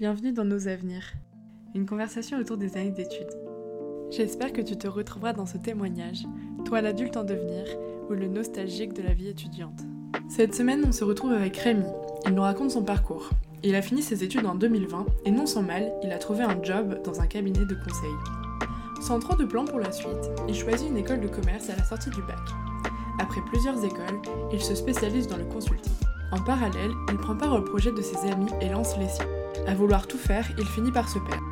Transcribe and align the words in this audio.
Bienvenue 0.00 0.32
dans 0.32 0.46
Nos 0.46 0.66
Avenirs, 0.66 1.12
une 1.74 1.84
conversation 1.84 2.38
autour 2.38 2.56
des 2.56 2.78
années 2.78 2.90
d'études. 2.90 3.36
J'espère 4.10 4.50
que 4.50 4.62
tu 4.62 4.78
te 4.78 4.88
retrouveras 4.88 5.34
dans 5.34 5.44
ce 5.44 5.58
témoignage, 5.58 6.22
toi 6.64 6.80
l'adulte 6.80 7.18
en 7.18 7.22
devenir 7.22 7.66
ou 8.08 8.14
le 8.14 8.26
nostalgique 8.26 8.94
de 8.94 9.02
la 9.02 9.12
vie 9.12 9.28
étudiante. 9.28 9.78
Cette 10.30 10.54
semaine, 10.54 10.86
on 10.88 10.92
se 10.92 11.04
retrouve 11.04 11.32
avec 11.32 11.54
Rémi. 11.58 11.84
Il 12.24 12.32
nous 12.32 12.40
raconte 12.40 12.70
son 12.70 12.82
parcours. 12.82 13.28
Il 13.62 13.74
a 13.74 13.82
fini 13.82 14.00
ses 14.00 14.24
études 14.24 14.46
en 14.46 14.54
2020 14.54 15.04
et 15.26 15.30
non 15.30 15.44
sans 15.44 15.62
mal, 15.62 15.92
il 16.02 16.10
a 16.12 16.18
trouvé 16.18 16.44
un 16.44 16.62
job 16.62 17.02
dans 17.04 17.20
un 17.20 17.26
cabinet 17.26 17.66
de 17.66 17.74
conseil. 17.74 18.14
Sans 19.02 19.20
trop 19.20 19.36
de 19.36 19.44
plans 19.44 19.66
pour 19.66 19.80
la 19.80 19.92
suite, 19.92 20.30
il 20.48 20.54
choisit 20.54 20.88
une 20.88 20.96
école 20.96 21.20
de 21.20 21.28
commerce 21.28 21.68
à 21.68 21.76
la 21.76 21.84
sortie 21.84 22.08
du 22.08 22.22
bac. 22.22 22.40
Après 23.18 23.42
plusieurs 23.50 23.84
écoles, 23.84 24.22
il 24.50 24.62
se 24.62 24.74
spécialise 24.74 25.26
dans 25.26 25.36
le 25.36 25.44
consulting. 25.44 25.92
En 26.32 26.42
parallèle, 26.42 26.92
il 27.10 27.18
prend 27.18 27.36
part 27.36 27.52
au 27.52 27.60
projet 27.60 27.92
de 27.92 28.00
ses 28.00 28.16
amis 28.30 28.50
et 28.62 28.70
lance 28.70 28.96
les 28.96 29.08
siens. 29.08 29.28
À 29.66 29.74
vouloir 29.74 30.06
tout 30.06 30.18
faire, 30.18 30.46
il 30.58 30.66
finit 30.66 30.92
par 30.92 31.08
se 31.08 31.18
perdre. 31.18 31.44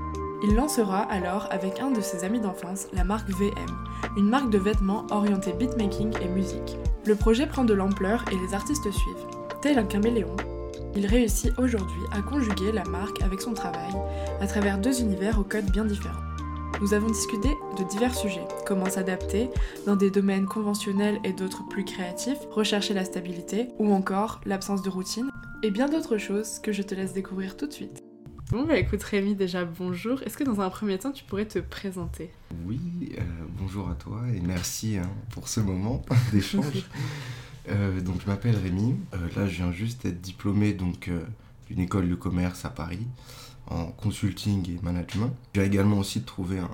Il 0.42 0.54
lancera 0.54 1.00
alors 1.00 1.48
avec 1.50 1.80
un 1.80 1.90
de 1.90 2.00
ses 2.00 2.24
amis 2.24 2.40
d'enfance 2.40 2.86
la 2.92 3.04
marque 3.04 3.28
VM, 3.30 3.76
une 4.16 4.28
marque 4.28 4.50
de 4.50 4.58
vêtements 4.58 5.06
orientée 5.10 5.52
beatmaking 5.52 6.12
et 6.22 6.28
musique. 6.28 6.76
Le 7.06 7.16
projet 7.16 7.46
prend 7.46 7.64
de 7.64 7.74
l'ampleur 7.74 8.24
et 8.30 8.36
les 8.36 8.54
artistes 8.54 8.90
suivent. 8.90 9.26
Tel 9.62 9.78
un 9.78 9.84
caméléon, 9.84 10.36
il 10.94 11.06
réussit 11.06 11.52
aujourd'hui 11.58 12.02
à 12.12 12.22
conjuguer 12.22 12.72
la 12.72 12.84
marque 12.84 13.22
avec 13.22 13.40
son 13.40 13.52
travail 13.52 13.94
à 14.40 14.46
travers 14.46 14.78
deux 14.78 15.00
univers 15.00 15.38
aux 15.38 15.44
codes 15.44 15.70
bien 15.70 15.84
différents. 15.84 16.14
Nous 16.80 16.94
avons 16.94 17.08
discuté 17.08 17.48
de 17.76 17.84
divers 17.84 18.14
sujets, 18.14 18.46
comment 18.64 18.88
s'adapter 18.88 19.50
dans 19.86 19.96
des 19.96 20.10
domaines 20.10 20.46
conventionnels 20.46 21.18
et 21.24 21.32
d'autres 21.32 21.66
plus 21.68 21.84
créatifs, 21.84 22.38
rechercher 22.52 22.94
la 22.94 23.04
stabilité 23.04 23.68
ou 23.78 23.92
encore 23.92 24.40
l'absence 24.46 24.82
de 24.82 24.88
routine, 24.88 25.30
et 25.62 25.70
bien 25.70 25.88
d'autres 25.88 26.18
choses 26.18 26.58
que 26.60 26.72
je 26.72 26.82
te 26.82 26.94
laisse 26.94 27.12
découvrir 27.12 27.56
tout 27.56 27.66
de 27.66 27.72
suite. 27.72 28.02
Bon 28.50 28.64
bah 28.64 28.78
écoute 28.78 29.02
Rémi 29.02 29.34
déjà 29.34 29.64
bonjour, 29.64 30.22
est-ce 30.22 30.38
que 30.38 30.44
dans 30.44 30.60
un 30.60 30.70
premier 30.70 30.98
temps 30.98 31.12
tu 31.12 31.24
pourrais 31.24 31.46
te 31.46 31.58
présenter? 31.58 32.30
Oui, 32.64 32.80
euh, 33.18 33.22
bonjour 33.58 33.90
à 33.90 33.94
toi 33.94 34.22
et 34.34 34.40
merci 34.40 34.96
hein, 34.96 35.10
pour 35.30 35.48
ce 35.48 35.60
moment 35.60 36.02
d'échange. 36.32 36.64
Euh, 37.70 38.00
donc 38.00 38.22
je 38.22 38.26
m'appelle 38.26 38.56
Rémi, 38.56 38.96
euh, 39.12 39.18
là 39.36 39.46
je 39.46 39.56
viens 39.56 39.70
juste 39.70 40.04
d'être 40.04 40.22
diplômé 40.22 40.72
donc 40.72 41.10
d'une 41.66 41.80
école 41.80 42.08
de 42.08 42.14
commerce 42.14 42.64
à 42.64 42.70
Paris 42.70 43.06
en 43.66 43.88
consulting 43.88 44.66
et 44.70 44.78
management. 44.82 45.34
J'ai 45.54 45.66
également 45.66 45.98
aussi 45.98 46.22
trouvé 46.22 46.60
un, 46.60 46.70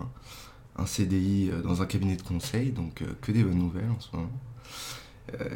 un, 0.77 0.87
CDI 0.87 1.51
dans 1.65 1.83
un 1.83 1.87
cabinet 1.87 2.15
de 2.15 2.23
conseil, 2.23 2.71
donc 2.71 3.03
que 3.23 3.33
des 3.33 3.43
bonnes 3.43 3.59
nouvelles 3.59 3.91
en 3.91 3.99
ce 3.99 4.15
moment. 4.15 4.31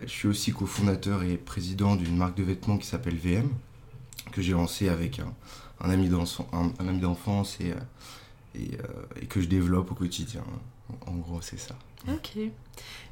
Je 0.03 0.09
suis 0.09 0.29
aussi 0.29 0.53
cofondateur 0.53 1.23
et 1.23 1.37
président 1.37 1.97
d'une 1.97 2.17
marque 2.17 2.37
de 2.37 2.43
vêtements 2.43 2.79
qui 2.79 2.87
s'appelle 2.87 3.17
VM, 3.17 3.49
que 4.33 4.43
j'ai 4.43 4.53
lancé 4.53 4.89
avec 4.89 5.19
un, 5.19 5.33
un 5.81 5.91
ami 5.91 6.09
d'enfance 6.09 7.59
et, 7.61 7.75
et, 8.59 8.71
et, 9.21 9.27
que 9.27 9.41
je 9.41 9.47
développe 9.47 9.91
au 9.93 9.95
quotidien. 9.95 10.43
En 11.07 11.15
gros, 11.17 11.41
c'est 11.43 11.59
ça. 11.59 11.77
Ok. 12.07 12.39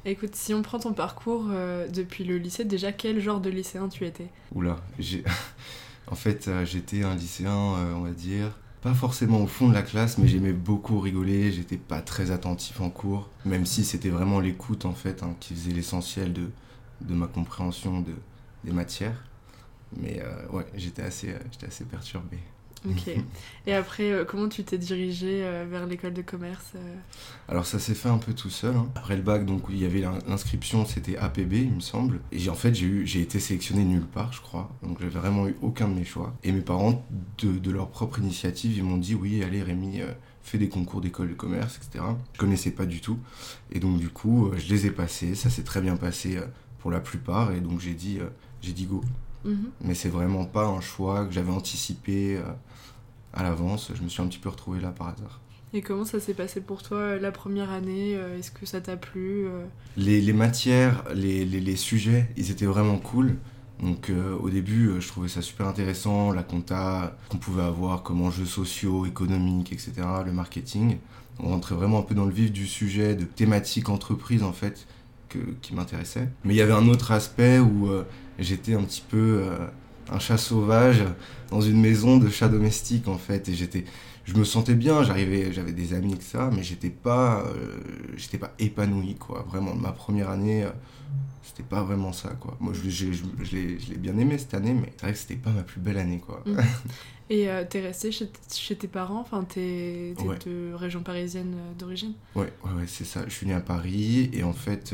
Écoute, 0.05 0.35
si 0.35 0.53
on 0.53 0.61
prend 0.61 0.79
ton 0.79 0.93
parcours 0.93 1.47
euh, 1.49 1.87
depuis 1.87 2.23
le 2.23 2.37
lycée, 2.37 2.63
déjà 2.63 2.91
quel 2.91 3.19
genre 3.19 3.41
de 3.41 3.49
lycéen 3.49 3.89
tu 3.89 4.05
étais? 4.05 4.27
Oula, 4.53 4.77
en 6.07 6.15
fait, 6.15 6.47
euh, 6.47 6.65
j'étais 6.65 7.03
un 7.03 7.15
lycéen, 7.15 7.75
euh, 7.75 7.93
on 7.93 8.01
va 8.01 8.11
dire, 8.11 8.51
pas 8.87 8.93
forcément 8.93 9.41
au 9.41 9.47
fond 9.47 9.67
de 9.67 9.73
la 9.73 9.81
classe, 9.81 10.17
mais 10.17 10.29
j'aimais 10.29 10.53
beaucoup 10.53 11.01
rigoler, 11.01 11.51
j'étais 11.51 11.75
pas 11.75 11.99
très 11.99 12.31
attentif 12.31 12.79
en 12.79 12.89
cours, 12.89 13.29
même 13.43 13.65
si 13.65 13.83
c'était 13.83 14.07
vraiment 14.07 14.39
l'écoute 14.39 14.85
en 14.85 14.93
fait 14.93 15.23
hein, 15.23 15.35
qui 15.41 15.55
faisait 15.55 15.73
l'essentiel 15.73 16.31
de, 16.31 17.13
ma 17.13 17.27
compréhension 17.27 17.99
de, 17.99 18.13
des 18.63 18.71
matières. 18.71 19.25
Mais 19.97 20.23
ouais, 20.53 20.65
j'étais 20.75 21.01
assez, 21.01 21.35
j'étais 21.51 21.67
assez 21.67 21.83
perturbé. 21.83 22.37
Ok. 22.89 23.09
Et 23.65 23.73
après, 23.73 24.11
euh, 24.11 24.25
comment 24.25 24.47
tu 24.47 24.63
t'es 24.63 24.77
dirigé 24.77 25.43
euh, 25.43 25.65
vers 25.69 25.85
l'école 25.85 26.13
de 26.13 26.21
commerce 26.21 26.73
euh 26.75 26.95
Alors 27.47 27.65
ça 27.65 27.79
s'est 27.79 27.93
fait 27.93 28.09
un 28.09 28.17
peu 28.17 28.33
tout 28.33 28.49
seul. 28.49 28.75
Hein. 28.75 28.89
Après 28.95 29.15
le 29.15 29.21
bac, 29.21 29.45
donc 29.45 29.63
il 29.69 29.81
y 29.81 29.85
avait 29.85 30.03
l'inscription, 30.27 30.85
c'était 30.85 31.17
APB, 31.17 31.53
il 31.53 31.73
me 31.73 31.79
semble. 31.79 32.21
Et 32.31 32.49
en 32.49 32.55
fait, 32.55 32.73
j'ai 32.73 33.21
été 33.21 33.39
sélectionné 33.39 33.83
nulle 33.83 34.05
part, 34.05 34.33
je 34.33 34.41
crois. 34.41 34.69
Donc 34.83 34.99
j'avais 34.99 35.19
vraiment 35.19 35.47
eu 35.47 35.55
aucun 35.61 35.87
de 35.87 35.93
mes 35.93 36.05
choix. 36.05 36.33
Et 36.43 36.51
mes 36.51 36.61
parents, 36.61 37.05
de, 37.39 37.57
de 37.57 37.71
leur 37.71 37.89
propre 37.89 38.19
initiative, 38.19 38.77
ils 38.77 38.83
m'ont 38.83 38.97
dit 38.97 39.15
oui, 39.15 39.43
allez 39.43 39.63
Rémi, 39.63 40.01
fais 40.41 40.57
des 40.57 40.69
concours 40.69 41.01
d'école 41.01 41.29
de 41.29 41.33
commerce, 41.33 41.77
etc. 41.77 42.03
Je 42.33 42.39
connaissais 42.39 42.71
pas 42.71 42.85
du 42.85 43.01
tout. 43.01 43.19
Et 43.71 43.79
donc 43.79 43.99
du 43.99 44.09
coup, 44.09 44.51
je 44.57 44.67
les 44.69 44.85
ai 44.85 44.91
passés. 44.91 45.35
Ça 45.35 45.49
s'est 45.49 45.63
très 45.63 45.81
bien 45.81 45.97
passé 45.97 46.39
pour 46.79 46.91
la 46.91 46.99
plupart. 46.99 47.51
Et 47.51 47.59
donc 47.59 47.79
j'ai 47.79 47.93
dit, 47.93 48.19
j'ai 48.61 48.73
dit 48.73 48.85
go. 48.85 49.01
Mhm. 49.47 49.71
Mais 49.81 49.95
c'est 49.95 50.09
vraiment 50.09 50.45
pas 50.45 50.65
un 50.67 50.81
choix 50.81 51.25
que 51.25 51.31
j'avais 51.31 51.51
anticipé 51.51 52.39
à 53.33 53.43
l'avance. 53.43 53.91
Je 53.95 54.03
me 54.03 54.09
suis 54.09 54.21
un 54.21 54.27
petit 54.27 54.39
peu 54.39 54.49
retrouvé 54.49 54.79
là 54.79 54.89
par 54.91 55.07
hasard. 55.07 55.39
Et 55.73 55.81
comment 55.81 56.05
ça 56.05 56.19
s'est 56.19 56.33
passé 56.33 56.61
pour 56.61 56.81
toi 56.81 56.97
euh, 56.97 57.19
la 57.19 57.31
première 57.31 57.71
année 57.71 58.15
euh, 58.15 58.39
Est-ce 58.39 58.51
que 58.51 58.65
ça 58.65 58.79
t'a 58.79 58.95
plu 58.95 59.45
euh? 59.45 59.65
Les, 59.97 60.21
les, 60.21 60.33
matières, 60.33 61.03
les, 61.13 61.43
les, 61.43 61.59
les, 61.59 61.75
sujets, 61.75 62.29
ils 62.37 62.51
étaient 62.51 62.65
vraiment 62.65 62.97
cool. 62.97 63.35
Donc 63.81 64.11
au 64.41 64.49
début, 64.49 64.93
je 64.99 65.07
trouvais 65.07 65.27
ça 65.27 65.43
super 65.43 65.67
intéressant, 65.67 66.31
la 66.31 66.41
compta 66.41 67.15
qu'on 67.29 67.37
pouvait 67.37 67.61
avoir 67.61 68.01
comme 68.01 68.23
enjeux 68.23 68.47
sociaux, 68.47 69.05
économiques, 69.05 69.71
etc., 69.71 69.91
le 70.25 70.31
marketing. 70.31 70.97
On 71.39 71.49
rentrait 71.49 71.75
vraiment 71.75 71.99
un 71.99 72.01
peu 72.01 72.15
dans 72.15 72.25
le 72.25 72.31
vif 72.31 72.51
du 72.51 72.65
sujet, 72.65 73.13
de 73.13 73.23
thématique 73.25 73.89
entreprise 73.89 74.41
en 74.41 74.51
fait, 74.51 74.87
que, 75.29 75.37
qui 75.61 75.75
m'intéressait. 75.75 76.27
Mais 76.43 76.55
il 76.55 76.57
y 76.57 76.61
avait 76.61 76.73
un 76.73 76.87
autre 76.87 77.11
aspect 77.11 77.59
où 77.59 77.87
j'étais 78.39 78.73
un 78.73 78.83
petit 78.83 79.03
peu 79.07 79.43
un 80.11 80.19
chat 80.19 80.37
sauvage 80.37 81.03
dans 81.49 81.61
une 81.61 81.79
maison 81.79 82.17
de 82.17 82.29
chats 82.29 82.49
domestiques 82.49 83.07
en 83.07 83.17
fait 83.17 83.49
et 83.49 83.53
j'étais 83.53 83.85
je 84.25 84.33
me 84.35 84.43
sentais 84.43 84.75
bien 84.75 85.03
j'arrivais 85.03 85.51
j'avais 85.51 85.71
des 85.71 85.93
amis 85.93 86.17
que 86.17 86.23
ça 86.23 86.49
mais 86.53 86.63
j'étais 86.63 86.89
pas 86.89 87.43
euh, 87.45 87.77
j'étais 88.15 88.37
pas 88.37 88.53
épanoui 88.59 89.15
quoi. 89.15 89.45
Vraiment 89.49 89.73
ma 89.75 89.91
première 89.91 90.29
année 90.29 90.63
euh, 90.63 90.71
c'était 91.43 91.63
pas 91.63 91.83
vraiment 91.83 92.13
ça 92.13 92.29
quoi. 92.29 92.57
Moi 92.59 92.73
je, 92.73 92.89
je, 92.89 93.11
je, 93.11 93.55
l'ai 93.55 93.97
bien 93.97 94.17
aimé 94.17 94.37
cette 94.37 94.53
année 94.53 94.73
mais 94.73 94.93
c'est 94.95 95.01
vrai 95.03 95.13
que 95.13 95.19
c'était 95.19 95.35
pas 95.35 95.51
ma 95.51 95.63
plus 95.63 95.79
belle 95.79 95.97
année 95.97 96.19
quoi. 96.19 96.43
Mmh. 96.45 96.59
et 97.29 97.49
euh, 97.49 97.63
t'es 97.69 97.81
resté 97.81 98.11
chez, 98.11 98.29
chez, 98.51 98.75
tes 98.75 98.87
parents? 98.87 99.21
Enfin 99.21 99.43
t'es 99.43 100.13
de 100.45 100.73
région 100.73 101.01
parisienne 101.01 101.55
d'origine? 101.77 102.13
Ouais 102.35 102.51
ouais, 102.63 102.71
ouais 102.71 102.87
c'est 102.87 103.05
ça. 103.05 103.23
Je 103.27 103.33
suis 103.33 103.47
né 103.47 103.53
à 103.53 103.61
Paris 103.61 104.29
et 104.33 104.43
en 104.43 104.53
fait 104.53 104.93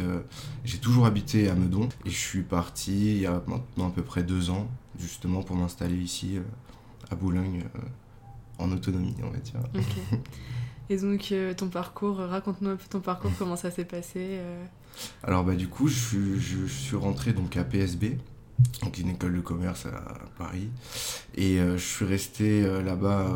j'ai 0.63 0.77
toujours 0.77 1.05
habité 1.05 1.49
à 1.49 1.55
Meudon 1.55 1.89
et 2.05 2.09
je 2.09 2.17
suis 2.17 2.43
parti 2.43 3.15
il 3.15 3.21
y 3.21 3.25
a 3.25 3.41
maintenant 3.47 3.87
à 3.87 3.91
peu 3.91 4.03
près 4.03 4.23
deux 4.23 4.49
ans 4.49 4.67
justement 4.99 5.41
pour 5.41 5.55
m'installer 5.55 5.97
ici 5.97 6.37
à 7.09 7.15
Boulogne 7.15 7.63
en 8.59 8.71
autonomie, 8.71 9.15
on 9.23 9.29
va 9.29 9.37
dire. 9.37 9.59
Et 10.89 10.97
donc, 10.97 11.31
euh, 11.31 11.53
ton 11.53 11.69
parcours, 11.69 12.17
raconte-nous 12.17 12.71
un 12.71 12.75
peu 12.75 12.85
ton 12.89 12.99
parcours, 12.99 13.31
comment 13.39 13.55
ça 13.55 13.71
s'est 13.71 13.85
passé 13.85 14.19
euh 14.19 14.65
Alors, 15.23 15.43
bah, 15.43 15.55
du 15.55 15.67
coup, 15.67 15.87
je, 15.87 16.37
je, 16.37 16.65
suis 16.65 16.95
rentré 16.95 17.33
donc 17.33 17.57
à 17.57 17.63
PSB, 17.63 18.17
donc 18.81 18.97
une 18.97 19.09
école 19.09 19.35
de 19.35 19.41
commerce 19.41 19.85
à 19.85 20.19
Paris. 20.37 20.69
Et 21.35 21.59
euh, 21.59 21.77
je 21.77 21.83
suis 21.83 22.05
resté 22.05 22.61
là-bas 22.61 23.27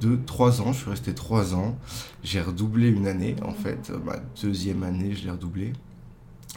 deux, 0.00 0.20
trois 0.24 0.60
ans. 0.60 0.72
Je 0.72 0.78
suis 0.80 0.90
resté 0.90 1.14
trois 1.14 1.54
ans. 1.54 1.78
J'ai 2.22 2.40
redoublé 2.40 2.88
une 2.88 3.06
année, 3.06 3.36
en 3.42 3.52
fait. 3.52 3.90
Ma 4.04 4.16
deuxième 4.42 4.82
année, 4.82 5.14
je 5.14 5.24
l'ai 5.24 5.30
redoublé. 5.30 5.72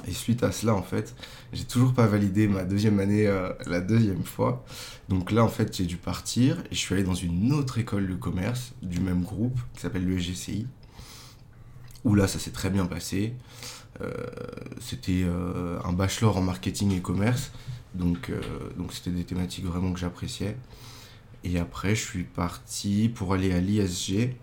Et 0.07 0.11
suite 0.11 0.43
à 0.43 0.51
cela, 0.51 0.75
en 0.75 0.83
fait, 0.83 1.15
j'ai 1.53 1.63
toujours 1.63 1.93
pas 1.93 2.05
validé 2.05 2.47
ma 2.47 2.63
deuxième 2.65 2.99
année 2.99 3.27
euh, 3.27 3.53
la 3.65 3.79
deuxième 3.79 4.23
fois. 4.23 4.65
Donc 5.07 5.31
là, 5.31 5.43
en 5.43 5.47
fait, 5.47 5.75
j'ai 5.75 5.85
dû 5.85 5.95
partir 5.95 6.59
et 6.69 6.75
je 6.75 6.79
suis 6.79 6.93
allé 6.93 7.03
dans 7.03 7.15
une 7.15 7.53
autre 7.53 7.77
école 7.77 8.07
de 8.07 8.15
commerce 8.15 8.73
du 8.81 8.99
même 8.99 9.23
groupe 9.23 9.57
qui 9.73 9.81
s'appelle 9.81 10.05
le 10.05 10.17
GCI. 10.17 10.67
Où 12.03 12.13
là, 12.13 12.27
ça 12.27 12.39
s'est 12.39 12.51
très 12.51 12.69
bien 12.69 12.85
passé. 12.85 13.33
Euh, 14.01 14.11
c'était 14.79 15.23
euh, 15.23 15.79
un 15.83 15.93
bachelor 15.93 16.37
en 16.37 16.41
marketing 16.41 16.95
et 16.95 17.01
commerce. 17.01 17.51
Donc, 17.93 18.29
donc 18.77 18.91
c'était 18.91 19.11
des 19.11 19.23
thématiques 19.23 19.63
vraiment 19.63 19.93
que 19.93 19.99
j'appréciais. 19.99 20.57
Et 21.45 21.57
après, 21.59 21.95
je 21.95 22.03
suis 22.03 22.23
parti 22.23 23.07
pour 23.07 23.33
aller 23.33 23.53
à 23.53 23.61
l'ISG, 23.61 24.35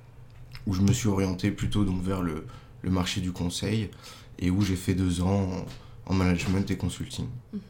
où 0.66 0.72
je 0.72 0.80
me 0.80 0.92
suis 0.92 1.08
orienté 1.08 1.50
plutôt 1.50 1.84
donc 1.84 2.00
vers 2.02 2.22
le, 2.22 2.46
le 2.82 2.90
marché 2.90 3.20
du 3.20 3.32
conseil 3.32 3.90
et 4.38 4.50
où 4.50 4.62
j'ai 4.62 4.76
fait 4.76 4.94
deux 4.94 5.22
ans 5.22 5.66
en, 6.06 6.14
management 6.14 6.70
et 6.70 6.76
consulting. 6.76 7.26
Mhm. 7.52 7.60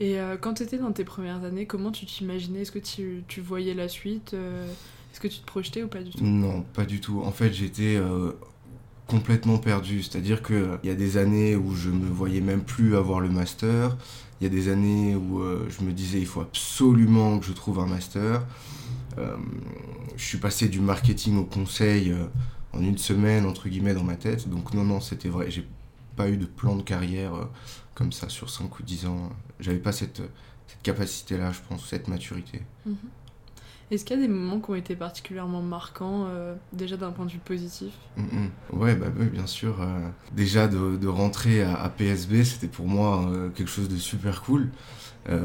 Et 0.00 0.18
euh, 0.18 0.36
quand 0.36 0.54
tu 0.54 0.62
étais 0.62 0.78
dans 0.78 0.92
tes 0.92 1.04
premières 1.04 1.44
années, 1.44 1.66
comment 1.66 1.90
tu 1.90 2.06
t'imaginais? 2.06 2.60
Est-ce 2.60 2.72
que 2.72 2.78
tu, 2.78 3.24
tu, 3.28 3.40
voyais 3.40 3.74
la 3.74 3.88
suite 3.88 4.34
euh, 4.34 4.66
Est-ce 5.12 5.20
que 5.20 5.28
tu 5.28 5.38
te 5.38 5.46
projetais 5.46 5.82
ou 5.82 5.88
pas 5.88 6.02
du 6.02 6.10
tout? 6.10 6.24
Non, 6.24 6.62
pas 6.62 6.84
du 6.84 7.00
tout. 7.00 7.22
En 7.22 7.30
fait, 7.30 7.52
j'étais 7.52 7.96
euh, 7.96 8.32
complètement 9.06 9.58
perdu. 9.58 10.02
C'est-à-dire 10.02 10.42
qu'il 10.42 10.78
y 10.84 10.90
a 10.90 10.94
des 10.94 11.16
années 11.16 11.56
où 11.56 11.74
je 11.74 11.90
me 11.90 12.06
voyais 12.06 12.40
même 12.40 12.62
plus 12.62 12.96
avoir 12.96 13.20
le 13.20 13.28
master. 13.28 13.96
Il 14.40 14.44
y 14.44 14.46
a 14.46 14.50
des 14.50 14.68
années 14.68 15.14
où 15.14 15.42
je 15.68 15.84
me 15.84 15.92
disais 15.92 16.18
il 16.18 16.26
faut 16.26 16.40
absolument 16.40 17.38
que 17.38 17.46
je 17.46 17.52
trouve 17.52 17.78
un 17.78 17.86
master. 17.86 18.42
je 19.16 20.24
suis 20.24 20.38
passé 20.38 20.68
du 20.68 20.80
marketing 20.80 21.38
au 21.38 21.44
conseil 21.44 22.14
en 22.74 22.82
une 22.82 22.98
semaine, 22.98 23.46
entre 23.46 23.68
guillemets, 23.68 23.94
dans 23.94 24.04
ma 24.04 24.16
tête. 24.16 24.48
Donc 24.48 24.74
non, 24.74 24.84
non, 24.84 25.00
c'était 25.00 25.28
vrai. 25.28 25.50
J'ai 25.50 25.66
pas 26.16 26.28
eu 26.28 26.36
de 26.36 26.46
plan 26.46 26.76
de 26.76 26.82
carrière 26.82 27.34
euh, 27.34 27.44
comme 27.94 28.12
ça 28.12 28.28
sur 28.28 28.50
5 28.50 28.78
ou 28.78 28.82
10 28.82 29.06
ans. 29.06 29.30
J'avais 29.60 29.78
pas 29.78 29.92
cette, 29.92 30.22
cette 30.66 30.82
capacité-là, 30.82 31.52
je 31.52 31.60
pense, 31.68 31.86
cette 31.88 32.08
maturité. 32.08 32.62
Mhm. 32.86 32.96
Est-ce 33.90 34.04
qu'il 34.04 34.16
y 34.16 34.18
a 34.18 34.22
des 34.22 34.32
moments 34.32 34.60
qui 34.60 34.70
ont 34.70 34.74
été 34.74 34.96
particulièrement 34.96 35.60
marquants, 35.60 36.26
euh, 36.28 36.54
déjà 36.72 36.96
d'un 36.96 37.10
point 37.10 37.26
de 37.26 37.30
vue 37.30 37.38
positif 37.38 37.92
mm, 38.16 38.22
mm. 38.22 38.78
Ouais, 38.78 38.94
bah, 38.94 39.06
oui, 39.18 39.26
bien 39.26 39.46
sûr. 39.46 39.80
Euh, 39.82 40.08
déjà, 40.32 40.68
de, 40.68 41.06
rentrer 41.06 41.62
à, 41.62 41.88
PSB, 41.88 42.44
c'était 42.44 42.68
pour 42.68 42.86
moi 42.86 43.28
euh, 43.28 43.50
quelque 43.50 43.70
chose 43.70 43.88
de 43.88 43.96
super 43.96 44.42
cool. 44.42 44.70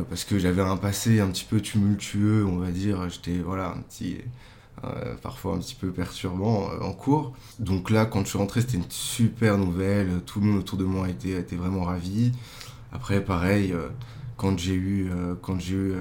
parce 0.09 0.23
que 0.23 0.39
j'avais 0.39 0.61
un 0.61 0.77
passé 0.77 1.19
un 1.19 1.27
petit 1.27 1.45
peu 1.45 1.59
tumultueux, 1.59 2.45
on 2.45 2.57
va 2.57 2.71
dire. 2.71 3.09
J'étais, 3.09 3.37
voilà, 3.37 3.73
un 3.73 3.81
petit. 3.81 4.17
parfois 5.21 5.55
un 5.55 5.59
petit 5.59 5.75
peu 5.75 5.91
perturbant 5.91 6.69
en 6.81 6.93
cours. 6.93 7.33
Donc 7.59 7.89
là, 7.89 8.05
quand 8.05 8.21
je 8.23 8.29
suis 8.29 8.37
rentré, 8.37 8.61
c'était 8.61 8.77
une 8.77 8.89
super 8.89 9.57
nouvelle. 9.57 10.21
Tout 10.25 10.39
le 10.39 10.47
monde 10.47 10.59
autour 10.59 10.77
de 10.77 10.85
moi 10.85 11.09
était, 11.09 11.31
était 11.31 11.57
vraiment 11.57 11.83
ravi. 11.83 12.31
Après, 12.91 13.23
pareil, 13.23 13.73
quand 14.37 14.57
j'ai 14.57 14.75
eu, 14.75 15.11
quand 15.41 15.59
j'ai 15.59 15.75
eu 15.75 15.93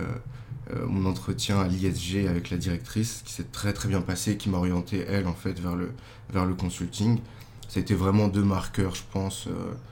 mon 0.87 1.07
entretien 1.07 1.61
à 1.61 1.69
l'ISG 1.69 2.27
avec 2.29 2.51
la 2.51 2.57
directrice, 2.57 3.23
qui 3.25 3.33
s'est 3.33 3.51
très 3.53 3.73
très 3.73 3.89
bien 3.89 4.01
passé, 4.01 4.37
qui 4.37 4.49
m'a 4.51 4.59
orienté, 4.59 5.05
elle, 5.09 5.27
en 5.27 5.35
fait, 5.35 5.59
vers 5.59 5.77
le, 5.77 5.93
vers 6.31 6.47
le 6.47 6.55
consulting. 6.55 7.21
Ça 7.69 7.81
a 7.81 7.83
été 7.83 7.95
vraiment 7.95 8.29
deux 8.29 8.43
marqueurs, 8.43 8.95
je 8.95 9.03
pense, 9.13 9.47
euh, 9.47 9.51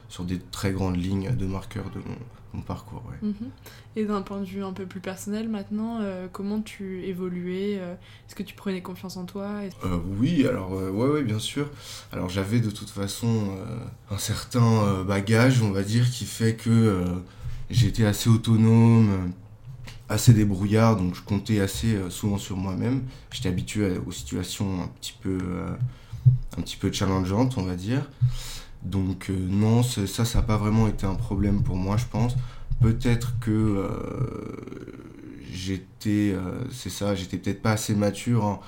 sur 0.09 0.25
des 0.25 0.39
très 0.39 0.73
grandes 0.73 0.97
lignes, 0.97 1.31
deux 1.31 1.47
marqueurs 1.47 1.91
de 1.91 1.99
mon, 1.99 2.17
parcours. 2.67 3.03
Mhm. 3.21 3.35
Et 3.97 4.07
d'un 4.07 4.23
point 4.23 4.41
de 4.41 4.47
vue 4.47 4.65
un 4.65 4.73
peu 4.73 4.87
plus 4.87 5.01
personnel 5.01 5.47
maintenant, 5.47 5.99
euh, 6.01 6.27
comment 6.33 6.63
tu 6.63 7.05
évoluais 7.05 7.75
Est-ce 7.75 8.35
que 8.35 8.43
tu 8.43 8.55
prenais 8.55 8.81
confiance 8.81 9.19
en 9.19 9.27
toi 9.27 9.61
Oui, 10.19 10.47
alors 10.47 10.73
ouais, 10.73 11.07
ouais, 11.07 11.23
bien 11.23 11.39
sûr. 11.39 11.69
Alors 12.13 12.31
j'avais 12.31 12.61
de 12.61 12.71
toute 12.71 12.89
façon 12.89 13.59
un 14.11 14.17
certain 14.17 15.05
bagage, 15.05 15.61
on 15.61 15.71
va 15.71 15.83
dire, 15.83 16.11
qui 16.11 16.25
fait 16.25 16.55
que 16.55 17.05
j'étais 17.69 18.07
assez 18.07 18.31
autonome 18.31 19.31
assez 20.09 20.33
débrouillard, 20.33 20.97
donc 20.97 21.15
je 21.15 21.23
comptais 21.23 21.61
assez 21.61 21.95
euh, 21.95 22.11
souvent 22.11 22.39
sur 22.39 22.57
moi-même. 22.57 23.03
J'étais 23.31 23.49
habitué 23.49 23.99
aux 24.07 24.13
situations 24.13 24.83
un 24.83 24.89
petit 24.89 25.15
peu, 25.21 25.39
euh, 25.43 25.71
un 26.57 26.63
petit 26.63 26.77
peu 26.77 26.93
challengeantes, 26.93 27.59
on 27.59 27.63
va 27.63 27.75
dire. 27.75 28.09
Donc 28.83 29.31
euh, 29.31 29.37
non, 29.49 29.83
ça, 29.83 30.07
ça 30.07 30.39
n'a 30.39 30.43
pas 30.43 30.57
vraiment 30.57 30.87
été 30.87 31.07
un 31.07 31.15
problème 31.15 31.63
pour 31.63 31.77
moi, 31.77 31.97
je 31.97 32.07
pense. 32.07 32.37
Peut-être 32.81 33.39
que 33.41 33.89
j'étais, 35.51 36.37
c'est 36.71 36.91
ça, 36.91 37.15
j'étais 37.15 37.39
peut-être 37.39 37.63
pas 37.63 37.73
assez 37.73 37.95
mature 37.95 38.45
hein, 38.45 38.61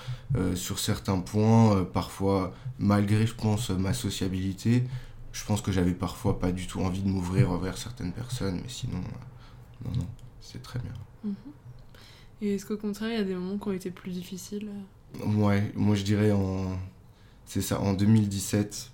sur 0.54 0.78
certains 0.78 1.18
points. 1.18 1.84
parfois, 1.92 2.54
malgré, 2.78 3.26
je 3.26 3.34
pense, 3.34 3.68
ma 3.68 3.92
sociabilité, 3.92 4.84
je 5.32 5.44
pense 5.44 5.60
que 5.60 5.72
j'avais 5.72 5.92
parfois 5.92 6.38
pas 6.38 6.52
du 6.52 6.66
tout 6.66 6.80
envie 6.80 7.02
de 7.02 7.08
m'ouvrir 7.08 7.54
vers 7.58 7.76
certaines 7.76 8.12
personnes, 8.12 8.60
mais 8.62 8.68
sinon, 8.70 9.02
non, 9.84 9.90
non, 9.94 10.06
c'est 10.40 10.62
très 10.62 10.78
bien. 10.78 10.94
Mhm. 11.24 11.34
Et 12.40 12.54
est-ce 12.54 12.66
qu'au 12.66 12.76
contraire, 12.76 13.10
il 13.10 13.18
y 13.18 13.20
a 13.20 13.24
des 13.24 13.34
moments 13.34 13.58
qui 13.58 13.68
ont 13.68 13.72
été 13.72 13.90
plus 13.90 14.12
difficiles? 14.12 14.68
Ouais, 15.24 15.72
moi 15.74 15.94
je 15.94 16.04
dirais 16.04 16.32
en. 16.32 16.78
C'est 17.46 17.62
ça, 17.62 17.80
en 17.80 17.94
2017, 17.94 18.90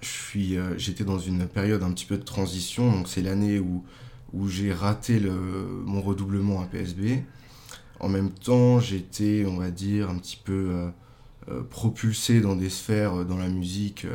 je 0.00 0.08
suis, 0.08 0.56
euh, 0.56 0.76
j'étais 0.78 1.04
dans 1.04 1.18
une 1.18 1.46
période 1.46 1.82
un 1.82 1.92
petit 1.92 2.06
peu 2.06 2.16
de 2.16 2.22
transition. 2.24 2.90
Donc 2.90 3.06
c'est 3.08 3.22
l'année 3.22 3.58
où, 3.58 3.84
où 4.32 4.48
j'ai 4.48 4.72
raté 4.72 5.20
le, 5.20 5.30
mon 5.84 6.00
redoublement 6.00 6.62
à 6.62 6.66
PSB. 6.66 7.22
En 8.00 8.08
même 8.08 8.30
temps, 8.30 8.80
j'étais, 8.80 9.44
on 9.46 9.58
va 9.58 9.70
dire, 9.70 10.10
un 10.10 10.18
petit 10.18 10.40
peu 10.42 10.70
euh, 10.70 10.88
euh, 11.48 11.62
propulsé 11.62 12.40
dans 12.40 12.56
des 12.56 12.70
sphères, 12.70 13.24
dans 13.26 13.36
la 13.36 13.48
musique. 13.48 14.06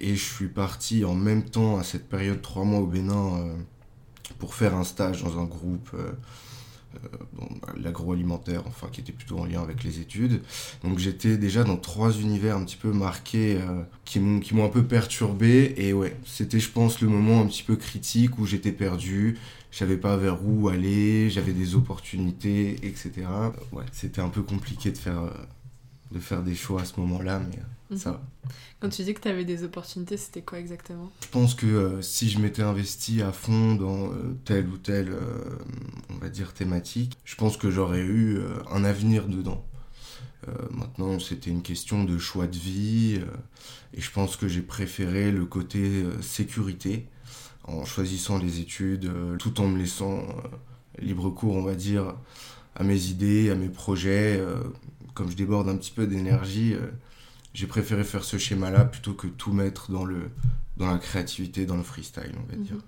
et 0.00 0.16
je 0.16 0.24
suis 0.24 0.48
parti 0.48 1.04
en 1.04 1.14
même 1.14 1.44
temps 1.44 1.78
à 1.78 1.84
cette 1.84 2.08
période, 2.08 2.40
trois 2.42 2.64
mois 2.64 2.80
au 2.80 2.86
Bénin, 2.86 3.54
pour 4.38 4.54
faire 4.54 4.74
un 4.74 4.84
stage 4.84 5.22
dans 5.22 5.38
un 5.38 5.44
groupe 5.44 5.90
euh, 7.04 7.44
l'agroalimentaire, 7.80 8.62
enfin 8.66 8.88
qui 8.90 9.00
était 9.00 9.12
plutôt 9.12 9.38
en 9.38 9.44
lien 9.44 9.62
avec 9.62 9.84
les 9.84 10.00
études. 10.00 10.40
Donc 10.82 10.98
j'étais 10.98 11.36
déjà 11.36 11.64
dans 11.64 11.76
trois 11.76 12.12
univers 12.12 12.56
un 12.56 12.64
petit 12.64 12.76
peu 12.76 12.92
marqués 12.92 13.58
euh, 13.60 13.82
qui 14.04 14.20
m'ont 14.20 14.64
un 14.64 14.68
peu 14.68 14.84
perturbé. 14.84 15.74
Et 15.76 15.92
ouais, 15.92 16.16
c'était 16.24 16.60
je 16.60 16.70
pense 16.70 17.00
le 17.00 17.08
moment 17.08 17.40
un 17.40 17.46
petit 17.46 17.62
peu 17.62 17.76
critique 17.76 18.38
où 18.38 18.46
j'étais 18.46 18.72
perdu, 18.72 19.38
je 19.70 19.78
savais 19.78 19.96
pas 19.96 20.16
vers 20.16 20.38
où 20.46 20.68
aller, 20.68 21.30
j'avais 21.30 21.52
des 21.52 21.74
opportunités, 21.74 22.76
etc. 22.82 23.26
Ouais, 23.72 23.84
c'était 23.92 24.20
un 24.20 24.28
peu 24.30 24.42
compliqué 24.42 24.90
de 24.90 24.98
faire, 24.98 25.20
euh, 25.20 25.30
de 26.12 26.18
faire 26.18 26.42
des 26.42 26.54
choix 26.54 26.82
à 26.82 26.84
ce 26.84 26.98
moment-là, 27.00 27.40
mais 27.40 27.58
ça 27.96 28.20
Quand 28.80 28.88
tu 28.88 29.02
dis 29.02 29.14
que 29.14 29.20
tu 29.20 29.28
avais 29.28 29.44
des 29.44 29.64
opportunités, 29.64 30.16
c'était 30.16 30.42
quoi 30.42 30.58
exactement? 30.58 31.10
Je 31.22 31.28
pense 31.28 31.54
que 31.54 31.66
euh, 31.66 32.02
si 32.02 32.28
je 32.28 32.38
m'étais 32.38 32.62
investi 32.62 33.22
à 33.22 33.32
fond 33.32 33.74
dans 33.74 34.12
euh, 34.12 34.36
telle 34.44 34.68
ou 34.68 34.76
telle, 34.76 35.10
euh, 35.10 35.58
on 36.10 36.18
va 36.18 36.28
dire, 36.28 36.52
thématique, 36.52 37.16
je 37.24 37.36
pense 37.36 37.56
que 37.56 37.70
j'aurais 37.70 38.02
eu 38.02 38.40
un 38.70 38.84
avenir 38.84 39.26
dedans. 39.26 39.64
maintenant, 40.70 41.18
c'était 41.18 41.50
une 41.50 41.62
question 41.62 42.04
de 42.04 42.16
choix 42.16 42.46
de 42.46 42.56
vie, 42.56 43.20
et 43.92 44.00
je 44.00 44.10
pense 44.10 44.36
que 44.36 44.48
j'ai 44.48 44.62
préféré 44.62 45.30
le 45.30 45.44
côté 45.44 46.04
sécurité, 46.22 47.06
en 47.64 47.84
choisissant 47.84 48.38
les 48.38 48.60
études, 48.60 49.10
tout 49.38 49.60
en 49.60 49.68
me 49.68 49.78
laissant 49.78 50.22
libre 50.98 51.28
cours, 51.30 51.54
on 51.54 51.62
va 51.62 51.74
dire, 51.74 52.14
à 52.76 52.82
mes 52.84 53.06
idées, 53.08 53.50
à 53.50 53.56
mes 53.56 53.68
projets. 53.68 54.42
comme 55.12 55.30
je 55.30 55.36
déborde 55.36 55.68
un 55.68 55.76
petit 55.76 55.90
peu 55.90 56.06
d'énergie, 56.06 56.76
j'ai 57.54 57.66
préféré 57.66 58.04
faire 58.04 58.24
ce 58.24 58.38
schéma-là 58.38 58.84
plutôt 58.84 59.14
que 59.14 59.26
tout 59.26 59.52
mettre 59.52 59.90
dans, 59.90 60.04
le, 60.04 60.30
dans 60.76 60.90
la 60.90 60.98
créativité, 60.98 61.66
dans 61.66 61.76
le 61.76 61.82
freestyle, 61.82 62.32
on 62.36 62.50
va 62.50 62.56
dire. 62.56 62.74
Mhm. 62.74 62.82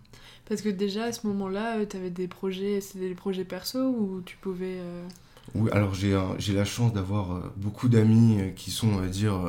Parce 0.51 0.63
que 0.63 0.69
déjà, 0.69 1.05
à 1.05 1.13
ce 1.13 1.29
moment-là, 1.29 1.79
euh, 1.79 1.87
tu 1.89 1.97
avais 1.97 2.11
des 2.11 2.27
projets, 2.27 2.81
c'était 2.81 3.09
des 3.09 3.15
projets 3.15 3.45
perso 3.45 3.79
ou 3.79 4.21
tu 4.27 4.37
pouvais... 4.37 4.79
Euh, 4.81 5.07
oui, 5.55 5.71
alors 5.73 5.95
j'ai, 5.95 6.13
la 6.53 6.65
chance 6.65 6.93
d'avoir 6.93 7.33
euh, 7.33 7.53
beaucoup 7.57 7.89
d'amis 7.89 8.53
qui 8.57 8.73
sont, 8.73 8.89
on 8.89 8.97
va 8.97 9.07
dire, 9.07 9.49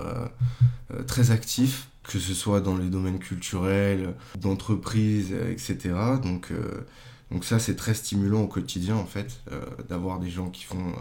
très 1.07 1.31
actifs, 1.31 1.89
que 2.03 2.19
ce 2.19 2.33
soit 2.33 2.61
dans 2.61 2.77
les 2.77 2.89
domaines 2.89 3.19
culturels, 3.19 4.15
d'entreprise, 4.39 5.33
etc. 5.51 5.95
Donc, 6.23 6.51
donc 7.29 7.45
ça, 7.45 7.59
c'est 7.59 7.75
très 7.75 7.93
stimulant 7.93 8.41
au 8.41 8.47
quotidien, 8.47 8.95
en 8.95 9.05
fait, 9.05 9.43
d'avoir 9.89 10.19
des 10.19 10.29
gens 10.29 10.49
qui 10.49 10.63
font 10.63 10.93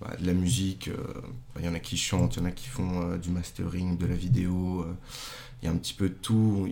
bah, 0.00 0.16
de 0.18 0.26
la 0.26 0.32
musique. 0.32 0.86
Il 1.56 1.62
euh, 1.62 1.66
y 1.66 1.68
en 1.68 1.74
a 1.74 1.78
qui 1.78 1.96
chantent, 1.96 2.36
il 2.36 2.40
y 2.40 2.42
en 2.42 2.46
a 2.46 2.52
qui 2.52 2.68
font 2.68 3.02
euh, 3.02 3.18
du 3.18 3.30
mastering, 3.30 3.98
de 3.98 4.06
la 4.06 4.14
vidéo. 4.14 4.86
Il 5.62 5.66
euh, 5.66 5.66
y 5.66 5.68
a 5.68 5.70
un 5.70 5.76
petit 5.76 5.92
peu 5.92 6.08
de 6.08 6.14
tout. 6.14 6.68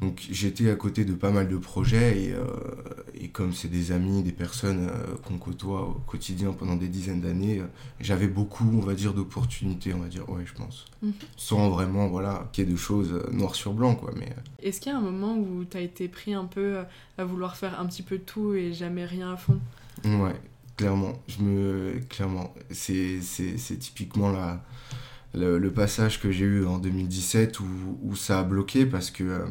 Donc 0.00 0.26
j'étais 0.28 0.68
à 0.70 0.74
côté 0.74 1.04
de 1.04 1.14
pas 1.14 1.30
mal 1.30 1.48
de 1.48 1.56
projets 1.56 2.18
et, 2.20 2.34
et 3.14 3.28
comme 3.28 3.52
c'est 3.52 3.68
des 3.68 3.92
amis, 3.92 4.24
des 4.24 4.32
personnes 4.32 4.90
qu'on 5.22 5.38
côtoie 5.38 5.88
au 5.88 5.92
quotidien 6.04 6.52
pendant 6.52 6.74
des 6.74 6.88
dizaines 6.88 7.20
d'années, 7.20 7.62
j'avais 8.00 8.26
beaucoup, 8.26 8.68
on 8.74 8.80
va 8.80 8.94
dire, 8.94 9.14
d'opportunités, 9.14 9.94
on 9.94 10.00
va 10.00 10.08
dire, 10.08 10.28
ouais, 10.28 10.42
je 10.44 10.52
pense. 10.52 10.86
Mhm. 11.00 11.12
Sans 11.36 11.70
vraiment, 11.70 12.08
voilà, 12.08 12.50
qu'il 12.52 12.64
y 12.64 12.68
ait 12.68 12.72
de 12.72 12.76
choses 12.76 13.22
noir 13.30 13.54
sur 13.54 13.72
blanc, 13.72 13.94
quoi. 13.94 14.12
Mais... 14.18 14.34
Est-ce 14.60 14.80
qu'il 14.80 14.90
y 14.90 14.94
a 14.94 14.98
un 14.98 15.02
moment 15.02 15.36
où 15.36 15.64
tu 15.64 15.76
as 15.76 15.80
été 15.80 16.08
pris 16.08 16.34
un 16.34 16.46
peu 16.46 16.78
à 17.16 17.24
vouloir 17.24 17.56
faire 17.56 17.78
un 17.78 17.86
petit 17.86 18.02
peu 18.02 18.18
de 18.18 18.24
tout 18.24 18.54
et 18.54 18.72
jamais 18.72 19.04
rien 19.04 19.32
à 19.32 19.36
fond? 19.36 19.60
Ouais, 20.04 20.34
Clairement, 20.76 21.22
je 21.28 21.40
me, 21.40 22.00
clairement, 22.08 22.52
c'est, 22.70 23.20
typiquement 23.78 24.32
la, 24.32 24.64
le, 25.34 25.70
passage 25.70 26.20
que 26.20 26.32
j'ai 26.32 26.44
eu 26.44 26.66
en 26.66 26.78
2017 26.78 27.60
où, 27.60 28.16
ça 28.16 28.40
a 28.40 28.42
bloqué 28.42 28.84
parce 28.84 29.10
que 29.12 29.22
euh, 29.24 29.46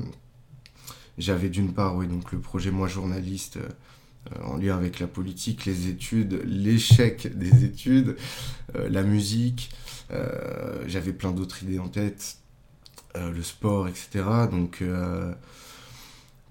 j'avais 1.17 1.49
d'une 1.49 1.73
part, 1.73 1.95
oui, 1.95 2.07
donc 2.07 2.31
le 2.33 2.39
projet 2.39 2.71
Moi 2.71 2.89
journaliste 2.89 3.57
euh, 3.57 4.43
en 4.43 4.57
lien 4.57 4.75
avec 4.75 4.99
la 4.99 5.07
politique, 5.07 5.65
les 5.65 5.87
études, 5.87 6.41
l'échec 6.45 7.37
des 7.37 7.63
études, 7.63 8.17
euh, 8.75 8.89
la 8.89 9.03
musique, 9.03 9.69
j'avais 10.85 11.11
plein 11.11 11.31
d'autres 11.31 11.63
idées 11.63 11.79
en 11.79 11.87
tête, 11.87 12.37
le 13.15 13.41
sport, 13.41 13.87
etc. 13.87 14.23
Donc, 14.51 14.83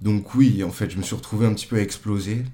donc 0.01 0.35
oui, 0.35 0.65
en 0.65 0.71
fait, 0.71 0.91
je 0.91 0.97
me 0.97 1.03
suis 1.03 1.15
retrouvé 1.15 1.47
un 1.47 1.55
petit 1.55 1.67
peu 1.67 1.79
explosé 1.79 2.45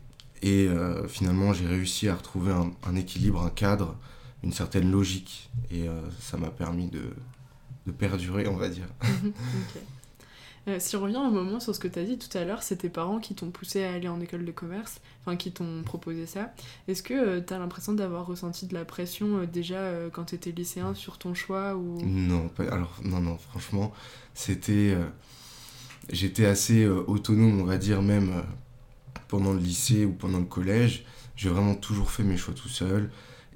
et 0.42 0.68
euh, 0.68 1.07
finalement, 1.09 1.52
j'ai 1.52 1.66
réussi 1.66 2.09
à 2.09 2.14
retrouver 2.14 2.52
un, 2.52 2.97
équilibre, 2.97 3.42
un 3.42 3.50
cadre, 3.50 3.97
une 4.42 4.52
certaine 4.52 4.90
logique. 4.90 5.50
Et 5.71 5.88
euh, 5.88 6.00
ça 6.21 6.37
m'a 6.37 6.50
permis 6.50 6.88
de, 6.88 7.02
de, 7.87 7.92
perdurer, 7.92 8.47
on 8.47 8.57
va 8.57 8.68
dire. 8.68 8.87
Euh, 10.66 10.76
si 10.80 10.97
on 10.97 11.00
revient 11.00 11.16
un 11.16 11.30
moment 11.30 11.61
sur 11.61 11.75
ce 11.75 11.80
que 11.80 11.88
tu 11.88 11.99
as 11.99 12.04
dit 12.04 12.18
tout 12.18 12.37
à 12.37 12.45
l'heure, 12.45 12.62
c'est 12.62 12.76
tes 12.76 12.90
parents 12.90 13.21
qui 13.21 13.35
t'ont 13.35 13.50
poussé 13.50 13.85
à 13.85 13.95
aller 13.95 14.09
en 14.09 14.21
école 14.21 14.45
de 14.45 14.52
commerce, 14.52 15.00
enfin 15.23 15.35
qui 15.35 15.50
t'ont 15.50 15.83
proposé 15.83 16.26
ça. 16.26 16.52
Est-ce 16.88 17.02
que 17.02 17.40
tu 17.40 17.54
as 17.54 17.59
l'impression 17.59 17.95
d'avoir 17.95 18.26
ressenti 18.26 18.66
de 18.66 18.75
la 18.75 18.85
pression 18.85 19.45
déjà 19.50 19.90
quand 20.12 20.26
tu 20.26 20.35
étais 20.35 20.50
lycéen 20.50 20.92
sur 20.92 21.16
ton 21.16 21.33
choix 21.33 21.75
ou... 21.75 22.02
Non, 22.04 22.50
alors 22.59 23.00
non, 23.02 23.21
non, 23.21 23.38
franchement, 23.38 23.95
c'était... 24.35 24.95
J'étais 26.11 26.45
assez 26.45 26.87
autonome, 26.87 27.62
on 27.62 27.64
va 27.64 27.78
dire 27.78 28.02
même 28.02 28.45
pendant 29.28 29.52
le 29.52 29.61
lycée 29.61 30.04
ou 30.04 30.12
pendant 30.12 30.38
le 30.38 30.44
collège, 30.44 31.04
j'ai 31.37 31.49
vraiment 31.49 31.75
toujours 31.75 32.11
fait 32.11 32.25
mes 32.25 32.37
choix 32.37 32.54
tout 32.54 32.68
seul. 32.68 33.11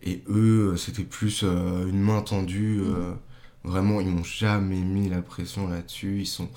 Et 0.05 0.23
eux, 0.29 0.77
c'était 0.77 1.05
plus 1.05 1.43
euh, 1.45 1.87
une 1.87 2.01
main 2.01 2.23
tendue. 2.23 2.81
Euh, 2.81 3.15
vraiment, 3.65 4.01
ils 4.01 4.09
m'ont 4.09 4.25
jamais 4.25 4.81
mis 4.81 5.09
la 5.09 5.23
pression 5.23 5.69
là-dessus. 5.69 6.21
Ils 6.21 6.27
sont 6.27 6.49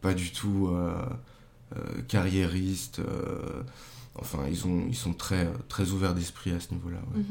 pas 0.00 0.14
du 0.14 0.32
tout 0.32 0.68
euh, 0.68 0.94
carriéristes. 2.08 3.00
Enfin, 4.14 4.40
ils, 4.46 4.60
ils 4.88 4.96
sont 4.96 5.14
très, 5.14 5.50
très 5.68 5.90
ouverts 5.90 6.14
d'esprit 6.14 6.52
à 6.52 6.60
ce 6.60 6.72
niveau-là. 6.74 6.98
Mhm. 7.14 7.24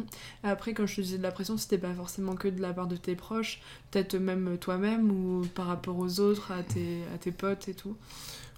Après, 0.43 0.73
quand 0.73 0.85
je 0.87 0.95
te 0.95 1.01
disais 1.01 1.17
de 1.17 1.23
la 1.23 1.31
pression, 1.31 1.57
c'était 1.57 1.77
pas 1.77 1.93
forcément 1.93 2.35
que 2.35 2.47
de 2.47 2.59
la 2.59 2.73
part 2.73 2.87
de 2.87 2.97
tes 2.97 3.15
proches, 3.15 3.61
peut-être 3.91 4.15
même 4.15 4.57
toi-même 4.57 5.11
ou 5.11 5.45
par 5.53 5.67
rapport 5.67 5.97
aux 5.97 6.19
autres, 6.19 6.51
à 6.51 6.63
tes, 6.63 7.03
à 7.13 7.17
tes 7.17 7.31
potes 7.31 7.67
et 7.67 7.75
tout? 7.75 7.95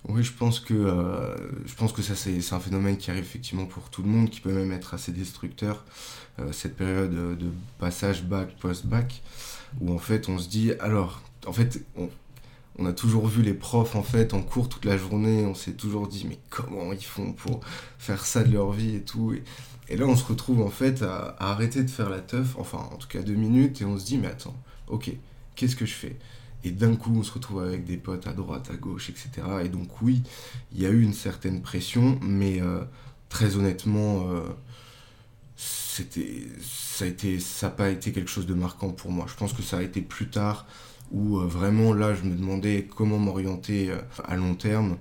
Oui, 0.10 0.22
je 0.22 0.33
pense 0.33 0.60
que, 0.60 0.74
euh, 0.74 1.36
je 1.65 1.74
pense 1.75 1.93
que 1.93 2.01
ça, 2.01 2.15
c'est 2.15 2.53
un 2.53 2.60
phénomène 2.60 2.98
qui 2.98 3.10
arrive 3.10 3.24
effectivement 3.24 3.65
pour 3.65 3.89
tout 3.89 4.03
le 4.03 4.10
monde, 4.10 4.29
qui 4.29 4.41
peut 4.41 4.51
même 4.51 4.72
être 4.74 4.93
assez 4.93 5.13
destructeur. 5.13 5.86
Euh, 6.39 6.51
cette 6.51 6.75
période 6.75 7.12
de 7.12 7.48
passage 7.79 8.24
bac, 8.24 8.55
post-bac, 8.60 9.22
où 9.79 9.93
en 9.93 10.00
fait 10.00 10.27
on 10.29 10.38
se 10.39 10.50
dit, 10.50 10.74
alors, 10.79 11.22
en 11.45 11.53
fait, 11.53 11.86
on, 11.95 12.86
a 12.86 12.91
toujours 12.91 13.27
vu 13.27 13.43
les 13.43 13.53
profs 13.53 13.95
en 13.95 14.03
fait 14.03 14.33
en 14.33 14.41
cours 14.41 14.67
toute 14.67 14.83
la 14.86 14.98
journée, 14.98 15.45
on 15.45 15.55
s'est 15.55 15.74
toujours 15.74 16.07
dit 16.07 16.25
mais 16.27 16.39
comment 16.50 16.91
ils 16.91 17.03
font 17.03 17.31
pour 17.31 17.62
faire 18.00 18.25
ça 18.25 18.43
de 18.43 18.51
leur 18.51 18.72
vie 18.72 18.95
et 18.95 19.01
tout. 19.01 19.33
Et, 19.88 19.95
là 19.95 20.05
on 20.05 20.15
se 20.15 20.25
retrouve 20.25 20.62
en 20.62 20.69
fait 20.69 21.03
à, 21.03 21.36
arrêter 21.39 21.83
de 21.83 21.89
faire 21.89 22.10
la 22.10 22.19
teuf, 22.19 22.55
enfin 22.57 22.89
en 22.91 22.98
tout 22.98 23.07
cas 23.07 23.22
deux 23.22 23.36
minutes, 23.36 23.81
et 23.81 23.86
on 23.86 23.98
se 23.98 24.05
dit 24.05 24.17
mais 24.17 24.27
attends, 24.27 24.57
ok, 24.88 25.12
qu'est-ce 25.55 25.75
que 25.75 25.86
je 25.86 25.93
fais? 25.93 26.17
Et 26.63 26.72
d'un 26.72 26.96
coup 26.96 27.12
on 27.15 27.24
se 27.24 27.32
retrouve 27.32 27.63
avec 27.63 27.86
des 27.86 27.98
potes 27.98 28.27
à 28.27 28.34
droite, 28.34 28.70
à 28.72 28.75
gauche, 28.75 29.10
etc. 29.10 29.29
Et 29.63 29.70
donc 29.70 30.01
oui, 30.01 30.24
il 30.74 30.82
y 30.82 30.86
a 30.86 30.89
eu 30.89 31.01
une 31.01 31.13
certaine 31.13 31.62
pression, 31.62 32.20
mais 32.22 32.62
euh, 32.62 32.84
très 33.29 33.58
honnêtement, 33.58 34.27
euh, 34.29 34.41
ça 35.58 37.67
n'a 37.67 37.74
pas 37.74 37.89
été 37.89 38.12
quelque 38.12 38.29
chose 38.29 38.46
de 38.46 38.53
marquant 38.53 38.89
pour 38.89 39.12
moi. 39.12 39.25
Je 39.27 39.36
pense 39.36 39.53
que 39.53 39.62
ça 39.62 39.77
a 39.77 39.82
été 39.82 40.01
plus 40.01 40.29
tard 40.29 40.65
où 41.12 41.38
euh, 41.38 41.46
vraiment 41.46 41.93
là 41.93 42.15
je 42.15 42.24
me 42.24 42.36
demandais 42.36 42.88
comment 42.96 43.20
m'orienter 43.20 43.91
à 44.24 44.36
long 44.36 44.55
terme. 44.55 44.98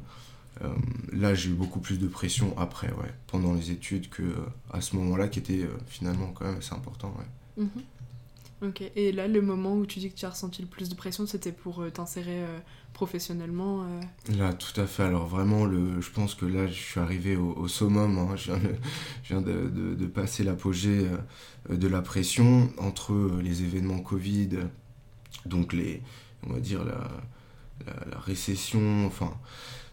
Là 1.12 1.34
j'ai 1.34 1.50
eu 1.50 1.54
beaucoup 1.54 1.80
plus 1.80 1.98
de 1.98 2.06
pression 2.06 2.54
après, 2.56 2.88
ouais, 2.88 3.12
pendant 3.26 3.52
les 3.52 3.72
études 3.72 4.08
que 4.08 4.22
à 4.72 4.80
ce 4.80 4.94
moment-là 4.94 5.26
qui 5.26 5.40
était 5.40 5.68
finalement 5.88 6.32
quand 6.32 6.44
même 6.44 6.58
assez 6.58 6.72
important. 6.72 7.12
Ouais. 7.18 7.64
Mhm. 7.64 7.82
Ok, 8.62 8.82
et 8.94 9.10
là 9.12 9.26
le 9.26 9.42
moment 9.42 9.74
où 9.74 9.86
tu 9.86 9.98
dis 9.98 10.10
que 10.10 10.16
tu 10.16 10.24
as 10.24 10.30
ressenti 10.30 10.62
le 10.62 10.68
plus 10.68 10.88
de 10.88 10.94
pression, 10.94 11.26
c'était 11.26 11.50
pour 11.50 11.82
t'insérer 11.92 12.44
professionnellement 12.92 13.84
Là 14.36 14.52
tout 14.52 14.80
à 14.80 14.86
fait, 14.86 15.02
alors 15.02 15.26
vraiment 15.26 15.64
le, 15.64 16.00
je 16.00 16.10
pense 16.10 16.36
que 16.36 16.46
là 16.46 16.68
je 16.68 16.74
suis 16.74 17.00
arrivé 17.00 17.34
au, 17.34 17.66
summum, 17.66 18.18
hein. 18.18 18.36
je 18.36 18.52
viens, 19.24 19.42
de, 19.42 20.06
passer 20.06 20.44
l'apogée 20.44 21.08
de 21.68 21.88
la 21.88 22.02
pression 22.02 22.70
entre 22.78 23.40
les 23.42 23.64
événements 23.64 23.98
Covid 23.98 24.50
donc 25.46 25.72
les, 25.72 26.02
on 26.46 26.52
va 26.52 26.60
dire 26.60 26.84
la, 26.84 27.08
la, 27.86 28.18
récession, 28.18 29.06
enfin 29.06 29.32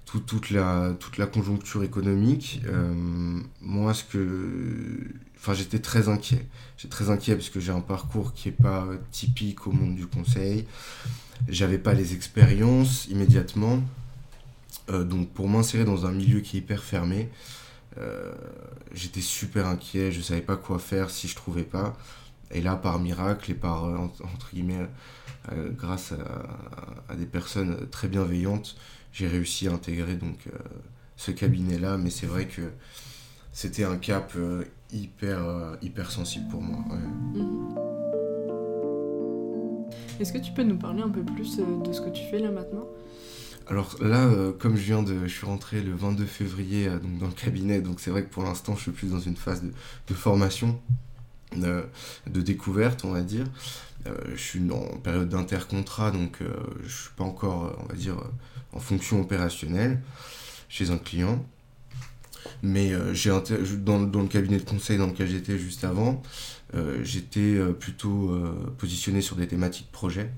toute, 0.05 0.49
la, 0.49 0.93
toute 0.99 1.17
la 1.17 1.27
conjoncture 1.27 1.83
économique, 1.83 2.61
euh, 2.65 3.41
moi 3.61 3.93
ce 3.93 4.03
que, 4.03 5.07
enfin 5.39 5.53
j'étais 5.53 5.79
très 5.79 6.09
inquiet. 6.09 6.47
J'étais 6.77 6.91
très 6.91 7.09
inquiet 7.09 7.35
parce 7.35 7.49
que 7.49 7.59
j'ai 7.59 7.71
un 7.71 7.81
parcours 7.81 8.33
qui 8.33 8.49
n'est 8.49 8.55
pas 8.55 8.87
typique 9.11 9.67
au 9.67 9.71
monde 9.71 9.95
du 9.95 10.07
conseil. 10.07 10.65
J'avais 11.47 11.77
pas 11.77 11.93
les 11.93 12.13
expériences 12.13 13.07
immédiatement. 13.07 13.81
Euh, 14.89 15.03
donc 15.03 15.29
pour 15.29 15.47
m'insérer 15.49 15.85
dans 15.85 16.05
un 16.05 16.11
milieu 16.11 16.41
qui 16.41 16.57
est 16.57 16.59
hyper 16.59 16.83
fermé, 16.83 17.29
euh, 17.97 18.31
j'étais 18.93 19.21
super 19.21 19.67
inquiet, 19.67 20.11
je 20.11 20.21
savais 20.21 20.41
pas 20.41 20.55
quoi 20.55 20.79
faire 20.79 21.09
si 21.09 21.27
je 21.27 21.35
trouvais 21.35 21.63
pas. 21.63 21.97
Et 22.51 22.61
là, 22.61 22.75
par 22.75 22.99
miracle 22.99 23.51
et 23.51 23.53
par, 23.53 23.83
entre 23.83 24.49
guillemets, 24.53 24.87
euh, 25.51 25.69
grâce 25.71 26.13
à, 27.09 27.15
des 27.15 27.25
personnes 27.25 27.87
très 27.89 28.07
bienveillantes, 28.07 28.75
j'ai 29.13 29.27
réussi 29.27 29.67
à 29.67 29.71
intégrer 29.71 30.15
donc 30.15 30.47
euh, 30.47 30.57
ce 31.15 31.31
cabinet-là. 31.31 31.97
Mais 31.97 32.09
c'est 32.09 32.25
vrai 32.25 32.47
que 32.47 32.71
c'était 33.51 33.83
un 33.83 33.97
cap 33.97 34.33
euh, 34.35 34.63
hyper, 34.91 35.39
hyper 35.81 36.11
sensible 36.11 36.47
pour 36.49 36.61
moi. 36.61 36.83
Mhm. 37.33 37.75
Est-ce 40.19 40.33
que 40.33 40.37
tu 40.37 40.51
peux 40.51 40.63
nous 40.63 40.77
parler 40.77 41.01
un 41.01 41.09
peu 41.09 41.23
plus 41.23 41.57
de 41.57 41.93
ce 41.93 42.01
que 42.01 42.09
tu 42.09 42.23
fais 42.29 42.39
là 42.39 42.51
maintenant? 42.51 42.87
Alors 43.67 43.95
là, 44.01 44.29
comme 44.57 44.75
je 44.75 44.81
viens 44.81 45.03
de, 45.03 45.27
je 45.27 45.33
suis 45.33 45.45
rentré 45.45 45.81
le 45.81 45.93
22 45.93 46.25
février 46.25 46.89
donc 46.89 47.19
dans 47.19 47.27
le 47.27 47.33
cabinet, 47.33 47.81
donc 47.81 47.99
c'est 47.99 48.09
vrai 48.09 48.23
que 48.23 48.29
pour 48.29 48.43
l'instant, 48.43 48.75
je 48.75 48.81
suis 48.81 48.91
plus 48.91 49.11
dans 49.11 49.19
une 49.19 49.37
phase 49.37 49.61
de, 49.61 49.71
de 50.07 50.13
formation, 50.13 50.81
de, 51.55 52.41
découverte, 52.41 53.05
on 53.05 53.11
va 53.11 53.21
dire. 53.21 53.45
Euh, 54.07 54.13
je 54.31 54.41
suis 54.41 54.71
en 54.71 54.97
période 54.97 55.29
d'intercontrat, 55.29 56.11
donc 56.11 56.41
euh, 56.41 56.53
je 56.79 56.85
ne 56.85 56.89
suis 56.89 57.09
pas 57.17 57.23
encore, 57.23 57.65
euh, 57.65 57.83
on 57.83 57.85
va 57.85 57.95
dire, 57.95 58.15
en 58.73 58.79
fonction 58.79 59.19
opérationnelle 59.21 60.01
chez 60.69 60.91
un 60.91 60.97
client. 60.97 61.43
Mais 62.63 62.91
j'ai 63.13 63.31
dans, 63.77 63.99
le 63.99 64.27
cabinet 64.27 64.57
de 64.57 64.63
conseil 64.63 64.97
dans 64.97 65.07
lequel 65.07 65.27
j'étais 65.27 65.57
juste 65.57 65.83
avant, 65.83 66.21
j'étais 67.03 67.57
plutôt 67.79 68.37
positionné 68.77 69.21
sur 69.21 69.35
des 69.35 69.47
thématiques 69.47 69.91
projet, 69.91 70.31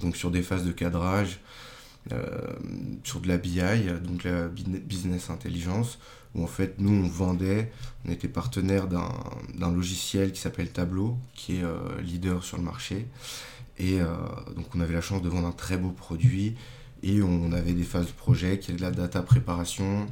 donc 0.00 0.16
sur 0.16 0.30
des 0.30 0.42
phases 0.42 0.64
de 0.64 0.72
cadrage, 0.72 1.40
sur 3.04 3.20
de 3.20 3.28
la 3.28 3.36
BI, 3.36 3.60
donc 4.04 4.24
la 4.24 4.48
business 4.48 5.30
intelligence, 5.30 5.98
où 6.34 6.44
en 6.44 6.46
fait 6.46 6.74
nous 6.78 7.04
on 7.04 7.08
vendait, 7.08 7.72
on 8.06 8.12
était 8.12 8.28
partenaire 8.28 8.86
d'un 8.88 9.72
logiciel 9.72 10.32
qui 10.32 10.40
s'appelle 10.40 10.70
Tableau, 10.70 11.16
qui 11.34 11.56
est 11.56 11.62
euh, 11.62 12.00
leader 12.02 12.44
sur 12.44 12.56
le 12.56 12.62
marché. 12.62 13.06
Et 13.78 14.00
euh, 14.00 14.14
donc 14.56 14.66
on 14.74 14.80
avait 14.80 14.94
la 14.94 15.00
chance 15.00 15.22
de 15.22 15.28
vendre 15.28 15.48
un 15.48 15.52
très 15.52 15.76
beau 15.76 15.90
produit 15.90 16.54
et 17.02 17.22
on 17.22 17.52
avait 17.52 17.72
des 17.72 17.82
phases 17.82 18.06
de 18.06 18.12
projet 18.12 18.58
qui 18.58 18.72
est 18.72 18.74
de 18.74 18.82
la 18.82 18.90
data 18.90 19.22
préparation 19.22 20.06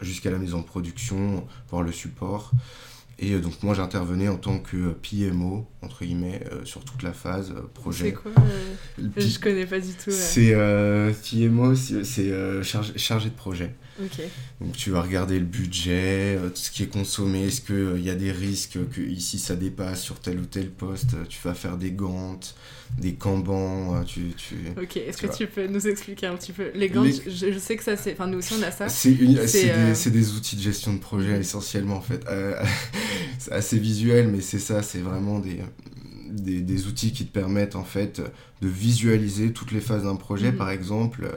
jusqu'à 0.00 0.30
la 0.30 0.38
mise 0.38 0.54
en 0.54 0.62
production, 0.62 1.46
voire 1.70 1.82
le 1.82 1.92
support. 1.92 2.52
Et 3.20 3.32
euh, 3.32 3.40
donc 3.40 3.62
moi 3.62 3.74
j'intervenais 3.74 4.28
en 4.28 4.36
tant 4.36 4.58
que 4.58 4.92
PMO, 4.92 5.66
entre 5.82 6.04
guillemets, 6.04 6.42
sur 6.64 6.84
toute 6.84 7.02
la 7.02 7.12
phase 7.12 7.54
projet. 7.74 8.06
C'est 8.06 8.12
quoi 8.12 8.32
Je 9.16 9.38
connais 9.38 9.66
pas 9.66 9.80
du 9.80 9.92
tout. 9.92 10.10
C'est 10.10 10.54
PMO, 11.22 11.74
c'est 11.74 12.62
chargé 12.62 13.30
de 13.30 13.34
projet. 13.34 13.74
Donc 14.60 14.72
tu 14.76 14.90
vas 14.90 15.02
regarder 15.02 15.38
le 15.38 15.44
budget, 15.44 16.36
euh, 16.36 16.50
ce 16.54 16.70
qui 16.70 16.82
est 16.82 16.92
consommé, 16.92 17.46
est-ce 17.46 17.60
qu'il 17.60 17.74
euh, 17.74 17.98
y 17.98 18.10
a 18.10 18.14
des 18.14 18.32
risques 18.32 18.78
que 18.90 19.00
ici 19.00 19.38
ça 19.38 19.54
dépasse 19.54 20.02
sur 20.02 20.18
tel 20.18 20.40
ou 20.40 20.46
tel 20.46 20.70
poste, 20.70 21.14
tu 21.28 21.38
vas 21.44 21.54
faire 21.54 21.76
des 21.76 21.92
gantes, 21.92 22.56
des 22.98 23.14
kanban, 23.14 23.96
euh, 23.96 24.02
tu, 24.02 24.32
tu... 24.36 24.56
Ok, 24.80 24.96
est-ce 24.96 25.22
que 25.22 25.36
tu 25.36 25.46
peux 25.46 25.68
nous 25.68 25.86
expliquer 25.86 26.26
un 26.26 26.36
petit 26.36 26.52
peu 26.52 26.70
Les 26.74 26.88
gantes, 26.88 27.06
Je, 27.26 27.58
sais 27.58 27.76
que 27.76 27.84
ça 27.84 27.96
c'est... 27.96 28.12
Enfin 28.12 28.26
nous 28.26 28.38
aussi 28.38 28.54
on 28.58 28.62
a 28.62 28.72
ça. 28.72 28.88
C'est, 28.88 29.12
des, 29.12 30.10
des, 30.10 30.32
outils 30.32 30.56
de 30.56 30.62
gestion 30.62 30.94
de 30.94 30.98
projet 30.98 31.34
mhm. 31.34 31.40
essentiellement 31.40 31.96
en 31.96 32.02
fait. 32.02 32.26
c'est 33.38 33.52
assez 33.52 33.78
visuel 33.78 34.28
mais 34.28 34.40
c'est 34.40 34.58
ça, 34.58 34.82
c'est 34.82 35.00
vraiment 35.00 35.38
des... 35.38 35.60
Des, 36.30 36.62
des, 36.62 36.86
outils 36.88 37.12
qui 37.12 37.26
te 37.26 37.32
permettent 37.32 37.76
en 37.76 37.84
fait 37.84 38.20
de 38.60 38.66
visualiser 38.66 39.52
toutes 39.52 39.70
les 39.70 39.80
phases 39.80 40.02
d'un 40.02 40.16
projet. 40.16 40.50
Mhm. 40.50 40.58
Par 40.58 40.70
exemple, 40.70 41.30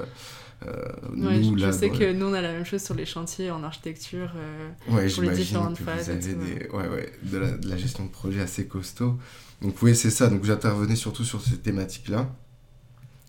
euh, 0.65 1.55
je, 1.57 1.71
sais 1.71 1.89
que 1.89 2.11
nous, 2.13 2.25
on 2.25 2.33
a 2.33 2.41
la 2.41 2.51
même 2.51 2.65
chose 2.65 2.81
sur 2.81 2.95
les 2.95 3.05
chantiers 3.05 3.51
en 3.51 3.63
architecture 3.63 4.31
euh, 4.35 5.07
pour 5.13 5.23
les 5.23 5.29
différentes 5.29 5.77
phases. 5.77 6.09
Vous 6.09 6.27
avez 6.27 6.33
des... 6.33 6.69
ouais, 6.69 6.87
ouais, 6.87 7.13
de, 7.23 7.37
la, 7.37 7.51
de, 7.51 7.69
la, 7.69 7.77
gestion 7.77 8.05
de 8.05 8.09
projet 8.09 8.41
assez 8.41 8.65
costaud. 8.67 9.19
Donc 9.61 9.81
oui, 9.81 9.95
c'est 9.95 10.09
ça. 10.09 10.27
Donc 10.27 10.43
j'intervenais 10.45 10.95
surtout 10.95 11.23
sur 11.23 11.41
ces 11.41 11.57
thématiques-là. 11.57 12.29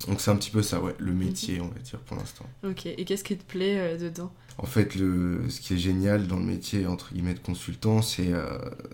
Donc 0.07 0.21
c'est 0.21 0.31
un 0.31 0.37
petit 0.37 0.51
peu 0.51 0.63
ça, 0.63 0.81
ouais, 0.81 0.95
le 0.99 1.13
métier, 1.13 1.61
on 1.61 1.69
va 1.69 1.79
dire, 1.81 1.99
pour 1.99 2.17
l'instant. 2.17 2.47
Ok, 2.65 2.87
et 2.87 3.05
qu'est-ce 3.05 3.25
qui 3.25 3.37
te 3.37 3.45
plaît 3.45 3.79
euh, 3.79 3.99
dedans? 3.99 4.33
En 4.57 4.67
fait, 4.67 4.95
le, 4.95 5.51
ce 5.51 5.61
qui 5.61 5.75
est 5.75 5.79
génial 5.79 6.29
dans 6.29 6.39
le 6.39 6.45
métier, 6.45 6.87
entre 6.87 7.13
guillemets, 7.13 7.35
de 7.35 7.41
consultant, 7.41 8.01
c'est 8.01 8.33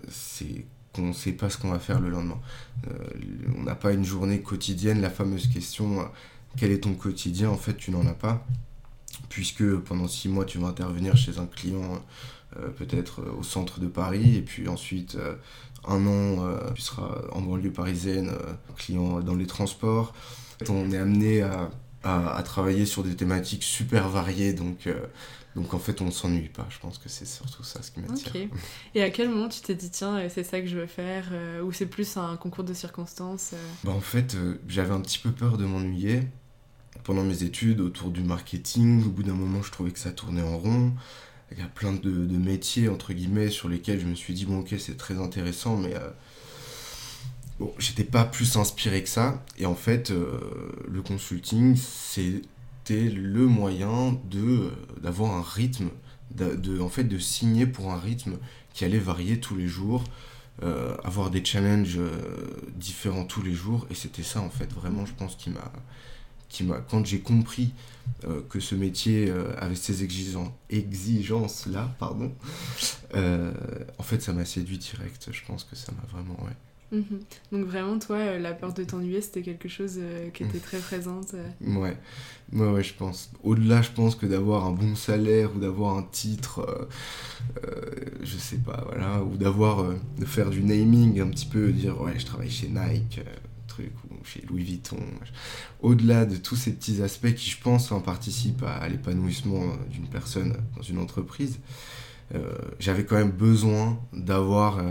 c'est 0.09 0.65
qu'on 0.93 1.07
ne 1.07 1.13
sait 1.13 1.31
pas 1.31 1.49
ce 1.49 1.57
qu'on 1.57 1.71
va 1.71 1.79
faire 1.79 1.99
le 1.99 2.09
lendemain. 2.09 2.39
on 3.57 3.63
n'a 3.63 3.75
pas 3.75 3.91
une 3.93 4.05
journée 4.05 4.41
quotidienne, 4.41 5.01
la 5.01 5.09
fameuse 5.09 5.47
question 5.47 6.07
quel 6.57 6.71
est 6.71 6.83
ton 6.83 6.93
quotidien 6.93 7.49
En 7.49 7.57
fait, 7.57 7.75
tu 7.75 7.91
n'en 7.91 8.05
as 8.05 8.13
pas, 8.13 8.45
puisque 9.29 9.65
pendant 9.79 10.07
six 10.07 10.29
mois, 10.29 10.45
tu 10.45 10.57
vas 10.57 10.67
intervenir 10.67 11.17
chez 11.17 11.37
un 11.39 11.45
client 11.45 12.01
euh, 12.57 12.69
peut-être 12.69 13.21
euh, 13.21 13.39
au 13.39 13.43
centre 13.43 13.79
de 13.79 13.87
Paris, 13.87 14.37
et 14.37 14.41
puis 14.41 14.67
ensuite, 14.67 15.15
euh, 15.15 15.35
un 15.87 16.05
an, 16.07 16.47
tu 16.73 16.81
seras 16.81 17.21
en 17.31 17.41
banlieue 17.41 17.71
parisienne, 17.71 18.31
client 18.75 19.19
dans 19.19 19.35
les 19.35 19.45
transports. 19.45 20.15
On 20.67 20.91
est 20.91 20.97
amené 20.97 21.43
à, 21.43 21.69
à, 22.03 22.41
travailler 22.41 22.87
sur 22.87 23.03
des 23.03 23.15
thématiques 23.15 23.63
super 23.63 24.09
variées, 24.09 24.53
donc... 24.53 24.89
Donc 25.55 25.73
en 25.73 25.79
fait, 25.79 26.01
on 26.01 26.07
ne 26.07 26.11
s'ennuie 26.11 26.49
pas. 26.49 26.67
Je 26.69 26.79
pense 26.79 26.97
que 26.97 27.07
c'est 27.07 27.25
surtout 27.25 27.63
ça 27.63 27.81
ce 27.81 27.89
qui 27.89 28.01
m'attire. 28.01 28.27
Ok. 28.35 28.49
Et 28.93 29.01
à 29.01 29.09
quel 29.09 29.29
moment 29.29 29.47
tu 29.47 29.61
t'es 29.61 29.73
dit, 29.73 29.89
tiens, 29.89 30.27
c'est 30.27 30.43
ça 30.43 30.59
que 30.59 30.67
je 30.67 30.77
veux 30.77 30.85
faire 30.85 31.31
Ou 31.63 31.71
c'est 31.71 31.85
plus 31.85 32.17
un 32.17 32.35
concours 32.35 32.65
de 32.65 32.73
circonstances 32.73 33.53
bah, 33.85 33.93
En 33.93 34.01
fait, 34.01 34.35
j'avais 34.67 34.93
un 34.93 34.99
petit 34.99 35.17
peu 35.17 35.31
peur 35.31 35.57
de 35.57 35.63
m'ennuyer 35.63 36.23
pendant 37.05 37.23
mes 37.23 37.43
études 37.43 37.79
autour 37.79 38.09
du 38.09 38.21
marketing. 38.21 39.05
Au 39.05 39.09
bout 39.09 39.23
d'un 39.23 39.33
moment, 39.33 39.61
je 39.61 39.71
trouvais 39.71 39.91
que 39.91 39.99
ça 39.99 40.11
tournait 40.11 40.41
en 40.41 40.57
rond. 40.57 40.91
Il 41.51 41.59
y 41.59 41.61
a 41.61 41.67
plein 41.67 41.93
de, 41.93 42.09
métiers, 42.37 42.89
entre 42.89 43.13
guillemets, 43.13 43.49
sur 43.49 43.69
lesquels 43.69 44.01
je 44.01 44.07
me 44.07 44.15
suis 44.15 44.33
dit, 44.33 44.45
bon, 44.45 44.59
ok, 44.59 44.75
c'est 44.79 44.97
très 44.97 45.17
intéressant, 45.21 45.77
mais 45.77 45.95
euh, 45.95 46.09
bon, 47.59 47.71
j'étais 47.77 48.03
pas 48.03 48.25
plus 48.25 48.57
inspiré 48.57 49.03
que 49.03 49.09
ça. 49.09 49.45
Et 49.57 49.67
en 49.67 49.75
fait, 49.75 50.11
euh, 50.11 50.39
le 50.91 51.01
consulting, 51.03 51.77
c'était 51.77 53.09
le 53.09 53.45
moyen 53.45 54.19
de 54.29 54.71
d'avoir 55.01 55.35
un 55.35 55.43
rythme 55.43 55.89
de, 56.31 56.79
en 56.81 56.89
fait, 56.89 57.03
de 57.03 57.17
signer 57.17 57.65
pour 57.65 57.93
un 57.93 57.99
rythme 57.99 58.37
qui 58.73 58.83
allait 58.83 58.99
varier 58.99 59.39
tous 59.39 59.55
les 59.55 59.67
jours, 59.67 60.03
euh, 60.63 60.95
avoir 61.03 61.29
des 61.29 61.43
challenges 61.43 61.97
euh, 61.97 62.09
différents 62.75 63.25
tous 63.25 63.41
les 63.41 63.53
jours. 63.53 63.85
Et 63.89 63.95
c'était 63.95 64.23
ça, 64.23 64.41
en 64.41 64.49
fait, 64.49 64.71
vraiment, 64.73 65.05
je 65.05 65.13
pense, 65.13 65.35
qui 65.35 65.49
m'a. 65.49 65.71
Qui 66.55 66.63
m'a 66.63 66.77
quand 66.77 67.05
j'ai 67.05 67.19
compris 67.19 67.73
euh, 68.23 68.41
que 68.49 68.61
ce 68.61 68.75
métier 68.75 69.29
avait 69.57 69.75
ces 69.75 70.03
exigences 70.03 71.65
là 71.65 71.93
pardon 71.99 72.31
en 73.13 74.03
fait 74.03 74.21
ça 74.21 74.31
m'a 74.31 74.45
séduit 74.45 74.77
direct 74.77 75.27
je 75.31 75.41
pense 75.45 75.65
que 75.65 75.75
ça 75.75 75.91
m'a 75.91 76.07
vraiment 76.09 76.41
ouais 76.45 76.55
Mhm. 76.91 77.19
Donc 77.51 77.65
vraiment, 77.65 77.99
toi, 77.99 78.17
euh, 78.17 78.39
la 78.39 78.53
peur 78.53 78.73
de 78.73 78.83
t'ennuyer, 78.83 79.21
c'était 79.21 79.41
quelque 79.41 79.67
chose 79.67 79.95
euh, 79.97 80.29
qui 80.29 80.43
était 80.43 80.59
très 80.59 80.77
présente. 80.77 81.33
Euh. 81.33 81.75
Ouais. 81.79 81.97
ouais, 82.53 82.71
ouais, 82.71 82.83
je 82.83 82.93
pense. 82.93 83.31
Au-delà, 83.43 83.81
je 83.81 83.91
pense 83.91 84.15
que 84.15 84.25
d'avoir 84.25 84.65
un 84.65 84.71
bon 84.71 84.95
salaire 84.95 85.55
ou 85.55 85.59
d'avoir 85.59 85.97
un 85.97 86.03
titre, 86.03 86.87
je 88.21 88.37
sais 88.37 88.57
pas, 88.57 88.83
voilà, 88.87 89.23
ou 89.23 89.35
d'avoir, 89.37 89.83
de 90.17 90.25
faire 90.25 90.49
du 90.49 90.63
naming 90.63 91.19
un 91.21 91.27
petit 91.27 91.47
peu, 91.47 91.71
dire 91.71 91.99
ouais, 92.01 92.17
je 92.17 92.25
travaille 92.25 92.51
chez 92.51 92.67
Nike, 92.67 93.21
truc, 93.67 93.91
ou 94.09 94.14
chez 94.25 94.43
Louis 94.49 94.63
Vuitton. 94.63 94.97
Au-delà 95.81 96.25
de 96.25 96.35
tous 96.35 96.55
ces 96.55 96.73
petits 96.73 97.01
aspects 97.01 97.33
qui, 97.33 97.49
je 97.49 97.61
pense, 97.61 97.91
en 97.91 98.01
participent 98.01 98.63
à 98.63 98.87
l'épanouissement 98.87 99.63
d'une 99.91 100.07
personne 100.07 100.55
dans 100.75 100.81
une 100.81 100.97
entreprise, 100.97 101.59
j'avais 102.79 103.05
quand 103.05 103.15
même 103.15 103.31
besoin 103.31 103.99
d'avoir 104.11 104.81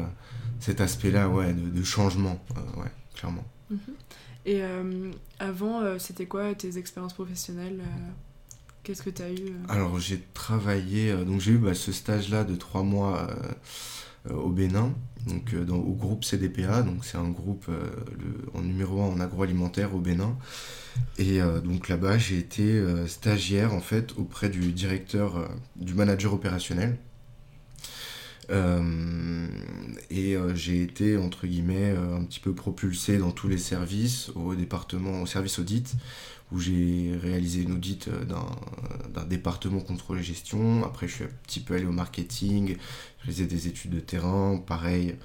cet 0.64 0.80
aspect-là 0.80 1.28
ouais, 1.28 1.52
de, 1.52 1.82
changement, 1.82 2.42
euh, 2.56 2.80
ouais, 2.80 2.90
clairement. 3.14 3.44
Mhm. 3.70 3.78
Et 4.46 4.62
euh, 4.62 5.10
avant, 5.38 5.82
euh, 5.82 5.98
c'était 5.98 6.24
quoi 6.24 6.54
tes 6.54 6.78
expériences 6.78 7.12
professionnelles 7.12 7.82
Qu'est-ce 8.82 9.02
que 9.02 9.10
tu 9.10 9.22
as 9.22 9.30
eu 9.30 9.52
Alors, 9.68 9.98
j'ai 9.98 10.22
travaillé, 10.32 11.12
donc 11.24 11.40
j'ai 11.40 11.52
eu 11.52 11.58
bah, 11.58 11.74
ce 11.74 11.92
stage-là 11.92 12.44
de 12.44 12.54
trois 12.54 12.82
mois 12.82 13.28
au 14.30 14.50
Bénin, 14.50 14.92
dans, 15.66 15.76
au 15.76 15.92
groupe 15.92 16.24
CDPA, 16.24 16.82
donc 16.82 17.04
c'est 17.04 17.18
un 17.18 17.28
groupe 17.28 17.66
le, 17.68 18.58
en 18.58 18.62
numéro 18.62 19.02
un 19.02 19.06
en 19.06 19.20
agroalimentaire 19.20 19.94
au 19.94 19.98
Bénin. 19.98 20.36
Et 21.18 21.40
donc 21.64 21.88
là-bas, 21.88 22.18
j'ai 22.18 22.38
été 22.38 22.82
stagiaire 23.06 23.74
en 23.74 23.80
fait 23.80 24.12
auprès 24.16 24.48
du 24.48 24.72
directeur, 24.72 25.48
du 25.76 25.94
manager 25.94 26.32
opérationnel. 26.32 26.96
Euh, 28.50 29.46
et 30.10 30.36
euh, 30.36 30.54
j'ai 30.54 30.82
été, 30.82 31.16
entre 31.16 31.46
guillemets, 31.46 31.92
euh, 31.96 32.16
un 32.16 32.24
petit 32.24 32.40
peu 32.40 32.54
propulsé 32.54 33.18
dans 33.18 33.30
tous 33.30 33.48
les 33.48 33.58
services, 33.58 34.30
au 34.34 34.54
département, 34.54 35.22
au 35.22 35.26
service 35.26 35.58
audit, 35.58 35.94
où 36.52 36.58
j'ai 36.58 37.18
réalisé 37.20 37.62
une 37.62 37.72
audit 37.72 38.08
d'un 38.08 39.24
département 39.24 39.80
contrôle 39.80 40.18
et 40.18 40.22
gestion. 40.22 40.84
Après, 40.84 41.08
je 41.08 41.14
suis 41.14 41.24
un 41.24 41.30
petit 41.44 41.60
peu 41.60 41.74
allé 41.74 41.86
au 41.86 41.92
marketing, 41.92 42.76
je 43.20 43.26
faisais 43.26 43.46
des 43.46 43.66
études 43.66 43.92
de 43.92 44.00
terrain, 44.00 44.58
pareil, 44.58 45.16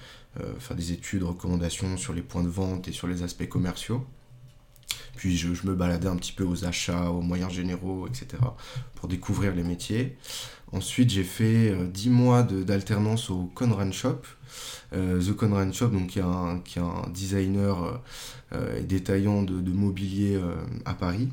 faire 0.59 0.75
des 0.75 0.91
études, 0.91 1.23
recommandations 1.23 1.97
sur 1.97 2.13
les 2.13 2.21
points 2.21 2.43
de 2.43 2.47
vente 2.47 2.87
et 2.87 2.91
sur 2.91 3.07
les 3.07 3.21
aspects 3.21 3.47
commerciaux. 3.47 4.05
Puis 5.15 5.37
je, 5.37 5.53
je, 5.53 5.67
me 5.67 5.75
baladais 5.75 6.07
un 6.07 6.15
petit 6.15 6.31
peu 6.31 6.45
aux 6.45 6.63
achats, 6.63 7.11
aux 7.11 7.21
moyens 7.21 7.51
généraux, 7.51 8.07
etc. 8.07 8.41
pour 8.95 9.09
découvrir 9.09 9.53
les 9.53 9.63
métiers. 9.63 10.17
Ensuite, 10.71 11.09
j'ai 11.09 11.23
fait 11.23 11.75
10 11.75 12.07
euh, 12.07 12.11
mois 12.11 12.43
d'alternance 12.43 13.29
au 13.29 13.51
Conran 13.55 13.91
Shop. 13.91 14.21
Euh, 14.93 15.21
The 15.21 15.35
Conran 15.35 15.71
Shop, 15.71 15.91
qui, 16.07 16.19
est 16.19 16.21
un, 16.21 17.09
designer 17.13 18.01
euh, 18.53 18.79
et 18.79 18.83
détaillant 18.83 19.43
de, 19.43 19.61
de 19.61 19.71
mobilier 19.71 20.39
à 20.85 20.93
Paris, 20.93 21.29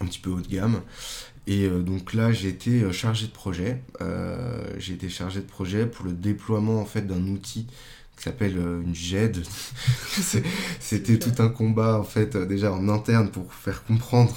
un 0.00 0.06
petit 0.06 0.18
peu 0.18 0.30
haut 0.30 0.40
de 0.40 0.48
gamme. 0.48 0.80
Et 1.48 1.68
donc 1.68 2.14
là, 2.14 2.30
j'ai 2.30 2.48
été 2.48 2.92
chargé 2.92 3.26
de 3.26 3.32
projet. 3.32 3.82
j'ai 4.78 4.94
été 4.94 5.08
chargé 5.08 5.40
de 5.40 5.46
projet 5.46 5.86
pour 5.86 6.04
le 6.04 6.12
déploiement 6.12 6.80
en 6.80 6.84
fait 6.84 7.02
d'un 7.02 7.26
outil 7.26 7.66
qui 8.16 8.24
s'appelle 8.24 8.56
euh, 8.56 8.82
une 8.82 8.94
GED. 8.94 9.42
C'était 10.80 11.18
tout 11.18 11.42
un 11.42 11.48
combat 11.48 11.98
en 11.98 12.04
fait 12.04 12.36
euh, 12.36 12.46
déjà 12.46 12.72
en 12.72 12.88
interne 12.88 13.30
pour 13.30 13.52
faire 13.52 13.84
comprendre 13.84 14.34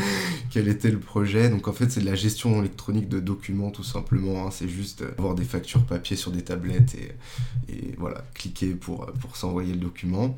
quel 0.50 0.68
était 0.68 0.90
le 0.90 0.98
projet. 0.98 1.48
Donc 1.48 1.68
en 1.68 1.72
fait 1.72 1.90
c'est 1.90 2.00
de 2.00 2.06
la 2.06 2.14
gestion 2.14 2.60
électronique 2.60 3.08
de 3.08 3.20
documents 3.20 3.70
tout 3.70 3.84
simplement. 3.84 4.46
Hein. 4.46 4.50
C'est 4.50 4.68
juste 4.68 5.02
euh, 5.02 5.10
avoir 5.18 5.34
des 5.34 5.44
factures 5.44 5.84
papier 5.84 6.16
sur 6.16 6.32
des 6.32 6.42
tablettes 6.42 6.94
et, 6.94 7.72
et 7.72 7.94
voilà 7.98 8.24
cliquer 8.34 8.74
pour, 8.74 9.06
pour 9.20 9.36
s'envoyer 9.36 9.72
le 9.72 9.80
document. 9.80 10.36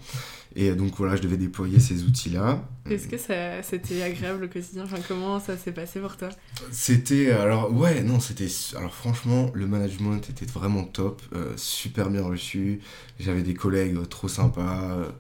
Et 0.57 0.72
donc 0.72 0.94
voilà 0.96 1.16
je 1.16 1.22
devais 1.22 1.38
déployer 1.38 1.79
ces 1.81 2.03
outils-là. 2.03 2.62
Est-ce 2.90 3.09
que 3.09 3.16
c'était 3.62 4.03
agréable 4.03 4.44
au 4.44 4.48
quotidien? 4.48 4.85
Enfin, 4.85 4.98
Comment 5.07 5.40
ça 5.40 5.57
s'est 5.57 5.72
passé 5.72 6.00
pour 6.00 6.16
toi? 6.16 6.29
C'était 6.70 7.31
alors 7.31 7.72
ouais 7.72 8.03
non 8.03 8.20
c'était 8.20 8.48
alors 8.76 8.94
franchement 8.94 9.50
le 9.55 9.66
management 9.66 10.29
était 10.29 10.46
vraiment 10.46 10.85
top, 10.85 11.22
super 11.57 12.11
bien 12.11 12.22
reçu 12.22 12.81
j'avais 13.18 13.42
des 13.42 13.55
collègues 13.55 13.96
trop 14.09 14.29
sympas. 14.29 15.12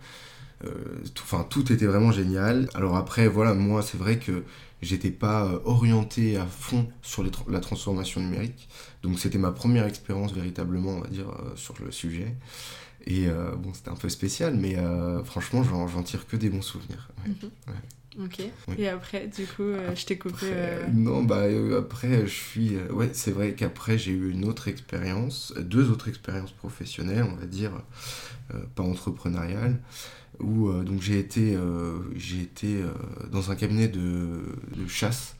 Euh, 0.64 0.68
enfin, 1.22 1.46
tout, 1.48 1.72
était 1.72 1.86
vraiment 1.86 2.12
génial. 2.12 2.68
Alors 2.74 2.96
après, 2.96 3.28
voilà, 3.28 3.54
moi, 3.54 3.82
c'est 3.82 3.96
vrai 3.96 4.18
que 4.18 4.44
j'étais 4.82 5.10
pas 5.10 5.44
euh, 5.44 5.58
orienté 5.64 6.36
à 6.36 6.46
fond 6.46 6.88
sur 7.02 7.24
la 7.48 7.60
transformation 7.60 8.20
numérique. 8.20 8.68
Donc 9.02 9.18
c'était 9.18 9.38
ma 9.38 9.52
première 9.52 9.86
expérience 9.86 10.32
véritablement, 10.32 10.90
on 10.90 11.00
va 11.00 11.08
dire, 11.08 11.28
euh, 11.28 11.56
sur 11.56 11.74
le 11.82 11.90
sujet. 11.90 12.34
Et 13.06 13.26
bon, 13.58 13.72
c'était 13.72 13.90
un 13.90 13.96
peu 13.96 14.08
spécial, 14.08 14.54
mais 14.56 14.76
franchement, 15.24 15.62
j'en 15.64 16.02
tire 16.02 16.26
que 16.26 16.36
des 16.36 16.50
bons 16.50 16.62
souvenirs. 16.62 17.08
Mhm. 17.26 17.50
Ok. 18.18 18.40
Et 18.76 18.88
après, 18.88 19.28
du 19.28 19.46
coup, 19.46 19.62
euh, 19.62 19.94
je 19.94 20.04
t'ai 20.04 20.18
coupé. 20.18 20.46
Euh, 20.46 20.86
non, 20.92 21.22
bah 21.22 21.42
euh, 21.44 21.78
après, 21.78 22.26
je 22.26 22.32
suis. 22.32 22.76
ouais, 22.90 23.10
c'est 23.12 23.30
vrai 23.30 23.54
qu'après, 23.54 23.98
j'ai 23.98 24.12
eu 24.12 24.30
une 24.30 24.44
autre 24.44 24.68
expérience, 24.68 25.54
deux 25.58 25.90
autres 25.90 26.08
expériences 26.08 26.50
professionnelles, 26.50 27.24
on 27.24 27.36
va 27.36 27.46
dire, 27.46 27.70
pas 28.74 28.82
entrepreneuriales, 28.82 29.78
où 30.40 30.72
donc 30.82 31.00
j'ai 31.00 31.18
été, 31.18 31.56
j'ai 32.16 32.40
été 32.40 32.82
dans 33.30 33.50
un 33.50 33.54
cabinet 33.54 33.88
de, 33.88 34.56
de 34.76 34.86
chasse. 34.88 35.36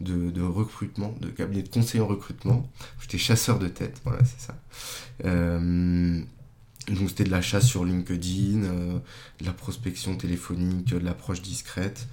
De, 0.00 0.32
de, 0.32 0.42
recrutement, 0.42 1.14
de 1.20 1.28
cabinet 1.28 1.62
de 1.62 1.68
conseiller 1.68 2.02
en 2.02 2.08
recrutement. 2.08 2.68
J'étais 3.00 3.18
chasseur 3.18 3.60
de 3.60 3.68
tête, 3.68 4.00
voilà, 4.04 4.18
c'est 4.24 4.40
ça. 4.40 4.56
Donc 6.88 7.08
c'était 7.08 7.24
de 7.24 7.30
la 7.30 7.42
chasse 7.42 7.66
sur 7.66 7.84
LinkedIn, 7.84 8.64
euh, 8.64 8.98
de 9.40 9.46
la 9.46 9.52
prospection 9.52 10.16
téléphonique, 10.16 10.86
de 10.88 10.98
l'approche 10.98 11.40
discrète. 11.40 12.06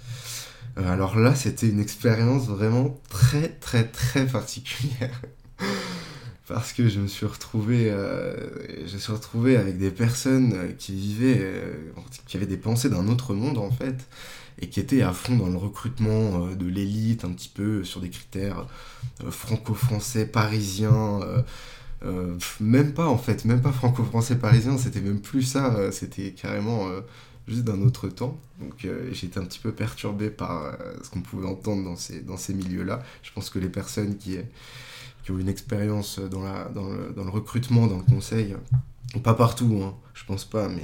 Euh, 0.77 0.87
alors 0.87 1.17
là, 1.17 1.33
c'était 1.33 1.67
une 1.67 1.79
expérience 1.79 2.47
vraiment 2.47 2.99
très 3.09 3.49
très 3.49 3.85
très 3.85 4.25
particulière. 4.25 5.21
Parce 6.47 6.73
que 6.73 6.87
je 6.87 6.99
me 6.99 7.07
suis 7.07 7.25
retrouvé, 7.25 7.91
euh, 7.91 8.35
je 8.87 8.93
me 8.95 8.99
suis 8.99 9.11
retrouvé 9.11 9.55
avec 9.55 9.77
des 9.77 9.91
personnes 9.91 10.75
qui 10.77 10.93
vivaient, 10.93 11.63
qui 12.25 12.37
avaient 12.37 12.47
des 12.47 12.57
pensées 12.57 12.89
d'un 12.89 13.07
autre 13.07 13.35
monde 13.35 13.59
en 13.59 13.69
fait, 13.69 14.07
et 14.59 14.67
qui 14.67 14.79
étaient 14.79 15.03
à 15.03 15.13
fond 15.13 15.35
dans 15.35 15.47
le 15.47 15.57
recrutement 15.57 16.47
de 16.47 16.65
l'élite, 16.65 17.23
un 17.23 17.33
petit 17.33 17.49
peu 17.49 17.83
sur 17.83 18.01
des 18.01 18.09
critères 18.09 18.65
franco-français, 19.29 20.25
parisiens 20.25 21.19
euh, 22.05 22.37
même 22.59 22.93
pas 22.93 23.07
en 23.07 23.17
fait, 23.17 23.45
même 23.45 23.61
pas 23.61 23.71
franco-français 23.71 24.37
parisien, 24.37 24.77
c'était 24.77 25.01
même 25.01 25.19
plus 25.19 25.43
ça, 25.43 25.75
euh, 25.75 25.91
c'était 25.91 26.31
carrément 26.31 26.87
euh, 26.87 27.01
juste 27.47 27.63
d'un 27.63 27.81
autre 27.81 28.07
temps. 28.07 28.39
Donc 28.59 28.87
j'étais 29.11 29.39
un 29.39 29.45
petit 29.45 29.59
peu 29.59 29.71
perturbé 29.71 30.29
par 30.29 30.73
ce 31.01 31.09
qu'on 31.09 31.21
pouvait 31.21 31.47
entendre 31.47 31.83
dans 31.83 31.95
ces, 31.95 32.19
dans 32.21 32.35
ces 32.35 32.53
milieux-là. 32.53 33.01
Je 33.23 33.31
pense 33.31 33.49
que 33.49 33.57
les 33.57 33.69
personnes 33.69 34.17
qui, 34.17 34.37
qui 35.23 35.31
ont 35.31 35.39
une 35.39 35.47
expérience 35.47 36.19
dans, 36.19 36.43
dans, 36.73 36.89
le, 36.89 37.13
dans 37.15 37.23
le 37.23 37.29
recrutement, 37.29 37.87
dans 37.87 37.97
le 37.97 38.03
conseil, 38.03 38.55
pas 39.23 39.33
partout, 39.33 39.81
hein, 39.81 39.95
je 40.13 40.25
pense 40.25 40.43
pas, 40.43 40.67
mais 40.67 40.83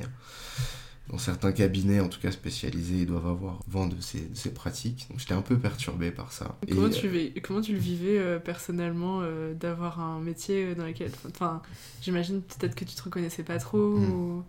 dans 1.09 1.17
certains 1.19 1.51
cabinets, 1.51 1.99
en 1.99 2.09
tout 2.09 2.19
cas 2.19 2.31
spécialisés, 2.31 3.01
ils 3.01 3.05
doivent 3.05 3.27
avoir 3.27 3.59
vent 3.67 3.85
de 3.85 3.99
ces, 4.01 4.21
de 4.21 4.35
ces 4.35 4.51
pratiques. 4.51 5.05
Donc 5.09 5.19
j'étais 5.19 5.33
un 5.33 5.41
peu 5.41 5.57
perturbé 5.57 6.11
par 6.11 6.31
ça. 6.31 6.57
Comment, 6.67 6.89
tu, 6.89 7.07
euh, 7.07 7.29
comment 7.43 7.61
tu 7.61 7.73
le 7.73 7.79
vivais 7.79 8.17
euh, 8.17 8.39
personnellement 8.39 9.19
euh, 9.21 9.53
d'avoir 9.53 9.99
un 9.99 10.19
métier 10.19 10.73
dans 10.73 10.85
lequel. 10.85 11.11
Enfin, 11.29 11.61
j'imagine 12.01 12.41
peut-être 12.41 12.75
que 12.75 12.85
tu 12.85 12.95
te 12.95 13.03
reconnaissais 13.03 13.43
pas 13.43 13.59
trop. 13.59 13.97
Hmm. 13.97 14.11
Ou... 14.11 14.43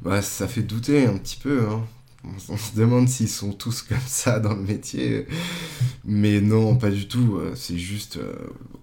Bah, 0.00 0.22
ça 0.22 0.48
fait 0.48 0.62
douter 0.62 1.06
un 1.06 1.18
petit 1.18 1.36
peu. 1.36 1.66
Hein 1.68 1.84
on, 2.24 2.56
se 2.56 2.74
demande 2.74 3.08
s'ils 3.08 3.28
sont 3.28 3.52
tous 3.52 3.82
comme 3.82 3.98
ça 4.06 4.40
dans 4.40 4.54
le 4.54 4.62
métier. 4.62 5.26
Mais 6.04 6.40
non, 6.40 6.76
pas 6.76 6.90
du 6.90 7.06
tout. 7.06 7.36
Euh, 7.36 7.54
c'est 7.54 7.78
juste 7.78 8.16
euh, 8.16 8.34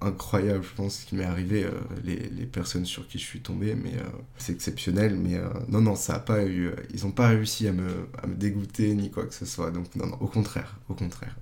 incroyable, 0.02 0.64
je 0.64 0.76
pense, 0.76 1.00
ce 1.00 1.06
qui 1.06 1.16
m'est 1.16 1.26
arrivé, 1.26 1.64
euh, 1.64 1.72
les, 2.04 2.16
les, 2.16 2.46
personnes 2.46 2.86
sur 2.86 3.08
qui 3.08 3.20
je 3.20 3.26
suis 3.26 3.42
tombé. 3.42 3.76
Mais 3.76 3.94
c'est 4.38 4.54
exceptionnel. 4.54 5.18
Mais 5.18 5.40
non, 5.68 5.82
non, 5.82 5.96
ça 5.96 6.16
a 6.16 6.20
pas 6.20 6.46
eu. 6.46 6.72
ils 6.94 7.04
n'ont 7.04 7.12
pas 7.12 7.30
réussi 7.30 7.68
à 7.68 7.74
me, 7.74 8.08
à 8.22 8.28
me 8.28 8.36
dégoûter 8.36 8.94
ni 8.96 9.12
quoi 9.12 9.26
que 9.26 9.34
ce 9.34 9.46
soit. 9.46 9.72
Donc, 9.72 9.94
non, 9.96 10.08
non, 10.08 10.18
au 10.22 10.28
contraire. 10.28 10.78
Au 10.90 10.94
contraire. 10.94 11.36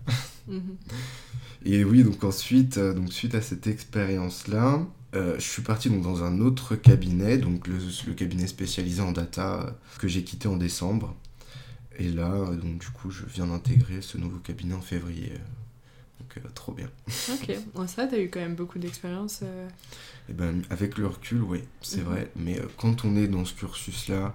Mhm. 0.47 0.75
Et 1.65 1.86
oui, 1.86 2.03
donc 2.03 2.21
ensuite, 2.25 2.77
donc 2.77 3.13
suite 3.13 3.36
à 3.36 3.41
cette 3.41 3.67
expérience-là, 3.67 4.86
je 5.13 5.39
suis 5.39 5.62
parti 5.62 5.89
donc 5.89 6.01
dans 6.01 6.23
un 6.23 6.41
autre 6.41 6.75
cabinet, 6.75 7.38
donc 7.38 7.67
le, 7.67 7.75
le 8.08 8.13
cabinet 8.13 8.47
spécialisé 8.47 9.01
en 9.01 9.13
data 9.13 9.79
que 9.99 10.10
j'ai 10.10 10.23
quitté 10.23 10.49
en 10.49 10.58
décembre. 10.58 11.15
Et 11.97 12.10
là, 12.10 12.45
donc 12.56 12.79
du 12.79 12.89
coup, 12.89 13.12
je 13.12 13.25
viens 13.25 13.47
d'intégrer 13.47 14.01
ce 14.01 14.17
nouveau 14.17 14.39
cabinet 14.39 14.73
en 14.73 14.82
février 14.82 15.34
Donc 16.19 16.53
trop 16.53 16.73
bien. 16.73 16.89
Ok, 17.32 17.56
bon, 17.75 17.88
ça, 17.88 18.08
t'as 18.08 18.19
eu 18.19 18.29
quand 18.29 18.39
même 18.39 18.56
beaucoup 18.56 18.79
d'expérience. 18.79 19.43
Eh 20.29 20.34
ben, 20.34 20.62
avec 20.69 20.97
le 20.97 21.08
recul, 21.08 21.41
oui, 21.41 21.62
c'est 21.82 22.01
mhm. 22.01 22.06
vrai. 22.06 22.32
Mais 22.36 22.60
quand 22.77 23.06
on 23.06 23.15
est 23.15 23.27
dans 23.27 23.45
ce 23.45 23.53
cursus-là, 23.53 24.34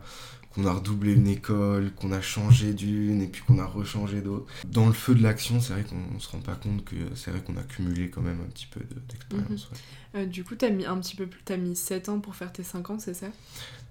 qu'on 0.54 0.66
a 0.66 0.72
redoublé 0.72 1.12
une 1.12 1.28
école, 1.28 1.92
qu'on 1.92 2.12
a 2.12 2.20
changé 2.20 2.72
d'une 2.72 3.20
et 3.22 3.26
puis 3.26 3.42
qu'on 3.42 3.58
a 3.58 3.66
rechangé 3.66 4.20
d'autres. 4.20 4.46
Dans 4.66 4.86
le 4.86 4.92
feu 4.92 5.14
de 5.14 5.22
l'action, 5.22 5.60
c'est 5.60 5.72
vrai 5.72 5.84
qu'on 5.84 6.14
ne 6.14 6.18
se 6.18 6.28
rend 6.28 6.40
pas 6.40 6.54
compte 6.54 6.84
que 6.84 6.96
c'est 7.14 7.30
vrai 7.30 7.40
qu'on 7.40 7.56
a 7.56 7.62
cumulé 7.62 8.10
quand 8.10 8.22
même 8.22 8.40
un 8.40 8.50
petit 8.50 8.66
peu 8.66 8.80
d'expérience. 9.08 9.70
Mhm. 9.70 9.78
Euh, 10.16 10.26
du 10.26 10.44
coup, 10.44 10.56
tu 10.56 10.64
as 10.64 10.70
mis 10.70 10.86
un 10.86 10.98
petit 10.98 11.16
peu 11.16 11.26
plus, 11.26 11.40
as 11.52 11.56
mis 11.56 11.76
7 11.76 12.08
ans 12.08 12.20
pour 12.20 12.34
faire 12.34 12.52
tes 12.52 12.62
5 12.62 12.90
ans, 12.90 12.98
c'est 12.98 13.14
ça? 13.14 13.26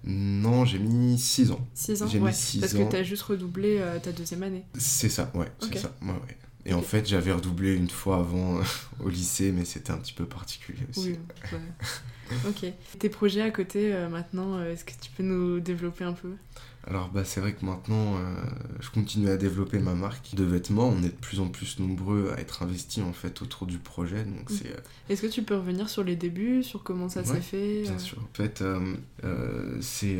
Non, 0.04 0.64
j'ai 0.64 0.78
mis 0.78 1.18
6 1.18 1.50
ans. 1.50 1.66
6 1.74 2.02
ans, 2.02 2.06
ouais, 2.06 2.20
parce 2.20 2.72
que 2.72 2.90
tu 2.90 2.96
as 2.96 3.02
juste 3.02 3.22
redoublé 3.22 3.78
euh, 3.78 3.98
ta 3.98 4.12
deuxième 4.12 4.42
année. 4.42 4.64
C'est 4.78 5.08
ça, 5.08 5.30
ouais, 5.34 5.50
c'est 5.60 5.78
ça. 5.78 5.94
Ouais, 6.02 6.10
ouais. 6.10 6.36
Et 6.66 6.74
en 6.74 6.82
fait, 6.82 7.06
j'avais 7.06 7.32
redoublé 7.32 7.74
une 7.74 7.90
fois 7.90 8.18
avant 8.18 8.58
euh, 8.58 8.62
au 9.04 9.08
lycée, 9.08 9.52
mais 9.52 9.64
c'était 9.64 9.90
un 9.90 9.98
petit 9.98 10.12
peu 10.12 10.24
particulier 10.24 10.86
aussi. 10.90 11.16
Oui, 11.52 11.58
ok. 12.48 12.72
Tes 12.98 13.08
projets 13.08 13.42
à 13.42 13.50
côté 13.50 13.92
maintenant, 14.10 14.62
est-ce 14.62 14.84
que 14.84 14.92
tu 15.00 15.10
peux 15.16 15.22
nous 15.22 15.60
développer 15.60 16.04
un 16.04 16.12
peu? 16.12 16.34
Alors 16.88 17.10
bah, 17.10 17.22
c'est 17.22 17.40
vrai 17.40 17.52
que 17.52 17.64
maintenant, 17.66 18.16
euh, 18.16 18.20
je 18.80 18.88
continue 18.88 19.28
à 19.28 19.36
développer 19.36 19.78
ma 19.78 19.94
marque 19.94 20.34
de 20.34 20.42
vêtements. 20.42 20.88
On 20.88 21.02
est 21.02 21.10
de 21.10 21.20
plus 21.20 21.38
en 21.38 21.48
plus 21.48 21.78
nombreux 21.78 22.32
à 22.34 22.40
être 22.40 22.62
investis 22.62 23.02
en 23.02 23.12
fait 23.12 23.42
autour 23.42 23.66
du 23.66 23.78
projet. 23.78 24.24
Donc 24.24 24.50
mm. 24.50 24.54
c'est. 24.54 24.68
Euh, 24.68 24.80
Est-ce 25.10 25.20
que 25.20 25.26
tu 25.26 25.42
peux 25.42 25.56
revenir 25.56 25.90
sur 25.90 26.02
les 26.02 26.16
débuts, 26.16 26.62
sur 26.62 26.82
comment 26.82 27.10
ça 27.10 27.24
s'est 27.24 27.42
fait 27.42 27.82
Bien 27.82 27.92
euh 27.92 27.98
sûr. 27.98 28.18
En 28.18 28.34
fait, 28.34 28.64
c'est 29.80 30.18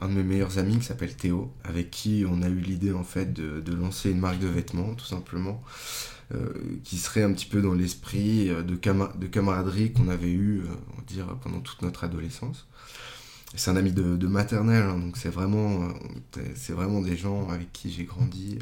un 0.00 0.08
de 0.08 0.12
mes 0.12 0.22
meilleurs 0.22 0.58
amis 0.58 0.78
qui 0.78 0.84
s'appelle 0.84 1.16
Théo, 1.16 1.50
avec 1.64 1.90
qui 1.90 2.24
on 2.28 2.42
a 2.42 2.48
eu 2.48 2.60
l'idée 2.60 2.92
en 2.92 3.04
fait 3.04 3.32
de, 3.32 3.60
de, 3.60 3.74
lancer 3.74 4.10
une 4.10 4.20
marque 4.20 4.40
de 4.40 4.48
vêtements, 4.48 4.94
tout 4.94 5.06
simplement. 5.06 5.62
qui 6.84 6.98
serait 6.98 7.22
un 7.22 7.32
petit 7.32 7.46
peu 7.46 7.62
dans 7.62 7.74
l'esprit 7.74 8.48
de, 8.48 8.62
de 8.62 9.26
camaraderie 9.26 9.92
qu'on 9.92 10.08
avait 10.08 10.30
eu, 10.30 10.64
on 10.92 10.96
va 10.96 11.02
dire, 11.06 11.26
pendant 11.42 11.60
toute 11.60 11.80
notre 11.80 12.04
adolescence. 12.04 12.66
C'est 13.54 13.70
un 13.70 13.76
ami 13.76 13.92
de, 13.92 14.26
maternelle, 14.26 14.84
hein, 14.84 14.98
donc 14.98 15.16
c'est 15.16 15.28
vraiment, 15.28 15.82
euh, 15.82 16.42
c'est 16.54 16.72
vraiment 16.72 17.00
des 17.00 17.16
gens 17.16 17.48
avec 17.50 17.72
qui 17.72 17.90
j'ai 17.90 18.04
grandi. 18.04 18.58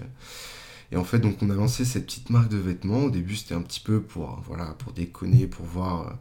Et 0.91 0.97
en 0.97 1.05
fait, 1.05 1.19
donc 1.19 1.37
on 1.43 1.51
a 1.51 1.55
lancé 1.55 1.85
cette 1.85 2.07
petite 2.07 2.31
marque 2.31 2.49
de 2.49 2.57
vêtements. 2.57 3.05
Au 3.05 3.11
début, 3.11 3.37
c'était 3.37 3.55
un 3.55 3.61
petit 3.61 3.81
peu 3.81 4.01
pour, 4.01 4.43
voilà, 4.47 4.67
pour 4.79 4.93
déconner, 4.93 5.47
pour 5.47 5.67
voir, 5.67 6.09
euh, 6.09 6.13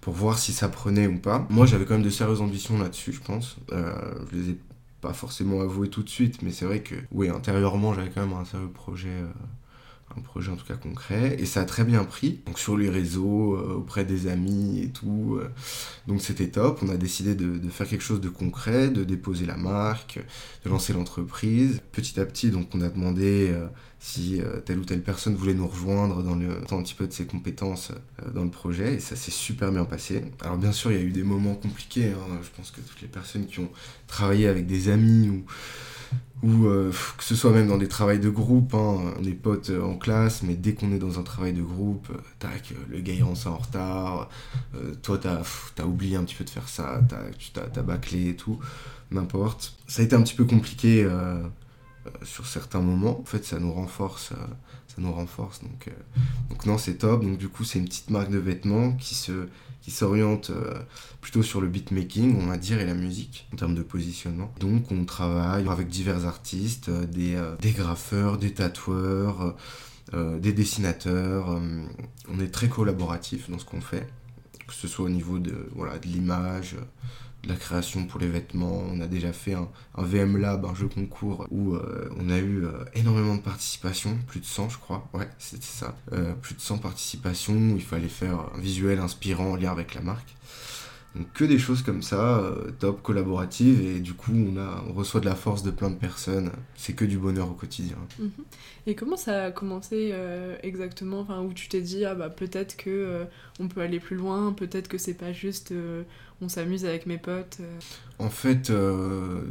pour 0.00 0.14
voir 0.14 0.38
si 0.38 0.52
ça 0.52 0.68
prenait 0.68 1.06
ou 1.06 1.18
pas. 1.18 1.46
Moi, 1.50 1.66
j'avais 1.66 1.84
quand 1.84 1.94
même 1.94 2.02
de 2.02 2.10
sérieuses 2.10 2.40
ambitions 2.40 2.78
là-dessus, 2.78 3.12
je 3.12 3.20
pense. 3.20 3.56
Euh, 3.72 3.94
je 4.32 4.36
les 4.36 4.50
ai 4.50 4.58
pas 5.00 5.12
forcément 5.12 5.60
avouées 5.60 5.90
tout 5.90 6.02
de 6.02 6.08
suite, 6.08 6.42
mais 6.42 6.50
c'est 6.50 6.64
vrai 6.64 6.82
que, 6.82 6.96
oui, 7.12 7.28
intérieurement, 7.28 7.94
j'avais 7.94 8.10
quand 8.10 8.26
même 8.26 8.36
un 8.36 8.44
sérieux 8.44 8.68
projet 8.68 9.22
un 10.16 10.20
projet 10.20 10.50
en 10.50 10.56
tout 10.56 10.64
cas 10.64 10.74
concret 10.74 11.36
et 11.38 11.46
ça 11.46 11.60
a 11.60 11.64
très 11.64 11.84
bien 11.84 12.04
pris 12.04 12.40
donc 12.46 12.58
sur 12.58 12.76
les 12.76 12.88
réseaux 12.88 13.54
euh, 13.54 13.74
auprès 13.76 14.04
des 14.04 14.26
amis 14.26 14.80
et 14.80 14.88
tout 14.88 15.38
euh. 15.40 15.48
donc 16.06 16.22
c'était 16.22 16.48
top 16.48 16.80
on 16.82 16.88
a 16.88 16.96
décidé 16.96 17.34
de, 17.34 17.68
faire 17.68 17.86
quelque 17.86 18.02
chose 18.02 18.20
de 18.20 18.28
concret 18.28 18.88
de 18.88 19.04
déposer 19.04 19.46
la 19.46 19.56
marque 19.56 20.20
de 20.64 20.70
lancer 20.70 20.92
l'entreprise 20.92 21.80
petit 21.92 22.18
à 22.20 22.24
petit 22.24 22.50
donc 22.50 22.68
on 22.74 22.80
a 22.80 22.88
demandé 22.88 23.48
euh, 23.50 23.66
si 24.00 24.40
telle 24.64 24.78
ou 24.78 24.84
telle 24.84 25.02
personne 25.02 25.34
voulait 25.34 25.54
nous 25.54 25.66
rejoindre 25.66 26.22
dans 26.22 26.36
le 26.36 26.48
un 26.70 26.82
petit 26.82 26.94
peu 26.94 27.08
de 27.08 27.12
ses 27.12 27.26
compétences 27.26 27.90
dans 28.32 28.44
le 28.44 28.50
projet 28.50 28.94
et 28.94 29.00
ça 29.00 29.16
s'est 29.16 29.32
super 29.32 29.72
bien 29.72 29.84
passé 29.84 30.22
alors 30.40 30.56
bien 30.56 30.70
sûr 30.70 30.92
il 30.92 30.98
y 30.98 31.00
a 31.00 31.04
eu 31.04 31.10
des 31.10 31.24
moments 31.24 31.56
compliqués 31.56 32.12
hein. 32.12 32.38
je 32.40 32.48
pense 32.56 32.70
que 32.70 32.80
toutes 32.80 33.02
les 33.02 33.08
personnes 33.08 33.46
qui 33.46 33.58
ont 33.58 33.70
travaillé 34.06 34.46
avec 34.46 34.68
des 34.68 34.88
amis 34.88 35.28
ou 35.28 35.44
ou 36.42 36.66
euh, 36.66 36.92
que 37.16 37.24
ce 37.24 37.34
soit 37.34 37.50
même 37.50 37.68
dans 37.68 37.78
des 37.78 37.88
travails 37.88 38.20
de 38.20 38.30
groupe, 38.30 38.74
hein, 38.74 39.14
on 39.18 39.24
est 39.24 39.32
potes 39.32 39.70
euh, 39.70 39.82
en 39.82 39.96
classe, 39.96 40.42
mais 40.42 40.54
dès 40.54 40.74
qu'on 40.74 40.92
est 40.92 40.98
dans 40.98 41.18
un 41.18 41.22
travail 41.22 41.52
de 41.52 41.62
groupe, 41.62 42.08
euh, 42.10 42.18
tac, 42.38 42.74
le 42.88 43.00
gars 43.00 43.14
il 43.14 43.24
rend 43.24 43.34
ça 43.34 43.50
en 43.50 43.56
retard, 43.56 44.28
toi 45.02 45.18
t'as 45.18 45.42
as 45.78 45.86
oublié 45.86 46.16
un 46.16 46.24
petit 46.24 46.36
peu 46.36 46.44
de 46.44 46.50
faire 46.50 46.68
ça, 46.68 47.00
tu 47.38 47.50
t'as 47.50 47.82
bâclé 47.82 48.30
et 48.30 48.36
tout, 48.36 48.58
n'importe. 49.10 49.76
Ça 49.88 50.02
a 50.02 50.04
été 50.04 50.14
un 50.14 50.22
petit 50.22 50.34
peu 50.34 50.44
compliqué 50.44 51.08
sur 52.22 52.46
certains 52.46 52.80
moments, 52.80 53.20
en 53.20 53.24
fait 53.24 53.44
ça 53.44 53.58
nous 53.58 53.72
renforce, 53.72 54.28
ça 54.28 54.96
nous 54.98 55.12
renforce, 55.12 55.62
donc, 55.62 55.90
donc 56.50 56.66
non 56.66 56.78
c'est 56.78 56.94
top, 56.94 57.22
donc 57.22 57.38
du 57.38 57.48
coup 57.48 57.64
c'est 57.64 57.78
une 57.78 57.86
petite 57.86 58.10
marque 58.10 58.30
de 58.30 58.38
vêtements 58.38 58.92
qui 58.92 59.14
se 59.14 59.48
qui 59.80 59.90
s'oriente 59.90 60.50
euh, 60.50 60.74
plutôt 61.20 61.42
sur 61.42 61.60
le 61.60 61.68
beatmaking, 61.68 62.38
on 62.40 62.46
va 62.46 62.56
dire, 62.56 62.80
et 62.80 62.86
la 62.86 62.94
musique 62.94 63.48
en 63.52 63.56
termes 63.56 63.74
de 63.74 63.82
positionnement. 63.82 64.52
Donc 64.60 64.90
on 64.90 65.04
travaille 65.04 65.68
avec 65.68 65.88
divers 65.88 66.26
artistes, 66.26 66.88
euh, 66.88 67.06
des, 67.06 67.34
euh, 67.34 67.56
des 67.60 67.72
graffeurs, 67.72 68.38
des 68.38 68.52
tatoueurs, 68.52 69.56
des 70.40 70.54
dessinateurs. 70.54 71.60
on 72.30 72.40
est 72.40 72.48
très 72.48 72.68
collaboratif 72.68 73.50
dans 73.50 73.58
ce 73.58 73.66
qu'on 73.66 73.82
fait, 73.82 74.08
que 74.66 74.72
ce 74.72 74.88
soit 74.88 75.04
au 75.04 75.10
niveau 75.10 75.38
de, 75.38 75.68
voilà, 75.74 75.98
de 75.98 76.08
l'image, 77.42 77.48
la 77.48 77.56
création 77.56 78.06
pour 78.06 78.20
les 78.20 78.28
vêtements. 78.28 78.82
On 78.90 79.00
a 79.00 79.06
déjà 79.06 79.32
fait 79.32 79.54
un, 79.54 79.68
VM 79.96 80.36
Lab, 80.36 80.64
un 80.64 80.74
jeu 80.74 80.88
concours, 80.88 81.46
où 81.50 81.74
euh, 81.74 82.08
on 82.18 82.30
a 82.30 82.38
eu 82.38 82.64
euh, 82.64 82.84
énormément 82.94 83.36
de 83.36 83.40
participation, 83.40 84.16
plus 84.26 84.40
de 84.40 84.44
100 84.44 84.70
je 84.70 84.78
crois, 84.78 85.08
ouais 85.14 85.28
c'était 85.38 85.64
ça, 85.64 85.96
euh, 86.12 86.32
plus 86.34 86.54
de 86.54 86.60
100 86.60 86.78
participations, 86.78 87.54
où 87.54 87.76
il 87.76 87.82
fallait 87.82 88.08
faire 88.08 88.50
un 88.54 88.60
visuel 88.60 88.98
inspirant 88.98 89.52
en 89.52 89.56
lien 89.56 89.72
avec 89.72 89.94
la 89.94 90.00
marque. 90.00 90.34
Donc 91.16 91.32
que 91.32 91.44
des 91.44 91.58
choses 91.58 91.82
comme 91.82 92.02
ça, 92.02 92.44
top, 92.78 93.02
collaborative, 93.02 93.80
et 93.80 94.00
du 94.00 94.12
coup 94.12 94.32
on, 94.34 94.58
a, 94.58 94.84
on 94.88 94.92
reçoit 94.92 95.20
de 95.20 95.24
la 95.24 95.34
force 95.34 95.62
de 95.62 95.70
plein 95.70 95.88
de 95.88 95.96
personnes, 95.96 96.52
c'est 96.76 96.92
que 96.92 97.04
du 97.04 97.16
bonheur 97.16 97.50
au 97.50 97.54
quotidien. 97.54 97.96
Mhm. 98.18 98.30
Et 98.86 98.94
comment 98.94 99.16
ça 99.16 99.44
a 99.44 99.50
commencé 99.50 100.14
exactement, 100.62 101.20
enfin, 101.20 101.40
où 101.40 101.54
tu 101.54 101.68
t'es 101.68 101.80
dit, 101.80 102.04
ah 102.04 102.14
bah 102.14 102.28
peut-être 102.28 102.76
que 102.76 103.26
on 103.58 103.68
peut 103.68 103.80
aller 103.80 104.00
plus 104.00 104.16
loin, 104.16 104.52
peut-être 104.52 104.88
que 104.88 104.98
c'est 104.98 105.14
pas 105.14 105.32
juste 105.32 105.72
on 106.40 106.48
s'amuse 106.48 106.84
avec 106.84 107.06
mes 107.06 107.18
potes. 107.18 107.58
Euh. 107.60 107.78
En 108.18 108.30
fait, 108.30 108.70
euh, 108.70 109.42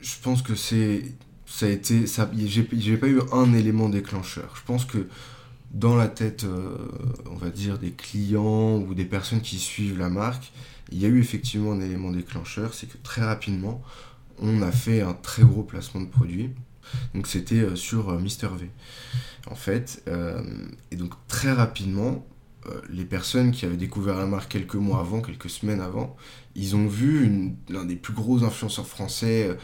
je 0.00 0.14
pense 0.22 0.42
que 0.42 0.54
c'est 0.54 1.02
ça 1.46 1.66
a 1.66 1.68
été 1.68 2.04
j'ai 2.06 2.96
pas 2.96 3.08
eu 3.08 3.20
un 3.32 3.52
élément 3.54 3.88
déclencheur. 3.88 4.54
Je 4.56 4.62
pense 4.64 4.84
que 4.84 5.08
dans 5.72 5.96
la 5.96 6.08
tête, 6.08 6.44
euh, 6.44 6.76
on 7.30 7.36
va 7.36 7.50
dire, 7.50 7.78
des 7.78 7.92
clients 7.92 8.78
ou 8.78 8.94
des 8.94 9.04
personnes 9.04 9.40
qui 9.40 9.58
suivent 9.58 9.98
la 9.98 10.08
marque, 10.08 10.52
il 10.90 10.98
y 10.98 11.04
a 11.04 11.08
eu 11.08 11.20
effectivement 11.20 11.72
un 11.72 11.80
élément 11.80 12.10
déclencheur, 12.10 12.74
c'est 12.74 12.88
que 12.88 12.98
très 13.02 13.22
rapidement, 13.22 13.82
on 14.38 14.62
a 14.62 14.72
fait 14.72 15.00
un 15.00 15.12
très 15.12 15.42
gros 15.42 15.62
placement 15.62 16.00
de 16.00 16.08
produits. 16.08 16.50
Donc 17.14 17.26
c'était 17.28 17.76
sur 17.76 18.18
Mister 18.18 18.48
V. 18.48 18.68
En 19.48 19.54
fait, 19.54 20.02
et 20.90 20.96
donc 20.96 21.14
très 21.28 21.52
rapidement, 21.52 22.24
euh, 22.24 22.29
les 22.90 23.04
personnes 23.04 23.52
qui 23.52 23.64
avaient 23.64 23.76
découvert 23.76 24.16
la 24.16 24.26
marque 24.26 24.50
quelques 24.50 24.74
mois 24.74 25.00
avant, 25.00 25.20
quelques 25.20 25.50
semaines 25.50 25.80
avant, 25.80 26.16
ils 26.54 26.76
ont 26.76 26.86
vu 26.86 27.52
l'un 27.68 27.84
des 27.84 27.96
plus 27.96 28.12
gros 28.12 28.44
influenceurs 28.44 28.86
français 28.86 29.48
euh, 29.48 29.54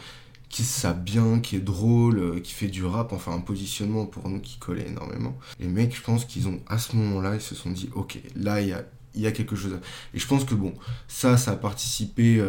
qui 0.49 0.63
sape 0.63 1.03
bien, 1.03 1.39
qui 1.39 1.57
est 1.57 1.61
drôle, 1.61 2.19
euh, 2.19 2.39
qui 2.39 2.53
fait 2.53 2.67
du 2.67 2.85
rap, 2.85 3.11
enfin 3.11 3.33
un 3.33 3.39
positionnement 3.39 4.05
pour 4.05 4.29
nous 4.29 4.39
qui 4.39 4.57
collait 4.57 4.87
énormément. 4.87 5.37
Les 5.59 5.67
mecs, 5.67 5.95
je 5.95 6.01
pense 6.01 6.25
qu'ils 6.25 6.47
ont, 6.47 6.59
à 6.67 6.77
ce 6.77 6.95
moment-là, 6.95 7.35
ils 7.35 7.41
se 7.41 7.55
sont 7.55 7.71
dit, 7.71 7.89
ok, 7.93 8.19
là, 8.35 8.61
il 8.61 8.69
y 9.15 9.27
a, 9.27 9.31
quelque 9.31 9.55
chose. 9.55 9.79
Et 10.13 10.19
je 10.19 10.27
pense 10.27 10.45
que 10.45 10.55
bon, 10.55 10.73
ça, 11.07 11.37
ça 11.37 11.51
a 11.51 11.55
participé 11.55 12.41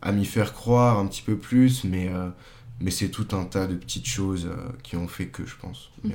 à 0.00 0.12
m'y 0.12 0.24
faire 0.24 0.52
croire 0.52 0.98
un 0.98 1.06
petit 1.06 1.22
peu 1.22 1.36
plus, 1.36 1.84
mais 1.84 2.10
mais 2.80 2.90
c'est 2.90 3.08
tout 3.08 3.28
un 3.32 3.44
tas 3.44 3.66
de 3.66 3.76
petites 3.76 4.06
choses 4.06 4.46
euh, 4.46 4.56
qui 4.82 4.96
ont 4.96 5.06
fait 5.06 5.26
que, 5.26 5.46
je 5.46 5.54
pense. 5.56 5.90
Mhm. 6.02 6.12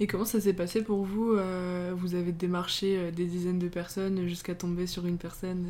Et 0.00 0.06
comment 0.06 0.24
ça 0.24 0.40
s'est 0.40 0.54
passé 0.54 0.82
pour 0.82 1.04
vous 1.04 1.32
euh, 1.32 1.92
Vous 1.96 2.14
avez 2.14 2.32
démarché 2.32 2.96
euh, 2.98 3.10
des 3.10 3.26
dizaines 3.26 3.58
de 3.58 3.68
personnes 3.68 4.26
jusqu'à 4.26 4.54
tomber 4.54 4.86
sur 4.86 5.06
une 5.06 5.18
personne 5.18 5.66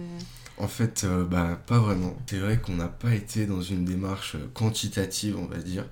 En 0.57 0.69
fait, 0.69 1.07
bah, 1.29 1.61
pas 1.67 1.79
vraiment. 1.79 2.17
C'est 2.27 2.39
vrai 2.39 2.59
qu'on 2.59 2.77
n'a 2.77 2.89
pas 2.89 3.15
été 3.15 3.47
dans 3.47 3.63
une 3.63 3.85
démarche 3.85 4.37
quantitative, 4.55 5.37
on 5.39 5.47
va 5.47 5.59
dire. 5.59 5.87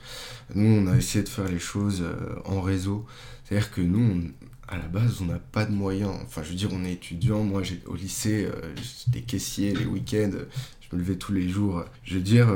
Nous, 0.55 0.69
on 0.69 0.87
a 0.87 0.97
essayé 0.97 1.25
de 1.25 1.29
faire 1.29 1.49
les 1.49 1.59
choses 1.59 2.05
en 2.45 2.61
réseau. 2.61 3.05
C'est-à-dire 3.45 3.71
que 3.73 3.81
nous, 3.81 4.31
à 4.69 4.79
la 4.79 4.87
base, 4.87 5.21
on 5.21 5.27
n'a 5.27 5.39
pas 5.39 5.65
de 5.65 5.73
moyens. 5.73 6.13
Enfin, 6.25 6.43
je 6.45 6.51
veux 6.51 6.57
dire, 6.57 6.71
on 6.73 6.85
est 6.85 6.93
étudiant. 6.93 7.43
Moi, 7.43 7.63
au 7.87 7.97
lycée, 7.97 8.49
j'étais 8.77 9.23
caissier 9.23 9.75
les 9.75 9.87
week-ends. 9.87 10.39
Je 10.81 10.97
me 10.97 11.01
levais 11.01 11.17
tous 11.17 11.33
les 11.33 11.49
jours. 11.49 11.85
Je 12.05 12.15
veux 12.15 12.21
dire, 12.21 12.49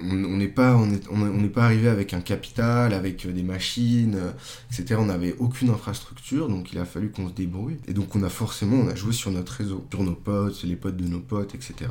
on 0.00 0.36
n'est 0.36 0.48
pas 0.48 0.76
on 0.76 0.90
est, 0.92 1.02
on 1.10 1.48
pas 1.48 1.64
arrivé 1.64 1.88
avec 1.88 2.14
un 2.14 2.20
capital 2.20 2.94
avec 2.94 3.26
euh, 3.26 3.32
des 3.32 3.42
machines 3.42 4.14
euh, 4.16 4.32
etc 4.70 4.96
on 4.98 5.06
n'avait 5.06 5.34
aucune 5.38 5.70
infrastructure 5.70 6.48
donc 6.48 6.72
il 6.72 6.78
a 6.78 6.84
fallu 6.84 7.10
qu'on 7.10 7.28
se 7.28 7.32
débrouille. 7.34 7.78
Et 7.88 7.92
donc 7.92 8.14
on 8.14 8.22
a 8.22 8.28
forcément 8.28 8.76
on 8.76 8.88
a 8.88 8.94
joué 8.94 9.12
sur 9.12 9.30
notre 9.30 9.52
réseau 9.52 9.86
sur 9.90 10.02
nos 10.02 10.14
potes 10.14 10.62
les 10.62 10.76
potes 10.76 10.96
de 10.96 11.06
nos 11.06 11.20
potes 11.20 11.54
etc 11.54 11.90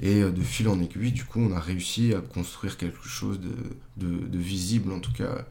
et 0.00 0.22
euh, 0.22 0.30
de 0.30 0.42
fil 0.42 0.68
en 0.68 0.80
aiguille 0.80 1.12
du 1.12 1.24
coup 1.24 1.40
on 1.40 1.52
a 1.52 1.60
réussi 1.60 2.14
à 2.14 2.20
construire 2.20 2.76
quelque 2.76 3.06
chose 3.06 3.40
de, 3.40 4.06
de, 4.06 4.38
visible 4.38 4.92
en 4.92 5.00
tout 5.00 5.12
cas. 5.12 5.44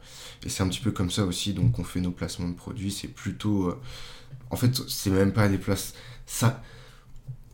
Et 0.44 0.48
c'est 0.48 0.62
un 0.62 0.68
petit 0.68 0.80
peu 0.80 0.90
comme 0.90 1.10
ça 1.10 1.24
aussi 1.24 1.52
donc 1.52 1.78
on 1.78 1.84
fait 1.84 2.00
nos 2.00 2.10
placements 2.10 2.48
de 2.48 2.54
produits. 2.54 2.90
C'est 2.90 3.08
plutôt 3.08 3.74
en 4.50 4.56
fait 4.56 4.74
c'est 4.88 5.10
même 5.10 5.32
pas 5.32 5.48
des 5.48 5.58
places 5.58 5.94
ça 6.26 6.62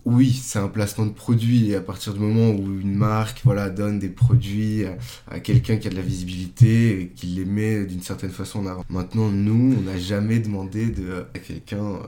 oui, 0.05 0.33
c'est 0.33 0.59
un 0.59 0.69
placement 0.69 1.07
de 1.07 1.13
produit 1.13 1.71
et 1.71 1.77
à 1.77 1.81
partir 1.81 2.13
du 2.13 2.21
moment 2.21 2.51
où 2.51 2.79
une 2.79 2.95
marque 2.95 3.41
voilà, 3.45 3.71
donne 3.71 3.99
des 3.99 4.11
produits 4.11 4.85
à, 5.31 5.41
quelqu'un 5.41 5.77
qui 5.77 5.87
a 5.87 5.91
de 5.91 5.97
la 5.97 6.03
visibilité 6.03 7.01
et 7.01 7.09
qui 7.09 7.27
les 7.27 7.47
met 7.47 7.87
d'une 7.87 8.03
certaine 8.03 8.31
façon 8.31 8.61
en 8.61 8.67
avant. 8.67 8.85
Maintenant, 8.91 9.31
nous, 9.31 9.77
on 9.79 9.81
n'a 9.81 9.97
jamais 9.97 10.41
demandé 10.41 10.91
de, 10.91 11.27
à 11.35 11.39
quelqu'un, 11.39 11.85
euh, 11.85 11.99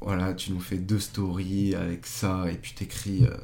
voilà, 0.00 0.34
tu 0.34 0.52
nous 0.52 0.60
fais 0.60 0.78
deux 0.78 0.98
stories 0.98 1.76
avec 1.76 2.06
ça 2.06 2.46
et 2.50 2.56
puis 2.56 2.72
t'écris 2.74 3.24
euh, 3.24 3.36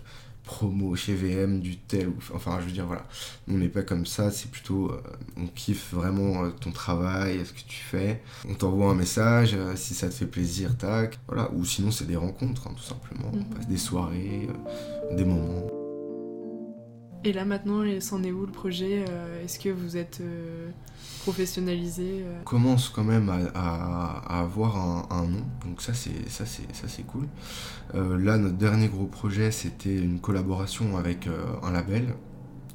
promo 0.50 0.96
chez 0.96 1.14
VM 1.14 1.60
du 1.60 1.76
tel 1.76 2.08
ou 2.08 2.16
enfin 2.34 2.58
je 2.60 2.66
veux 2.66 2.72
dire 2.72 2.86
voilà. 2.86 3.06
On 3.48 3.58
n'est 3.58 3.68
pas 3.68 3.82
comme 3.82 4.04
ça 4.04 4.32
c'est 4.32 4.50
plutôt 4.50 4.90
euh, 4.90 5.00
on 5.36 5.46
kiffe 5.46 5.94
vraiment 5.94 6.44
euh, 6.44 6.50
ton 6.50 6.72
travail 6.72 7.46
ce 7.46 7.52
que 7.52 7.60
tu 7.68 7.80
fais. 7.80 8.20
On 8.48 8.54
t'envoie 8.54 8.90
un 8.90 8.96
message 8.96 9.54
euh, 9.54 9.76
si 9.76 9.94
ça 9.94 10.08
te 10.08 10.14
fait 10.14 10.26
plaisir 10.26 10.76
tac. 10.76 11.20
Voilà. 11.28 11.52
Ou 11.52 11.64
sinon 11.64 11.92
c'est 11.92 12.06
des 12.06 12.16
rencontres 12.16 12.66
hein, 12.66 12.74
tout 12.76 12.82
simplement. 12.82 13.30
On 13.32 13.36
mhm. 13.36 13.44
passe 13.44 13.68
des 13.68 13.78
soirées 13.78 14.48
des 15.12 15.24
moments 15.24 15.79
et 17.24 17.32
là 17.32 17.44
maintenant 17.44 17.84
c'en 18.00 18.22
est 18.22 18.32
où 18.32 18.46
le 18.46 18.52
projet 18.52 19.04
est-ce 19.44 19.58
que 19.58 19.68
vous 19.68 19.96
êtes 19.96 20.22
professionnalisé 21.20 22.24
On 22.40 22.44
commence 22.44 22.88
quand 22.88 23.04
même 23.04 23.30
à, 23.54 24.40
avoir 24.40 24.76
un, 25.12 25.26
nom, 25.26 25.44
donc 25.64 25.82
ça 25.82 25.94
c'est 25.94 26.28
ça 26.28 26.46
c'est 26.46 26.74
ça 26.74 26.88
c'est 26.88 27.02
cool. 27.02 27.26
Euh, 27.94 28.18
là 28.18 28.38
notre 28.38 28.56
dernier 28.56 28.88
gros 28.88 29.06
projet 29.06 29.50
c'était 29.50 29.96
une 29.96 30.20
collaboration 30.20 30.96
avec 30.96 31.26
euh, 31.26 31.44
un 31.62 31.72
label 31.72 32.14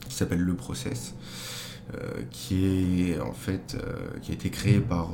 qui 0.08 0.16
s'appelle 0.16 0.42
Le 0.42 0.56
Process, 0.56 1.16
euh, 1.94 2.22
qui 2.30 3.12
est 3.12 3.20
en 3.20 3.34
fait 3.34 3.78
qui 4.22 4.32
a 4.32 4.34
été 4.36 4.50
créé 4.50 4.80
par 4.80 5.10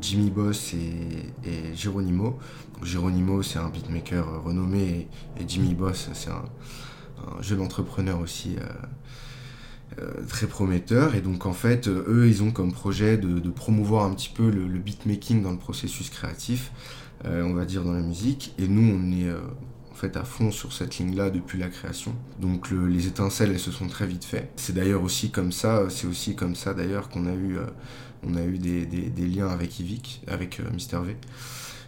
Jimmy 0.00 0.30
Boss 0.30 0.74
et 0.74 1.74
Geronimo. 1.74 2.38
Geronimo 2.82 3.42
c'est 3.42 3.58
un 3.58 3.68
beatmaker 3.68 4.42
renommé 4.42 5.08
et, 5.38 5.44
Jimmy 5.46 5.74
Boss 5.74 6.10
c'est 6.12 6.30
un, 6.30 6.44
un, 7.38 7.42
jeune 7.42 7.60
entrepreneur 7.60 8.18
aussi 8.20 8.56
euh, 9.98 10.24
très 10.28 10.46
prometteur. 10.46 11.16
Et 11.16 11.20
donc 11.20 11.46
en 11.46 11.52
fait, 11.52 11.88
euh, 11.88 12.04
eux, 12.06 12.28
ils 12.28 12.44
ont 12.44 12.52
comme 12.52 12.72
projet 12.72 13.18
de, 13.18 13.50
promouvoir 13.50 14.04
un 14.04 14.14
petit 14.14 14.28
peu 14.28 14.48
le, 14.48 14.66
beatmaking 14.78 15.42
dans 15.42 15.50
le 15.50 15.58
processus 15.58 16.10
créatif, 16.10 16.70
euh, 17.24 17.42
on 17.42 17.54
va 17.54 17.64
dire 17.64 17.82
dans 17.82 17.92
la 17.92 18.00
musique. 18.00 18.54
Et 18.58 18.68
nous, 18.68 18.94
on 18.94 19.10
est 19.10 19.28
en 19.90 19.94
fait 19.94 20.16
à 20.16 20.22
fond 20.22 20.52
sur 20.52 20.72
cette 20.72 20.98
ligne-là 20.98 21.30
depuis 21.30 21.58
la 21.58 21.68
création. 21.68 22.14
Donc 22.38 22.70
les 22.70 23.08
étincelles, 23.08 23.50
elles 23.50 23.58
se 23.58 23.72
sont 23.72 23.88
très 23.88 24.06
vite 24.06 24.24
faites. 24.24 24.52
C'est 24.54 24.74
d'ailleurs 24.74 25.02
aussi 25.02 25.30
comme 25.30 25.50
ça, 25.50 25.90
c'est 25.90 26.06
aussi 26.06 26.36
comme 26.36 26.54
ça 26.54 26.72
d'ailleurs 26.72 27.08
qu'on 27.08 27.26
a 27.26 27.34
eu, 27.34 27.58
on 28.22 28.36
a 28.36 28.44
eu 28.44 28.58
des, 28.58 29.26
liens 29.26 29.48
avec 29.48 29.80
Yvick, 29.80 30.22
avec 30.28 30.62
Mister 30.72 30.98
V. 31.04 31.16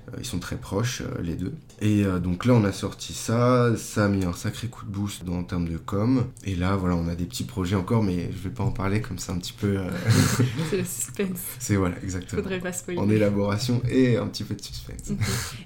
Euh, 0.08 0.16
ils 0.18 0.24
sont 0.24 0.38
très 0.38 0.56
proches, 0.56 1.02
euh, 1.02 1.22
les 1.22 1.36
deux. 1.36 1.54
Et 1.84 2.04
euh, 2.04 2.20
donc 2.20 2.44
là, 2.44 2.54
on 2.54 2.62
a 2.62 2.70
sorti 2.70 3.12
ça. 3.12 3.76
Ça 3.76 4.04
a 4.04 4.08
mis 4.08 4.24
un 4.24 4.32
sacré 4.32 4.68
coup 4.68 4.84
de 4.84 4.90
boost 4.90 5.24
dans, 5.24 5.38
en 5.38 5.42
termes 5.42 5.68
de 5.68 5.76
com. 5.76 6.26
Et 6.44 6.54
là, 6.54 6.76
voilà, 6.76 6.94
on 6.94 7.08
a 7.08 7.16
des 7.16 7.24
petits 7.24 7.42
projets 7.42 7.74
encore, 7.74 8.04
mais 8.04 8.30
je 8.32 8.38
vais 8.38 8.54
pas 8.54 8.62
en 8.62 8.70
parler 8.70 9.00
comme 9.00 9.18
ça 9.18 9.32
un 9.32 9.38
petit 9.38 9.52
peu. 9.52 9.78
c'est 10.70 10.76
le 10.76 10.84
suspense. 10.84 11.40
C'est 11.58 11.74
voilà, 11.74 11.96
exactement. 12.00 12.40
Faudrait 12.40 12.60
pas 12.60 12.72
spoiler. 12.72 13.00
En 13.00 13.10
élaboration 13.10 13.82
et 13.90 14.16
un 14.16 14.28
petit 14.28 14.44
peu 14.44 14.54
de 14.54 14.62
suspense. 14.62 15.12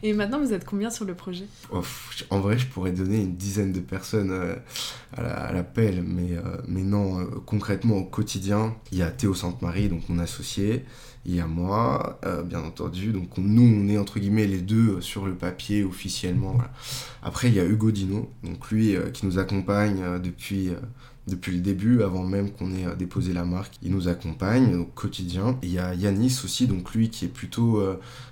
Et 0.02 0.14
maintenant, 0.14 0.40
vous 0.40 0.54
êtes 0.54 0.64
combien 0.64 0.88
sur 0.88 1.04
le 1.04 1.14
projet? 1.14 1.44
En 2.30 2.40
vrai, 2.40 2.56
je 2.58 2.66
pourrais 2.66 2.92
donner 2.92 3.20
une 3.20 3.36
dizaine 3.36 3.72
de 3.72 3.80
personnes 3.80 4.32
à 5.14 5.52
la, 5.52 5.62
pelle, 5.64 6.02
mais, 6.02 6.30
mais 6.66 6.82
non, 6.82 7.26
concrètement, 7.44 7.96
au 7.96 8.04
quotidien, 8.04 8.74
il 8.90 8.98
y 8.98 9.02
a 9.02 9.10
Théo 9.10 9.34
Sainte-Marie, 9.34 9.90
donc 9.90 10.08
mon 10.08 10.18
associé 10.18 10.86
il 11.26 11.34
y 11.34 11.40
a 11.40 11.46
moi, 11.46 12.20
euh, 12.24 12.42
bien 12.42 12.60
entendu. 12.60 13.12
Donc 13.12 13.36
nous, 13.36 13.62
on 13.62 13.88
est 13.88 13.98
entre 13.98 14.20
guillemets 14.20 14.46
les 14.46 14.60
deux 14.60 15.00
sur 15.00 15.26
le 15.26 15.34
papier 15.34 15.82
Après, 17.22 17.48
il 17.48 17.54
y 17.54 17.60
a 17.60 17.64
Hugo 17.64 17.90
Dino, 17.90 18.30
donc 18.42 18.70
lui 18.70 18.96
euh, 18.96 19.10
qui 19.10 19.26
nous 19.26 19.38
accompagne 19.38 20.00
euh, 20.02 20.18
depuis, 20.18 20.70
depuis 21.26 21.52
le 21.52 21.60
début, 21.60 22.02
avant 22.02 22.24
même 22.24 22.50
qu'on 22.50 22.72
ait 22.72 22.94
déposé 22.96 23.32
la 23.32 23.44
marque. 23.44 23.74
Il 23.82 23.92
nous 23.92 24.08
accompagne 24.08 24.76
au 24.76 24.84
quotidien. 24.84 25.58
Il 25.62 25.70
y 25.70 25.78
a 25.78 25.94
Yanis 25.94 26.40
aussi, 26.44 26.66
donc 26.66 26.94
lui 26.94 27.10
qui 27.10 27.24
est 27.24 27.28
plutôt 27.28 27.82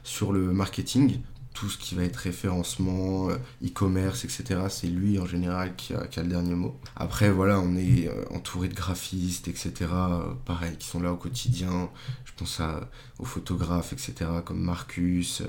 sur 0.03 0.33
le 0.33 0.53
marketing, 0.53 1.19
tout 1.55 1.71
ce 1.71 1.79
qui 1.79 1.95
va 1.95 2.03
être 2.03 2.17
référencement, 2.17 3.31
euh, 3.31 3.37
e-commerce, 3.65 4.25
etc. 4.25 4.61
C'est 4.69 4.89
lui 4.89 5.19
en 5.21 5.25
général 5.25 5.75
qui 5.77 5.95
a, 5.95 6.05
le 6.17 6.29
dernier 6.29 6.55
mot. 6.55 6.77
Après, 6.97 7.31
voilà, 7.31 7.61
on 7.61 7.77
est 7.77 8.09
euh, 8.09 8.25
entouré 8.31 8.69
de 8.69 8.75
graphistes, 8.75 9.47
etc. 9.47 9.73
Euh, 9.93 10.35
pareil, 10.45 10.77
qui 10.77 10.89
sont 10.89 11.01
là 11.01 11.13
au 11.13 11.17
quotidien. 11.17 11.89
Je 12.25 12.33
pense 12.37 12.61
à, 12.61 12.91
aux 13.21 13.25
photographes, 13.25 13.93
etc. 13.93 14.31
comme 14.45 14.61
Marcus. 14.61 15.43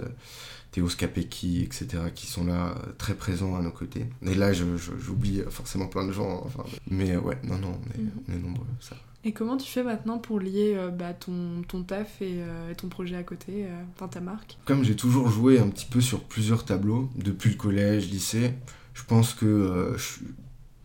Théo 0.75 0.89
Scapecchi, 0.89 1.63
etc., 1.63 1.87
qui 2.13 2.27
sont 2.27 2.43
là 2.43 2.75
très 2.97 3.13
présents 3.13 3.55
à 3.55 3.61
nos 3.61 3.71
côtés. 3.71 4.07
Et 4.23 4.35
là, 4.35 4.51
j'oublie 4.51 5.41
forcément 5.49 5.87
plein 5.87 6.05
de 6.05 6.11
gens. 6.11 6.43
Enfin, 6.45 6.65
mais 6.91 7.15
ouais, 7.15 7.37
non, 7.45 7.57
non, 7.57 7.79
on 7.79 7.93
est, 7.93 8.03
mhm. 8.03 8.11
on 8.27 8.33
est 8.33 8.39
nombreux, 8.39 8.67
ça. 8.81 8.97
Et 9.23 9.31
comment 9.31 9.55
tu 9.55 9.71
fais 9.71 9.83
maintenant 9.83 10.17
pour 10.17 10.41
lier 10.41 10.73
euh, 10.75 10.89
bah, 10.89 11.13
ton, 11.13 11.61
ton, 11.65 11.83
taf 11.83 12.17
euh, 12.21 12.71
et 12.71 12.75
ton 12.75 12.89
projet 12.89 13.15
à 13.15 13.23
côté, 13.23 13.67
euh, 13.67 14.07
ta 14.07 14.19
marque? 14.19 14.57
Comme 14.65 14.83
j'ai 14.83 14.97
toujours 14.97 15.29
joué 15.29 15.59
un 15.59 15.69
petit 15.69 15.85
peu 15.85 16.01
sur 16.01 16.25
plusieurs 16.25 16.65
tableaux, 16.65 17.09
depuis 17.15 17.51
le 17.51 17.55
collège, 17.55 18.09
lycée, 18.09 18.51
je 18.93 19.03
pense 19.05 19.33
que 19.33 19.95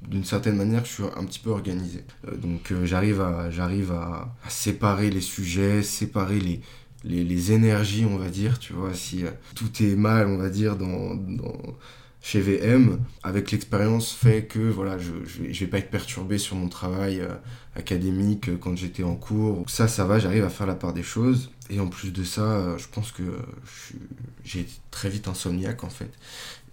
d'une 0.09 0.25
certaine 0.25 0.57
manière, 0.57 0.85
je 0.85 0.93
suis 0.93 1.03
un 1.17 1.25
petit 1.25 1.41
peu 1.41 1.51
organisé. 1.51 2.05
donc 2.41 2.73
j'arrive 2.85 3.21
à, 3.21 3.51
j'arrive 3.51 3.91
à, 3.91 4.37
séparer 4.49 5.11
les 5.11 5.21
sujets, 5.21 5.83
séparer 5.83 6.39
les, 6.39 6.61
les, 7.05 7.25
les, 7.25 7.53
énergies, 7.53 8.05
on 8.05 8.17
va 8.17 8.29
dire, 8.29 8.59
tu 8.59 8.73
vois, 8.73 8.95
si 8.95 9.25
tout 9.55 9.71
est 9.83 9.97
mal, 9.97 10.27
on 10.27 10.37
va 10.37 10.51
dire, 10.51 10.77
dans, 10.77 11.15
dans 11.15 11.57
chez 12.23 12.41
VM, 12.41 13.01
avec 13.23 13.51
l'expérience, 13.51 14.13
fait 14.13 14.45
que 14.45 14.59
voilà, 14.59 14.99
je 14.99 15.13
vais, 15.43 15.67
pas 15.67 15.79
être 15.79 15.91
perturbé 15.91 16.39
sur 16.39 16.55
mon 16.55 16.69
travail 16.69 17.21
euh, 17.21 17.29
académique 17.75 18.49
euh, 18.49 18.59
quand 18.61 18.77
j'étais 18.77 19.03
en 19.03 19.17
cours. 19.17 19.65
ça, 19.69 19.89
ça 19.89 20.05
va, 20.05 20.19
j'arrive 20.19 20.45
à 20.45 20.51
faire 20.51 20.67
la 20.67 20.75
part 20.75 20.93
des 20.93 21.03
choses. 21.03 21.51
Et 21.71 21.81
en 21.81 21.87
plus 21.87 22.13
de 22.13 22.25
ça, 22.25 22.43
euh, 22.43 22.79
je 22.79 22.89
pense 22.89 23.13
que 23.13 23.23
j'ai 24.45 24.61
été 24.61 24.73
très 24.91 25.09
vite 25.09 25.29
insomniaque 25.29 25.83
en 25.85 25.91
fait. 25.91 26.11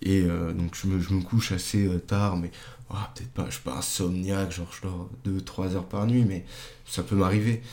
Et 0.02 0.22
donc 0.22 0.76
je 0.76 0.88
me, 0.88 1.00
je 1.00 1.12
me, 1.12 1.24
couche 1.24 1.52
assez 1.52 1.90
tard, 2.06 2.38
mais 2.38 2.52
oh, 2.92 2.96
peut-être 3.16 3.32
pas, 3.32 3.46
je 3.48 3.54
suis 3.54 3.64
pas 3.64 3.78
insomniaque, 3.78 4.52
genre 4.52 4.72
je 4.72 4.88
dors 4.88 5.10
2-3 5.26 5.74
heures 5.74 5.88
par 5.88 6.06
nuit, 6.06 6.24
mais 6.24 6.46
ça 6.86 7.02
peut 7.02 7.16
m'arriver. 7.16 7.64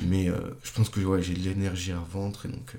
Mais 0.00 0.26
je 0.62 0.72
pense 0.72 0.88
que 0.88 1.00
ouais, 1.00 1.22
j'ai 1.22 1.34
de 1.34 1.40
l'énergie 1.40 1.92
à 1.92 2.00
ventre 2.00 2.46
et 2.46 2.48
donc 2.48 2.76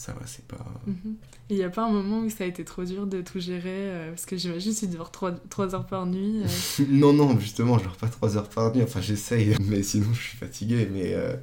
ça 0.00 0.14
va, 0.14 0.20
c'est 0.24 0.46
pas. 0.46 0.64
Mhm. 0.86 1.16
Il 1.50 1.56
n'y 1.56 1.62
a 1.62 1.68
pas 1.68 1.84
un 1.84 1.90
moment 1.90 2.20
où 2.20 2.30
ça 2.30 2.44
a 2.44 2.46
été 2.46 2.64
trop 2.64 2.84
dur 2.84 3.06
de 3.06 3.20
tout 3.20 3.38
gérer 3.38 3.68
euh, 3.68 4.10
Parce 4.12 4.24
que 4.24 4.34
j'imagine 4.34 4.72
que 4.72 4.78
tu 4.78 4.86
dors 4.86 5.10
3, 5.10 5.32
3, 5.50 5.74
heures 5.74 5.86
par 5.86 6.06
nuit. 6.06 6.42
Euh. 6.42 6.84
non, 6.88 7.12
non, 7.12 7.38
justement, 7.38 7.76
je 7.76 7.84
dors 7.84 7.98
pas 7.98 8.08
3 8.08 8.38
heures 8.38 8.48
par 8.48 8.74
nuit. 8.74 8.82
Enfin, 8.82 9.02
j'essaye, 9.02 9.56
mais 9.62 9.82
sinon 9.82 10.06
je 10.14 10.20
suis 10.22 10.38
fatigué. 10.38 10.88
Mais, 10.90 11.12
euh, 11.12 11.36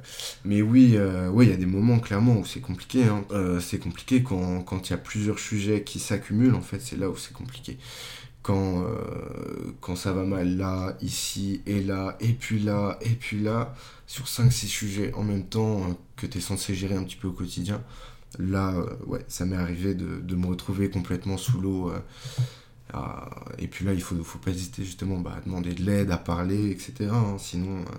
mais 0.44 0.60
oui, 0.60 0.98
oui, 1.30 1.46
il 1.46 1.50
y 1.50 1.54
a 1.54 1.56
des 1.56 1.66
moments 1.66 2.00
clairement 2.00 2.36
où 2.36 2.44
c'est 2.44 2.60
compliqué. 2.60 3.04
Hein. 3.04 3.24
c'est 3.60 3.78
compliqué 3.78 4.24
quand 4.24 4.88
il 4.88 4.90
y 4.90 4.94
a 4.94 4.98
plusieurs 4.98 5.38
sujets 5.38 5.84
qui 5.84 6.00
s'accumulent, 6.00 6.56
en 6.56 6.62
fait, 6.62 6.80
c'est 6.80 6.96
là 6.96 7.08
où 7.10 7.16
c'est 7.16 7.32
compliqué. 7.32 7.78
Quand, 8.42 8.86
quand 9.80 9.96
ça 9.96 10.12
va 10.12 10.24
mal 10.24 10.56
là, 10.56 10.96
ici 11.02 11.60
et 11.66 11.82
là, 11.82 12.16
et 12.20 12.32
puis 12.32 12.60
là, 12.60 12.98
et 13.02 13.10
puis 13.10 13.40
là, 13.40 13.74
sur 14.06 14.24
5-6 14.24 14.66
sujets 14.66 15.12
en 15.14 15.22
même 15.22 15.44
temps 15.44 15.98
que 16.16 16.26
tu 16.26 16.38
es 16.38 16.40
censé 16.40 16.74
gérer 16.74 16.94
un 16.94 17.04
petit 17.04 17.16
peu 17.16 17.28
au 17.28 17.32
quotidien 17.32 17.82
Là, 18.38 18.74
euh, 18.74 18.86
ouais, 19.06 19.24
ça 19.28 19.46
m'est 19.46 19.56
arrivé 19.56 19.94
de, 19.94 20.20
de, 20.20 20.36
me 20.36 20.46
retrouver 20.46 20.90
complètement 20.90 21.38
sous 21.38 21.60
l'eau. 21.60 21.90
Euh, 21.90 22.00
et 23.58 23.68
puis 23.68 23.84
là, 23.84 23.92
il 23.92 24.02
faut, 24.02 24.22
faut 24.22 24.38
pas 24.38 24.50
hésiter 24.50 24.84
justement 24.84 25.18
bah, 25.18 25.34
à 25.36 25.40
demander 25.40 25.72
de 25.74 25.82
l'aide, 25.82 26.10
à 26.10 26.18
parler, 26.18 26.70
etc. 26.70 27.10
Hein. 27.12 27.36
sinon, 27.38 27.78
euh, 27.80 27.98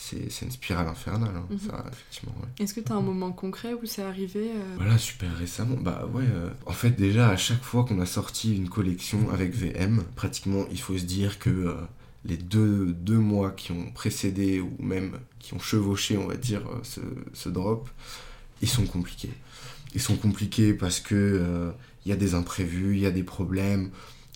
c'est 0.00 0.44
une 0.44 0.50
spirale 0.50 0.86
infernale, 0.86 1.34
hein, 1.36 1.46
mhm. 1.50 1.58
ça, 1.58 1.84
effectivement. 1.90 2.34
Est-ce 2.58 2.72
que 2.72 2.80
tu 2.80 2.92
as 2.92 2.94
un 2.94 3.02
moment 3.02 3.32
concret 3.32 3.74
où 3.74 3.84
c'est 3.84 4.02
arrivé 4.02 4.50
Voilà, 4.76 4.96
super 4.96 5.36
récemment. 5.36 5.76
Bah 5.76 6.08
ouais, 6.12 6.24
en 6.66 6.72
fait, 6.72 6.90
déjà, 6.90 7.28
à 7.30 7.36
chaque 7.36 7.62
fois 7.62 7.84
qu'on 7.84 8.00
a 8.00 8.06
sorti 8.06 8.56
une 8.56 8.68
collection 8.68 9.30
avec 9.32 9.54
VM, 9.54 10.04
pratiquement, 10.14 10.64
il 10.70 10.80
faut 10.80 10.96
se 10.96 11.04
dire 11.04 11.38
que 11.38 11.76
les 12.24 12.36
deux, 12.36 12.92
deux 12.92 13.18
mois 13.18 13.50
qui 13.50 13.72
ont 13.72 13.90
précédé, 13.90 14.60
ou 14.60 14.72
même 14.78 15.18
qui 15.38 15.54
ont 15.54 15.58
chevauché, 15.58 16.16
on 16.16 16.26
va 16.26 16.36
dire, 16.36 16.62
ce, 16.82 17.00
ce 17.32 17.48
drop, 17.48 17.90
ils 18.62 18.68
sont 18.68 18.86
compliqués. 18.86 19.32
Ils 19.94 20.00
sont 20.00 20.16
compliqués 20.16 20.74
parce 20.74 21.00
que 21.00 21.14
euh, 21.14 21.70
il 22.04 22.10
y 22.10 22.12
a 22.12 22.16
des 22.16 22.34
imprévus, 22.34 22.94
il 22.94 23.00
y 23.00 23.06
a 23.06 23.10
des 23.10 23.22
problèmes, 23.22 23.90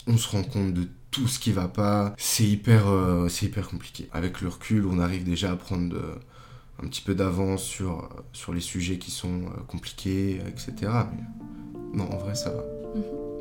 on 0.06 0.16
se 0.16 0.28
rend 0.28 0.42
compte 0.42 0.74
de 0.74 0.88
tout 1.12 1.28
ce 1.28 1.38
qui 1.38 1.52
va 1.52 1.68
pas. 1.68 2.14
C'est 2.18 2.44
hyper, 2.44 2.88
euh, 2.88 3.28
c'est 3.28 3.46
hyper 3.46 3.68
compliqué. 3.68 4.08
Avec 4.12 4.40
le 4.40 4.48
recul, 4.48 4.86
on 4.86 4.98
arrive 4.98 5.22
déjà 5.22 5.52
à 5.52 5.56
prendre 5.56 5.96
un 6.82 6.88
petit 6.88 7.02
peu 7.02 7.14
d'avance 7.14 7.62
sur, 7.62 8.08
sur 8.32 8.52
les 8.52 8.60
sujets 8.60 8.98
qui 8.98 9.10
sont 9.10 9.42
euh, 9.42 9.62
compliqués, 9.68 10.40
etc. 10.48 10.72
Mais 10.82 11.22
non, 11.94 12.10
en 12.12 12.16
vrai, 12.18 12.34
ça 12.34 12.50
va. 12.50 12.62
Mhm. 12.96 13.31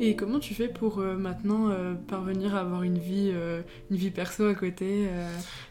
Et 0.00 0.16
comment 0.16 0.38
tu 0.38 0.54
fais 0.54 0.68
pour 0.68 0.98
maintenant 0.98 1.70
parvenir 2.08 2.54
à 2.54 2.60
avoir 2.60 2.82
une 2.82 2.98
vie, 2.98 3.32
une 3.90 3.96
vie 3.96 4.10
perso 4.10 4.44
à 4.46 4.54
côté 4.54 5.08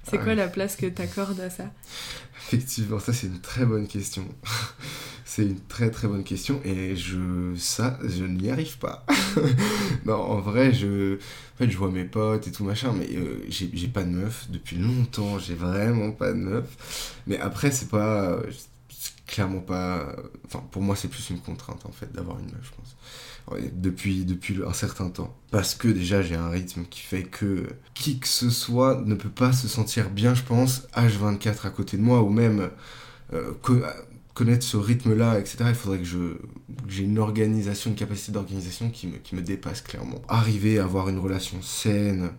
C'est 0.03 0.17
ah 0.17 0.23
quoi 0.23 0.35
la 0.35 0.47
place 0.47 0.75
que 0.75 0.85
tu 0.85 1.01
accordes 1.01 1.39
à 1.39 1.49
ça? 1.49 1.71
Effectivement, 2.47 2.99
ça 2.99 3.13
c'est 3.13 3.27
une 3.27 3.39
très 3.39 3.65
bonne 3.65 3.87
question. 3.87 4.25
C'est 5.25 5.43
une 5.43 5.59
très 5.61 5.89
très 5.89 6.07
bonne 6.07 6.23
question 6.23 6.61
et 6.63 6.95
je 6.95 7.55
ça 7.57 7.97
je 8.03 8.23
n'y 8.23 8.51
arrive 8.51 8.77
pas. 8.77 9.03
non, 10.05 10.13
en 10.13 10.39
vrai, 10.39 10.73
je 10.73 11.15
en 11.15 11.57
fait, 11.57 11.71
je 11.71 11.75
vois 11.75 11.89
mes 11.89 12.03
potes 12.03 12.47
et 12.47 12.51
tout 12.51 12.63
machin 12.63 12.93
mais 12.95 13.09
euh, 13.15 13.43
j'ai 13.49 13.87
pas 13.87 14.03
de 14.03 14.09
meuf 14.09 14.45
depuis 14.51 14.75
longtemps, 14.77 15.39
j'ai 15.39 15.55
vraiment 15.55 16.11
pas 16.11 16.33
de 16.33 16.37
meuf. 16.37 17.15
Mais 17.25 17.39
après 17.39 17.71
c'est 17.71 17.89
pas 17.89 18.37
clairement 19.33 19.61
pas 19.61 20.15
enfin 20.45 20.63
pour 20.69 20.83
moi 20.83 20.95
c'est 20.95 21.07
plus 21.07 21.31
une 21.31 21.39
contrainte 21.39 21.85
en 21.87 21.91
fait 21.91 22.11
d'avoir 22.13 22.37
une 22.39 22.45
meuf, 22.45 22.61
je 22.61 22.69
pense. 22.75 22.95
Depuis, 23.73 24.23
depuis 24.23 24.59
un 24.65 24.73
certain 24.73 25.09
temps. 25.09 25.35
Parce 25.51 25.75
que 25.75 25.87
déjà 25.87 26.21
j'ai 26.21 26.35
un 26.35 26.49
rythme 26.49 26.85
qui 26.89 27.01
fait 27.01 27.23
que 27.23 27.67
qui 27.93 28.19
que 28.19 28.27
ce 28.27 28.49
soit 28.49 29.01
ne 29.05 29.15
peut 29.15 29.29
pas 29.29 29.51
se 29.51 29.67
sentir 29.67 30.11
bien, 30.11 30.33
je 30.35 30.43
pense, 30.43 30.83
H24 30.95 31.65
à 31.65 31.69
côté 31.71 31.97
de 31.97 32.03
moi, 32.03 32.21
ou 32.21 32.29
même 32.29 32.69
euh, 33.33 33.53
connaître 34.33 34.65
ce 34.65 34.77
rythme-là, 34.77 35.39
etc., 35.39 35.65
il 35.69 35.75
faudrait 35.75 35.99
que 35.99 36.05
j'ai 36.87 37.03
une 37.03 37.19
organisation, 37.19 37.89
une 37.89 37.95
capacité 37.97 38.31
d'organisation 38.31 38.89
qui 38.91 39.07
me, 39.07 39.17
qui 39.17 39.35
me 39.35 39.41
dépasse 39.41 39.81
clairement. 39.81 40.21
Arriver 40.27 40.79
à 40.79 40.83
avoir 40.83 41.09
une 41.09 41.19
relation 41.19 41.61
saine, 41.61 42.31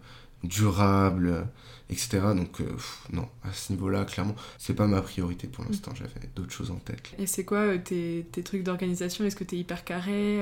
durable, 0.44 1.48
etc. 1.94 2.20
Donc 2.36 2.60
euh, 2.60 2.64
non, 3.12 3.28
à 3.42 3.52
ce 3.52 3.72
niveau-là, 3.72 4.04
clairement, 4.04 4.36
c'est 4.58 4.74
pas 4.74 4.86
ma 4.86 5.00
priorité 5.00 5.46
pour 5.46 5.64
l'instant. 5.64 5.92
Mm. 5.92 5.96
J'avais 5.96 6.28
d'autres 6.36 6.52
choses 6.52 6.70
en 6.70 6.76
tête. 6.76 7.12
Et 7.18 7.26
c'est 7.26 7.44
quoi 7.44 7.58
euh, 7.58 7.78
tes, 7.78 8.26
tes, 8.30 8.42
trucs 8.42 8.62
d'organisation? 8.62 9.24
Est-ce 9.24 9.36
que 9.36 9.44
tu 9.44 9.56
es 9.56 9.58
hyper 9.58 9.84
carré 9.84 10.40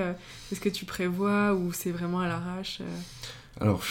Est-ce 0.50 0.60
que 0.60 0.68
tu 0.68 0.84
prévois 0.84 1.54
ou 1.54 1.72
c'est 1.72 1.92
vraiment 1.92 2.20
à 2.20 2.28
l'arrache 2.28 2.80
alors, 3.60 3.84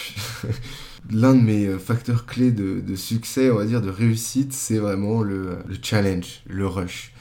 l'un 1.10 1.34
de 1.34 1.40
mes 1.40 1.78
facteurs 1.78 2.26
clés 2.26 2.50
de, 2.50 2.80
de, 2.80 2.96
succès, 2.96 3.48
on 3.48 3.56
va 3.56 3.64
dire, 3.64 3.80
de 3.80 3.90
réussite, 3.90 4.52
c'est 4.52 4.78
vraiment 4.78 5.22
le, 5.22 5.58
le, 5.68 5.76
challenge, 5.80 6.42
le 6.46 6.66
rush. 6.66 7.12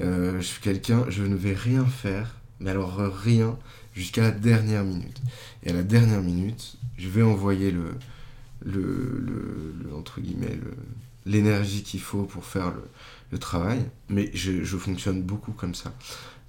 Euh, 0.00 0.36
je 0.40 0.46
suis 0.46 0.60
quelqu'un, 0.60 1.04
je 1.08 1.22
ne 1.22 1.34
vais 1.34 1.54
rien 1.54 1.84
faire, 1.84 2.34
mais 2.60 2.70
alors 2.70 2.96
rien, 2.96 3.58
jusqu'à 3.94 4.22
la 4.22 4.30
dernière 4.30 4.84
minute. 4.84 5.20
Et 5.64 5.70
à 5.70 5.74
la 5.74 5.82
dernière 5.82 6.22
minute, 6.22 6.76
je 6.96 7.08
vais 7.08 7.22
envoyer 7.22 7.70
le, 7.70 7.94
le, 8.64 9.22
le, 9.84 9.94
entre 9.94 10.20
guillemets, 10.20 10.58
l'énergie 11.26 11.82
qu'il 11.82 12.00
faut 12.00 12.24
pour 12.24 12.44
faire 12.44 12.72
le, 13.30 13.38
travail. 13.38 13.80
Mais 14.10 14.30
je, 14.34 14.76
fonctionne 14.76 15.22
beaucoup 15.22 15.52
comme 15.52 15.74
ça. 15.74 15.94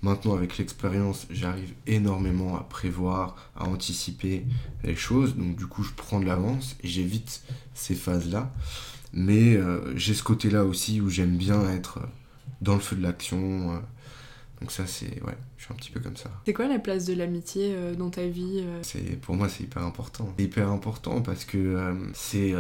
Maintenant, 0.02 0.36
avec 0.36 0.58
l'expérience, 0.58 1.28
j'arrive 1.30 1.74
énormément 1.88 2.58
à 2.58 2.64
prévoir, 2.64 3.38
à 3.56 3.66
anticiper 3.66 4.46
les 4.84 4.96
choses. 4.96 5.38
Donc, 5.38 5.56
du 5.56 5.66
coup, 5.66 5.84
je 5.84 5.92
prends 5.96 6.20
de 6.20 6.26
l'avance 6.26 6.76
et 6.84 6.90
j'évite 6.90 7.42
ces 7.74 7.96
phases-là. 7.96 8.54
Mais 9.14 9.56
euh, 9.56 9.96
j'ai 9.96 10.14
ce 10.14 10.24
côté-là 10.24 10.66
aussi 10.66 11.00
où 11.00 11.10
j'aime 11.10 11.38
bien 11.38 11.70
être 11.70 12.00
dans 12.62 12.74
le 12.74 12.82
feu 12.82 12.98
de 12.98 13.02
l'action. 13.04 13.76
Euh. 13.76 13.80
donc 14.60 14.72
ça, 14.72 14.88
c'est... 14.88 15.22
je 15.64 15.68
suis 15.68 15.74
un 15.74 15.78
petit 15.78 15.92
peu 15.92 16.02
comme 16.02 16.18
ça. 16.18 16.30
C'est 16.46 16.52
quoi 16.52 16.68
la 16.68 16.78
place 16.78 17.06
de 17.06 17.14
l'amitié 17.14 17.74
euh, 17.74 17.96
dans 17.96 18.10
ta 18.10 18.28
vie 18.28 18.62
euh 18.66 18.80
c'est 18.82 19.18
Pour 19.22 19.36
moi, 19.36 19.48
c'est 19.48 19.64
hyper 19.64 19.84
important. 19.84 20.28
C'est 20.38 20.44
hyper 20.44 20.70
important 20.70 21.22
parce 21.22 21.46
que 21.46 21.96
c'est 22.14 22.54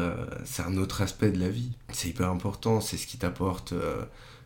c'est 0.45 0.63
un 0.63 0.77
autre 0.77 1.01
aspect 1.01 1.31
de 1.31 1.39
la 1.39 1.49
vie. 1.49 1.71
C'est 1.91 2.09
hyper 2.09 2.29
important, 2.29 2.79
c'est 2.79 2.95
ce 2.95 3.05
qui 3.05 3.17
t'apporte 3.17 3.73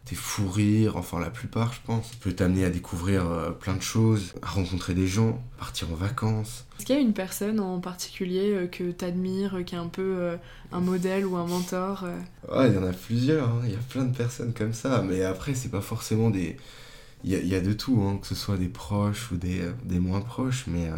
tes 0.06 0.16
fous 0.16 0.50
rires, 0.50 0.96
enfin 0.96 1.20
la 1.20 1.30
plupart 1.30 1.74
je 1.74 1.80
pense. 1.86 2.16
peut 2.16 2.32
t'amener 2.32 2.64
à 2.66 2.70
découvrir 2.70 3.26
plein 3.60 3.76
de 3.76 3.82
choses, 3.82 4.34
à 4.42 4.48
rencontrer 4.48 4.94
des 4.94 5.08
gens, 5.08 5.42
partir 5.60 5.92
en 5.92 5.96
vacances. 5.96 6.66
Est-ce 6.78 6.86
qu'il 6.86 6.96
y 6.96 6.98
a 6.98 7.02
une 7.02 7.14
personne 7.14 7.60
en 7.60 7.80
particulier 7.80 8.68
que 8.72 8.92
t'admires, 8.92 9.64
qui 9.66 9.76
est 9.76 9.80
un 9.80 9.88
peu 9.88 10.38
un 10.72 10.80
modèle 10.80 11.26
ou 11.26 11.36
un 11.36 11.46
mentor 11.46 12.06
Ouais, 12.50 12.70
il 12.70 12.76
y 12.76 12.78
en 12.78 12.88
a 12.88 12.94
plusieurs, 12.94 13.50
hein. 13.50 13.62
il 13.66 13.72
y 13.72 13.76
a 13.76 13.80
plein 13.90 14.06
de 14.06 14.16
personnes 14.16 14.54
comme 14.54 14.74
ça, 14.74 15.04
mais 15.08 15.24
après 15.24 15.54
c'est 15.54 15.70
pas 15.70 15.82
forcément 15.82 16.30
des... 16.30 16.58
Il 17.24 17.32
y 17.32 17.56
a, 17.56 17.62
de 17.62 17.74
tout, 17.74 18.02
hein, 18.02 18.20
que 18.22 18.28
ce 18.28 18.36
soit 18.36 18.58
des 18.58 18.70
proches 18.70 19.32
ou 19.32 19.38
des, 19.38 19.62
des 19.84 20.00
moins 20.00 20.22
proches, 20.22 20.66
mais... 20.68 20.90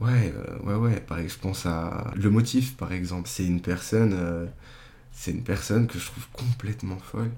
Ouais, 0.00 0.32
ouais, 0.62 0.74
ouais. 0.74 1.00
Pareil, 1.00 1.28
je 1.28 1.38
pense 1.38 1.66
à 1.66 2.12
le 2.14 2.30
motif, 2.30 2.76
par 2.76 2.92
exemple. 2.92 3.28
C'est 3.28 3.44
une 3.44 3.60
personne, 3.60 4.48
c'est 5.12 5.32
une 5.32 5.42
personne 5.42 5.88
que 5.88 5.98
je 5.98 6.06
trouve 6.06 6.26
complètement 6.32 6.98
folle. 6.98 7.32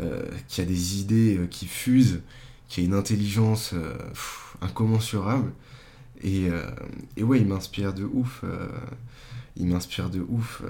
Euh, 0.00 0.24
qui 0.48 0.60
a 0.60 0.64
des 0.64 0.98
idées 1.00 1.36
euh, 1.38 1.46
qui 1.46 1.66
fusent, 1.68 2.20
qui 2.68 2.80
a 2.80 2.84
une 2.84 2.94
intelligence 2.94 3.74
euh, 3.74 3.94
incommensurable. 4.60 5.52
Et, 6.20 6.48
et, 7.18 7.22
ouais, 7.22 7.40
il 7.40 7.46
m'inspire 7.46 7.92
de 7.92 8.04
ouf. 8.04 8.44
il 9.56 9.66
m'inspire 9.66 10.08
de 10.08 10.20
ouf. 10.20 10.62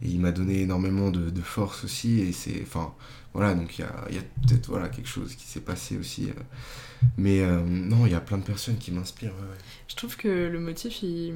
et 0.00 0.08
il 0.08 0.20
m'a 0.20 0.32
donné 0.32 0.62
énormément 0.62 1.10
de, 1.10 1.28
de, 1.28 1.40
force 1.42 1.84
aussi. 1.84 2.20
Et 2.20 2.32
c'est. 2.32 2.62
Enfin, 2.62 2.94
voilà, 3.34 3.54
donc 3.54 3.78
il 3.78 3.82
y 3.82 3.84
a, 3.84 4.12
y 4.12 4.18
a 4.18 4.22
peut-être 4.46 4.68
voilà, 4.68 4.88
quelque 4.88 5.08
chose 5.08 5.34
qui 5.34 5.44
s'est 5.44 5.60
passé 5.60 5.98
aussi. 5.98 6.30
mais 7.18 7.42
non, 7.66 8.06
il 8.06 8.12
y 8.12 8.14
a 8.14 8.20
plein 8.20 8.38
de 8.38 8.44
personnes 8.44 8.78
qui 8.78 8.92
m'inspirent. 8.92 9.34
Je 9.88 9.96
trouve 9.96 10.16
que 10.16 10.48
le 10.48 10.60
motif, 10.60 11.02
il, 11.02 11.34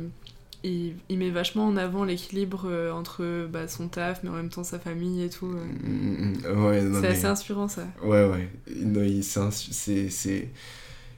il, 0.64 0.94
il, 1.08 1.18
met 1.18 1.30
vachement 1.30 1.66
en 1.66 1.76
avant 1.76 2.04
l'équilibre 2.04 2.62
euh, 2.66 2.92
entre 2.92 3.46
bah, 3.46 3.68
son 3.68 3.88
taf, 3.88 4.22
mais 4.22 4.30
en 4.30 4.34
même 4.34 4.48
temps 4.48 4.64
sa 4.64 4.78
famille 4.78 5.22
et 5.22 5.30
tout. 5.30 5.46
Euh. 5.46 5.88
Mm, 5.88 5.92
mm, 5.92 6.54
mm. 6.54 6.64
ouais, 6.64 7.00
c'est 7.00 7.06
assez 7.08 7.26
inspirant 7.26 7.68
ça. 7.68 7.86
Ouais, 8.02 8.26
ouais. 8.26 8.48
Non, 8.82 9.50
c'est, 9.50 10.10
c'est, 10.10 10.48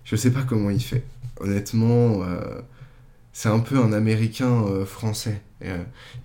Je 0.04 0.16
sais 0.16 0.32
pas 0.32 0.42
comment 0.42 0.70
il 0.70 0.82
fait. 0.82 1.04
Honnêtement, 1.40 2.22
euh, 2.22 2.60
c'est 3.32 3.48
un 3.48 3.60
peu 3.60 3.78
un 3.78 3.92
américain 3.92 4.64
français. 4.84 5.40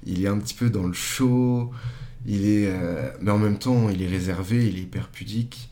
il 0.06 0.24
est 0.26 0.28
un 0.28 0.38
petit 0.40 0.56
peu 0.56 0.70
dans 0.70 0.88
le 0.88 0.94
show, 0.94 1.72
il 2.26 2.48
est, 2.48 2.72
mais 3.22 3.32
en 3.32 3.38
même 3.38 3.60
temps, 3.60 3.90
il 3.90 4.02
est 4.02 4.08
réservé, 4.08 4.68
il 4.68 4.78
est 4.78 4.82
hyper 4.82 5.10
pudique. 5.10 5.70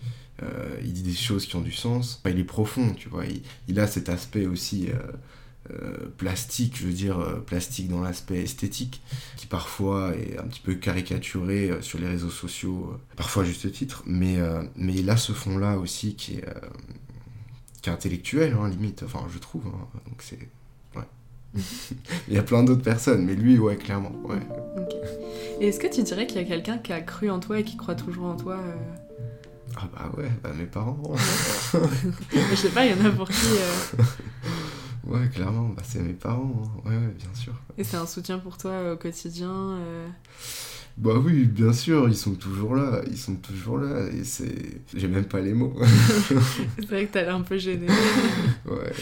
il 0.84 0.94
dit 0.94 1.04
des 1.04 1.13
choses 1.13 1.46
qui 1.46 1.56
ont 1.56 1.62
du 1.62 1.72
sens. 1.72 2.22
il 2.26 2.39
est 2.39 2.44
profond, 2.44 2.94
tu 2.94 3.10
vois. 3.10 3.24
Il, 3.68 3.80
a 3.80 3.88
cet 3.88 4.10
aspect 4.10 4.46
aussi 4.46 4.89
euh, 5.72 6.10
plastique, 6.18 6.78
je 6.78 6.88
veux 6.88 6.92
dire 6.92 7.20
euh, 7.20 7.39
plastique 7.39 7.88
dans 7.88 8.02
l'aspect 8.02 8.44
esthétique, 8.44 9.02
qui 9.38 9.48
parfois 9.48 10.13
est 10.13 10.38
un 10.38 10.44
petit 10.44 10.60
peu 10.60 10.74
caricaturé 10.76 11.70
euh, 11.70 11.82
sur 11.82 12.00
les 12.00 12.08
réseaux 12.08 12.30
sociaux, 12.30 13.00
parfois 13.16 13.44
à 13.44 13.46
juste 13.46 13.72
titre, 13.72 14.04
mais, 14.06 14.39
mais 14.76 14.94
il 14.94 15.10
a 15.10 15.16
ce 15.16 15.32
fond-là 15.32 15.78
aussi 15.78 16.16
qui 16.16 16.36
est, 16.36 16.46
qui 17.82 17.89
est 17.89 17.94
intellectuel, 17.94 18.58
hein, 18.60 18.68
limite, 18.68 19.04
enfin 19.04 19.26
je 19.34 19.38
trouve, 19.39 19.66
hein. 19.68 19.88
donc 20.10 20.22
c'est... 20.22 20.50
Il 22.28 22.34
y 22.34 22.38
a 22.38 22.44
plein 22.44 22.63
d'autres 22.63 22.82
personnes, 22.82 23.26
mais 23.26 23.36
lui, 23.36 23.60
ouais, 23.60 23.76
clairement, 23.76 24.12
ouais. 24.26 24.39
Et 25.60 25.68
est-ce 25.68 25.80
que 25.80 25.88
tu 25.88 26.04
dirais 26.04 26.28
qu'il 26.28 26.42
y 26.42 26.46
a 26.46 26.48
quelqu'un 26.48 26.78
qui 26.78 26.94
a 26.94 27.02
cru 27.02 27.30
en 27.30 27.39
toi 27.39 27.60
et 27.60 27.63
qui 27.63 27.78
croit 27.78 27.96
toujours 27.96 28.26
en 28.26 28.36
toi 28.36 28.58
Ah 29.76 29.88
bah 29.94 30.12
ouais, 30.18 30.32
bah 30.44 30.52
mes 30.58 30.66
parents. 30.66 30.98
je 32.34 32.56
sais 32.56 32.70
pas, 32.70 32.86
il 32.86 32.98
y 32.98 33.02
en 33.02 33.06
a 33.06 33.12
pour 33.12 33.30
qui... 33.30 33.36
Ouais, 35.06 35.28
clairement, 35.28 35.70
bah, 35.70 35.82
c'est 35.84 36.00
mes 36.00 36.13
parents, 36.13 36.54
hein. 36.63 36.89
ouais, 36.89 36.96
ouais, 36.96 37.13
bien 37.18 37.34
sûr. 37.34 37.54
Et 37.78 37.84
c'est 37.84 37.98
un 37.98 38.06
soutien 38.06 38.39
pour 38.39 38.58
toi 38.58 38.94
au 38.94 38.96
quotidien 38.96 39.52
euh 39.52 40.08
Bah 40.98 41.16
oui, 41.18 41.44
bien 41.44 41.74
sûr, 41.74 42.08
ils 42.08 42.16
sont 42.16 42.36
toujours 42.36 42.74
là, 42.74 43.02
ils 43.08 43.18
sont 43.18 43.36
toujours 43.36 43.80
là, 43.80 44.08
et 44.08 44.24
c'est... 44.24 44.82
J'ai 44.96 45.10
même 45.10 45.26
pas 45.26 45.42
les 45.42 45.54
mots. 45.54 45.76
c'est 46.78 46.86
vrai 46.86 47.06
que 47.06 47.12
t'as 47.12 47.24
l'air 47.24 47.36
un 47.36 47.42
peu 47.42 47.58
gêné. 47.58 47.88
ouais. 48.66 48.94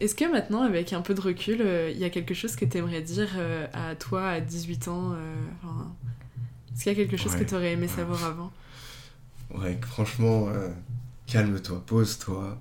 Est-ce 0.00 0.14
que 0.14 0.24
maintenant, 0.24 0.62
avec 0.62 0.94
un 0.94 1.02
peu 1.02 1.12
de 1.12 1.20
recul, 1.20 1.56
il 1.56 1.66
euh, 1.66 1.90
y 1.90 2.04
a 2.04 2.10
quelque 2.10 2.32
chose 2.32 2.56
que 2.56 2.64
t'aimerais 2.64 3.02
dire 3.02 3.28
euh, 3.36 3.66
à 3.74 3.94
toi 3.96 4.26
à 4.26 4.40
18 4.40 4.88
ans 4.88 5.14
enfin... 5.62 5.94
Est-ce 6.72 6.84
qu'il 6.84 6.92
y 6.92 6.94
a 6.94 6.98
quelque 7.04 7.18
chose 7.18 7.34
que 7.34 7.44
t'aurais 7.44 7.72
aimé 7.72 7.88
savoir 7.88 8.24
avant? 8.24 8.52
Ouais, 9.54 9.78
franchement, 9.82 10.48
calme-toi, 11.26 11.82
pose-toi, 11.84 12.58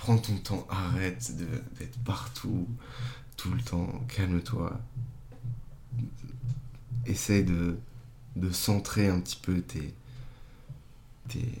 prends 0.00 0.16
ton 0.16 0.36
temps, 0.36 0.66
arrête 0.70 1.30
d'être 1.78 1.98
partout, 2.04 2.66
tout 3.36 3.52
le 3.52 3.60
temps, 3.60 3.86
calme-toi. 4.08 4.80
Essaye 7.06 7.44
de, 7.44 7.76
de 8.36 8.50
centrer 8.50 9.08
un 9.08 9.20
petit 9.20 9.38
peu 9.40 9.60
tes, 9.60 9.94
tes, 11.28 11.52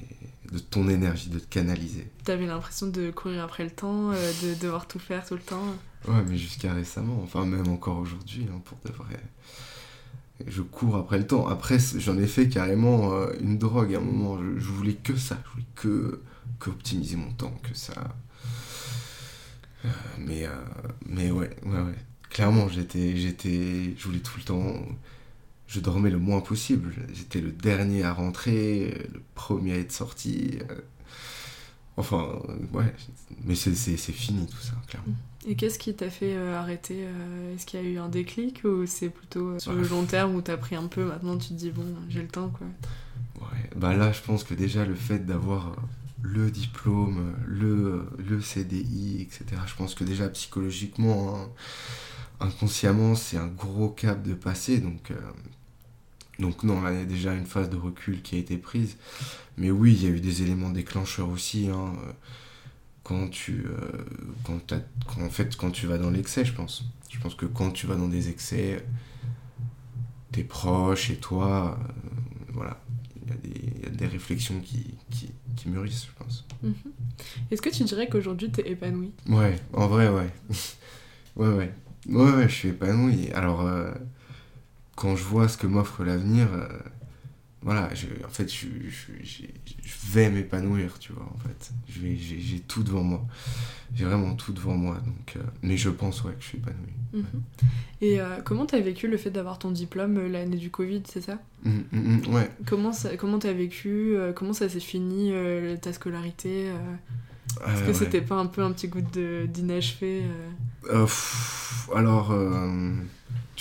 de 0.50 0.58
ton 0.58 0.88
énergie, 0.88 1.28
de 1.28 1.38
te 1.38 1.46
canaliser. 1.46 2.10
T'avais 2.24 2.46
l'impression 2.46 2.86
de 2.86 3.10
courir 3.10 3.44
après 3.44 3.64
le 3.64 3.70
temps, 3.70 4.10
euh, 4.10 4.32
de 4.42 4.54
devoir 4.54 4.88
tout 4.88 4.98
faire 4.98 5.26
tout 5.26 5.34
le 5.34 5.40
temps 5.40 5.74
Ouais, 6.08 6.22
mais 6.26 6.38
jusqu'à 6.38 6.72
récemment, 6.72 7.20
enfin 7.22 7.44
même 7.44 7.68
encore 7.68 7.98
aujourd'hui, 7.98 8.46
hein, 8.50 8.60
pour 8.64 8.78
de 8.86 8.96
vrai. 8.96 9.20
Je 10.46 10.62
cours 10.62 10.96
après 10.96 11.18
le 11.18 11.26
temps. 11.26 11.46
Après, 11.46 11.78
j'en 11.98 12.16
ai 12.16 12.26
fait 12.26 12.48
carrément 12.48 13.12
euh, 13.12 13.34
une 13.40 13.58
drogue 13.58 13.94
à 13.94 13.98
un 13.98 14.00
moment. 14.00 14.38
Je, 14.38 14.58
je, 14.58 14.68
voulais 14.70 14.94
que 14.94 15.14
ça. 15.14 15.36
Je 15.44 15.50
voulais 15.50 15.66
que, 15.74 16.22
que 16.58 16.70
optimiser 16.70 17.16
mon 17.16 17.30
temps, 17.32 17.52
que 17.62 17.76
ça 17.76 17.92
mais, 20.18 20.46
euh, 20.46 20.50
mais 21.06 21.30
ouais, 21.30 21.50
ouais, 21.64 21.80
ouais. 21.80 21.94
Clairement, 22.28 22.68
j'étais, 22.68 23.16
j'étais, 23.16 23.94
je 23.96 24.04
voulais 24.04 24.20
tout 24.20 24.38
le 24.38 24.44
temps. 24.44 24.74
Je 25.66 25.80
dormais 25.80 26.10
le 26.10 26.18
moins 26.18 26.40
possible. 26.40 26.94
J'étais 27.12 27.40
le 27.40 27.52
dernier 27.52 28.02
à 28.02 28.12
rentrer, 28.12 29.08
le 29.12 29.20
premier 29.34 29.72
à 29.72 29.78
être 29.78 29.92
sorti. 29.92 30.58
Euh. 30.70 30.74
Enfin, 31.96 32.40
ouais, 32.72 32.94
mais 33.44 33.54
c'est, 33.54 33.74
fini 33.74 34.46
tout 34.46 34.60
ça, 34.60 34.72
clairement. 34.88 35.14
Et 35.46 35.54
qu'est-ce 35.54 35.78
qui 35.78 35.94
t'a 35.94 36.08
fait 36.08 36.36
arrêter 36.36 37.04
Est-ce 37.54 37.66
qu'il 37.66 37.82
y 37.82 37.86
a 37.86 37.86
eu 37.86 37.98
un 37.98 38.08
déclic 38.08 38.62
ou 38.64 38.86
c'est 38.86 39.10
plutôt 39.10 39.58
sur 39.58 39.72
le 39.72 39.86
long 39.86 40.04
terme 40.04 40.34
où 40.34 40.40
t'as 40.40 40.56
pris 40.56 40.76
un 40.76 40.86
peu, 40.86 41.04
maintenant 41.04 41.36
tu 41.36 41.48
te 41.48 41.54
dis 41.54 41.70
bon, 41.70 41.84
j'ai 42.08 42.22
le 42.22 42.28
temps 42.28 42.48
quoi 42.48 42.66
Ouais, 43.40 43.70
bah 43.76 43.94
là 43.94 44.12
je 44.12 44.20
pense 44.20 44.44
que 44.44 44.54
déjà 44.54 44.84
le 44.84 44.94
fait 44.94 45.26
d'avoir 45.26 45.76
le 46.22 46.50
diplôme, 46.50 47.34
le, 47.46 48.08
le 48.18 48.40
CDI, 48.40 49.22
etc. 49.22 49.62
Je 49.66 49.74
pense 49.74 49.94
que 49.94 50.04
déjà 50.04 50.28
psychologiquement, 50.28 51.36
hein, 51.36 51.48
inconsciemment, 52.40 53.14
c'est 53.14 53.36
un 53.36 53.48
gros 53.48 53.88
cap 53.88 54.22
de 54.22 54.34
passer. 54.34 54.78
Donc, 54.78 55.10
euh, 55.10 55.14
donc 56.38 56.62
non, 56.62 56.80
là, 56.80 56.92
il 56.92 56.98
y 56.98 57.02
a 57.02 57.06
déjà 57.06 57.34
une 57.34 57.46
phase 57.46 57.70
de 57.70 57.76
recul 57.76 58.22
qui 58.22 58.36
a 58.36 58.38
été 58.38 58.58
prise. 58.58 58.96
Mais 59.56 59.70
oui, 59.70 59.94
il 59.94 60.02
y 60.04 60.06
a 60.06 60.10
eu 60.10 60.20
des 60.20 60.42
éléments 60.42 60.70
déclencheurs 60.70 61.28
aussi. 61.28 61.68
Hein, 61.68 61.92
quand 63.10 63.28
tu 63.28 63.66
euh, 63.66 64.04
quand, 64.44 64.72
en 65.20 65.30
fait 65.30 65.56
quand 65.56 65.70
tu 65.70 65.86
vas 65.86 65.98
dans 65.98 66.10
l'excès 66.10 66.44
je 66.44 66.52
pense 66.52 66.84
je 67.10 67.18
pense 67.18 67.34
que 67.34 67.46
quand 67.46 67.70
tu 67.72 67.86
vas 67.86 67.96
dans 67.96 68.08
des 68.08 68.28
excès 68.28 68.84
tes 70.30 70.44
proches 70.44 71.10
et 71.10 71.16
toi 71.16 71.76
euh, 71.80 72.52
voilà 72.52 72.80
il 73.44 73.82
y, 73.82 73.86
a 73.86 73.90
des 73.90 74.06
réflexions 74.06 74.60
qui, 74.60 74.94
qui, 75.10 75.30
qui 75.56 75.68
mûrissent 75.68 76.06
je 76.06 76.24
pense. 76.24 76.44
Mhm. 76.62 76.74
est-ce 77.50 77.62
que 77.62 77.70
tu 77.70 77.84
dirais 77.84 78.08
qu'aujourd'hui 78.08 78.50
tu 78.50 78.60
es 78.60 78.70
épanoui? 78.72 79.12
Ouais 79.28 79.56
en 79.72 79.86
vrai 79.88 80.08
ouais. 80.08 80.30
Ouais 81.36 81.48
ouais. 81.48 81.72
Ouais 82.08 82.32
ouais 82.32 82.48
je 82.48 82.54
suis 82.54 82.68
épanoui. 82.70 83.30
Alors 83.32 83.62
euh, 83.66 83.92
quand 84.96 85.16
je 85.16 85.24
vois 85.24 85.48
ce 85.48 85.56
que 85.56 85.66
m'offre 85.66 86.04
l'avenir 86.04 86.48
voilà, 87.62 87.90
je, 87.94 88.06
en 88.24 88.30
fait, 88.30 88.50
je, 88.50 88.66
je, 88.88 89.12
je 89.22 90.12
vais 90.12 90.30
m'épanouir, 90.30 90.98
tu 90.98 91.12
vois, 91.12 91.30
en 91.34 91.38
fait. 91.38 91.72
J'ai 91.88 92.60
tout 92.60 92.82
devant 92.82 93.02
moi. 93.02 93.26
J'ai 93.94 94.06
vraiment 94.06 94.34
tout 94.34 94.52
devant 94.52 94.76
moi. 94.76 94.94
Donc, 95.04 95.36
euh, 95.36 95.40
mais 95.62 95.76
je 95.76 95.90
pense, 95.90 96.24
ouais, 96.24 96.32
que 96.32 96.40
je 96.42 96.46
suis 96.46 96.58
épanoui. 96.58 96.92
Mhm. 97.12 97.24
Et 98.00 98.20
euh, 98.20 98.40
comment 98.42 98.64
t'as 98.64 98.80
vécu 98.80 99.08
le 99.08 99.18
fait 99.18 99.30
d'avoir 99.30 99.58
ton 99.58 99.72
diplôme 99.72 100.16
euh, 100.16 100.28
l'année 100.28 100.56
du 100.56 100.70
Covid, 100.70 101.02
c'est 101.04 101.20
ça? 101.20 101.38
Mmh, 101.64 101.80
mmh, 101.92 102.34
Ouais. 102.34 102.50
Comment 102.66 102.92
ça, 102.92 103.16
comment 103.16 103.38
t'as 103.38 103.52
vécu 103.52 104.16
Comment 104.34 104.54
ça 104.54 104.70
s'est 104.70 104.80
fini, 104.80 105.32
ta 105.82 105.92
scolarité 105.92 106.70
Est-ce 107.66 107.82
que 107.86 107.92
c'était 107.92 108.22
pas 108.22 108.36
un 108.36 108.46
peu 108.46 108.62
un 108.62 108.72
petit 108.72 108.88
goût 108.88 109.02
d'inachevé 109.46 110.22
Alors... 111.94 112.32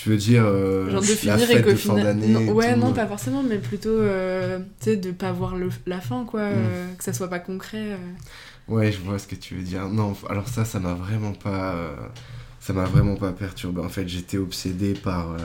Tu 0.01 0.07
veux 0.07 0.17
dire 0.17 0.43
euh, 0.45 0.89
Genre 0.89 1.01
de 1.01 1.05
finir 1.07 1.37
la 1.37 1.45
fête 1.45 1.67
et 1.67 1.71
de 1.73 1.75
fin 1.75 1.95
d'année 1.95 2.49
Ouais, 2.51 2.73
non, 2.77 2.93
pas 2.93 3.05
forcément, 3.05 3.43
mais 3.43 3.57
plutôt 3.57 3.89
euh, 3.89 4.59
tu 4.79 4.91
sais, 4.91 4.95
de 4.95 5.11
pas 5.11 5.33
voir 5.33 5.57
le, 5.57 5.67
la 5.87 5.99
fin, 5.99 6.23
quoi, 6.23 6.49
mm. 6.49 6.53
euh, 6.55 6.93
que 6.97 7.03
ça 7.03 7.11
soit 7.11 7.27
pas 7.27 7.39
concret. 7.39 7.97
Ouais, 8.69 8.93
je 8.93 8.99
vois 8.99 9.19
ce 9.19 9.27
que 9.27 9.35
tu 9.35 9.55
veux 9.55 9.61
dire. 9.61 9.89
Non, 9.89 10.15
alors 10.29 10.47
ça, 10.47 10.63
ça 10.63 10.79
m'a 10.79 10.93
vraiment 10.93 11.33
pas. 11.33 11.75
ça 12.61 12.71
m'a 12.71 12.85
vraiment 12.85 13.15
pas 13.15 13.33
perturbé. 13.33 13.81
En 13.81 13.89
fait, 13.89 14.07
j'étais 14.07 14.37
obsédé 14.37 14.93
par, 14.93 15.35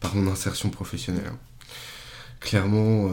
par 0.00 0.14
mon 0.14 0.32
insertion 0.32 0.70
professionnelle. 0.70 1.32
Clairement, 2.40 3.08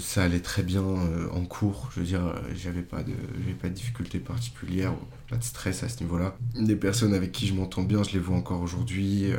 ça 0.00 0.24
allait 0.24 0.40
très 0.40 0.62
bien 0.62 0.82
en 0.82 1.44
cours. 1.44 1.90
Je 1.94 2.00
veux 2.00 2.06
dire, 2.06 2.34
j'avais 2.56 2.82
pas 2.82 3.02
de, 3.02 3.12
pas 3.60 3.68
de 3.68 3.74
difficultés 3.74 4.18
particulières, 4.18 4.94
pas 5.28 5.36
de 5.36 5.44
stress 5.44 5.82
à 5.82 5.88
ce 5.88 6.02
niveau-là. 6.02 6.36
Des 6.54 6.74
personnes 6.74 7.14
avec 7.14 7.30
qui 7.30 7.46
je 7.46 7.54
m'entends 7.54 7.82
bien, 7.82 8.02
je 8.02 8.12
les 8.12 8.18
vois 8.18 8.36
encore 8.36 8.62
aujourd'hui 8.62 9.32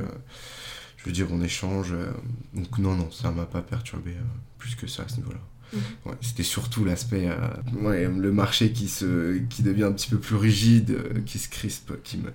je 1.06 1.12
veux 1.12 1.14
dire, 1.14 1.28
on 1.32 1.42
échange. 1.42 1.92
Euh, 1.94 2.12
donc 2.56 2.80
non, 2.80 2.96
non, 2.96 3.12
ça 3.12 3.32
m'a 3.32 3.46
pas 3.46 3.62
perturbé 3.62 4.12
euh, 4.12 4.24
plus 4.58 4.76
que 4.76 4.88
ça 4.88 5.04
à 5.04 5.08
ce 5.08 5.18
niveau-là. 5.18 5.40
Mhm. 5.74 6.16
c'était 6.22 6.44
surtout 6.44 6.86
l'aspect, 6.86 7.28
euh, 7.28 8.10
le 8.10 8.32
marché 8.32 8.72
qui, 8.72 8.88
se, 8.88 9.40
qui 9.50 9.62
devient 9.62 9.84
un 9.84 9.92
petit 9.92 10.10
peu 10.10 10.20
plus 10.20 10.36
rigide, 10.36 11.24
qui 11.26 11.38
se 11.38 11.50
crispe, 11.50 12.02
qui 12.04 12.18
me 12.18 12.32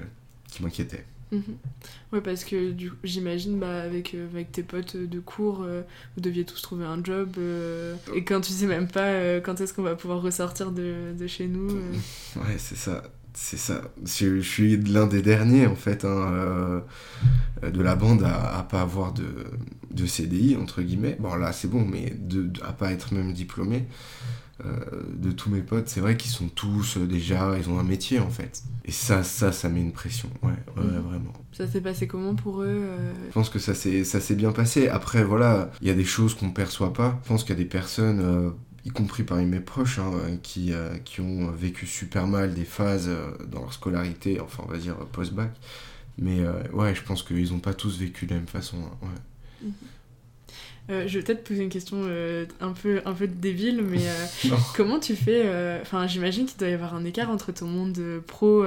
qui 0.48 0.62
m'inquiétait. 0.62 1.04
Mhm. 1.32 1.42
Ouais, 2.12 2.20
parce 2.20 2.44
que 2.44 2.74
j'imagine, 3.04 3.58
bah, 3.58 3.82
avec, 3.82 4.14
avec 4.14 4.50
tes 4.50 4.62
potes 4.62 4.96
de 4.96 5.20
cours, 5.20 5.64
vous 6.16 6.20
deviez 6.20 6.44
tous 6.44 6.60
trouver 6.60 6.84
un 6.84 7.02
job. 7.02 7.36
et 8.14 8.24
quand 8.24 8.40
tu 8.40 8.52
sais 8.52 8.66
même 8.66 8.88
pas 8.88 9.38
quand 9.40 9.60
est-ce 9.60 9.72
qu'on 9.72 9.82
va 9.82 9.94
pouvoir 9.94 10.22
ressortir 10.22 10.72
de, 10.72 11.12
de 11.18 11.26
chez 11.26 11.46
nous. 11.46 11.68
Ouais, 12.36 12.56
c'est 12.58 12.76
ça. 12.76 13.02
C'est 13.32 13.56
ça. 13.56 13.82
Je, 14.04 14.40
suis 14.40 14.76
l'un 14.76 15.06
des 15.06 15.22
derniers, 15.22 15.66
en 15.66 15.76
fait, 15.76 16.04
hein, 16.04 16.32
euh, 16.32 16.80
de 17.62 17.80
la 17.80 17.94
bande 17.94 18.22
à, 18.24 18.58
à 18.58 18.62
pas 18.62 18.80
avoir 18.80 19.12
de, 19.12 19.46
de, 19.90 20.06
CDI, 20.06 20.56
entre 20.56 20.82
guillemets. 20.82 21.16
Bon, 21.20 21.34
là, 21.36 21.52
c'est 21.52 21.68
bon, 21.68 21.84
mais 21.84 22.12
de, 22.18 22.50
à 22.62 22.72
pas 22.72 22.90
être 22.92 23.14
même 23.14 23.32
diplômé. 23.32 23.86
Euh, 24.64 25.02
de 25.16 25.32
tous 25.32 25.50
mes 25.50 25.60
potes, 25.60 25.88
c'est 25.88 26.00
vrai 26.00 26.16
qu'ils 26.16 26.30
sont 26.30 26.48
tous 26.48 26.96
euh, 26.96 27.06
déjà, 27.06 27.56
ils 27.58 27.68
ont 27.68 27.78
un 27.78 27.84
métier, 27.84 28.18
en 28.20 28.30
fait. 28.30 28.62
Et 28.84 28.92
ça, 28.92 29.22
ça, 29.22 29.52
ça 29.52 29.68
met 29.68 29.80
une 29.80 29.92
pression. 29.92 30.28
Ouais, 30.42 30.50
ouais 30.76 30.84
mhm. 30.84 31.00
vraiment. 31.00 31.32
Ça 31.52 31.66
s'est 31.66 31.80
passé 31.80 32.06
comment 32.06 32.34
pour 32.34 32.62
eux 32.62 32.82
Je 33.28 33.32
pense 33.32 33.50
que 33.50 33.58
ça 33.58 33.74
s'est 33.74 34.34
bien 34.34 34.52
passé. 34.52 34.88
Après, 34.88 35.24
voilà, 35.24 35.70
il 35.80 35.88
y 35.88 35.90
a 35.90 35.94
des 35.94 36.04
choses 36.04 36.34
qu'on 36.34 36.50
perçoit 36.50 36.92
pas. 36.92 37.18
Je 37.22 37.28
pense 37.28 37.44
qu'il 37.44 37.50
y 37.50 37.58
a 37.58 37.62
des 37.62 37.68
personnes 37.68 38.54
y 38.84 38.90
compris 38.90 39.22
parmi 39.22 39.46
mes 39.46 39.60
proches, 39.60 39.98
hein, 39.98 40.12
qui, 40.42 40.72
euh, 40.72 40.96
qui 41.04 41.20
ont 41.20 41.50
vécu 41.50 41.86
super 41.86 42.26
mal 42.26 42.54
des 42.54 42.64
phases 42.64 43.08
euh, 43.08 43.30
dans 43.46 43.60
leur 43.60 43.72
scolarité, 43.72 44.40
enfin 44.40 44.62
on 44.66 44.70
va 44.70 44.78
dire 44.78 44.96
post-bac. 45.12 45.52
Mais 46.18 46.40
euh, 46.40 46.62
ouais, 46.72 46.94
je 46.94 47.02
pense 47.02 47.22
qu'ils 47.22 47.52
n'ont 47.52 47.60
pas 47.60 47.74
tous 47.74 47.98
vécu 47.98 48.26
de 48.26 48.32
la 48.32 48.36
même 48.38 48.48
façon. 48.48 48.76
Hein, 48.78 49.06
ouais. 49.62 49.70
Mhm. 50.90 51.06
je 51.06 51.18
vais 51.18 51.24
peut-être 51.24 51.44
poser 51.44 51.62
une 51.62 51.70
question 51.70 52.02
un, 52.60 52.72
peu, 52.72 53.00
un 53.04 53.12
peu 53.12 53.26
débile, 53.26 53.82
mais 53.82 54.00
comment 54.76 54.98
tu 54.98 55.14
fais 55.16 55.44
Enfin, 55.82 56.06
j'imagine 56.06 56.46
qu'il 56.46 56.58
doit 56.58 56.68
y 56.68 56.72
avoir 56.74 56.94
un 56.94 57.04
écart 57.04 57.30
entre 57.30 57.52
ton 57.52 57.66
monde 57.66 57.98
pro, 58.26 58.64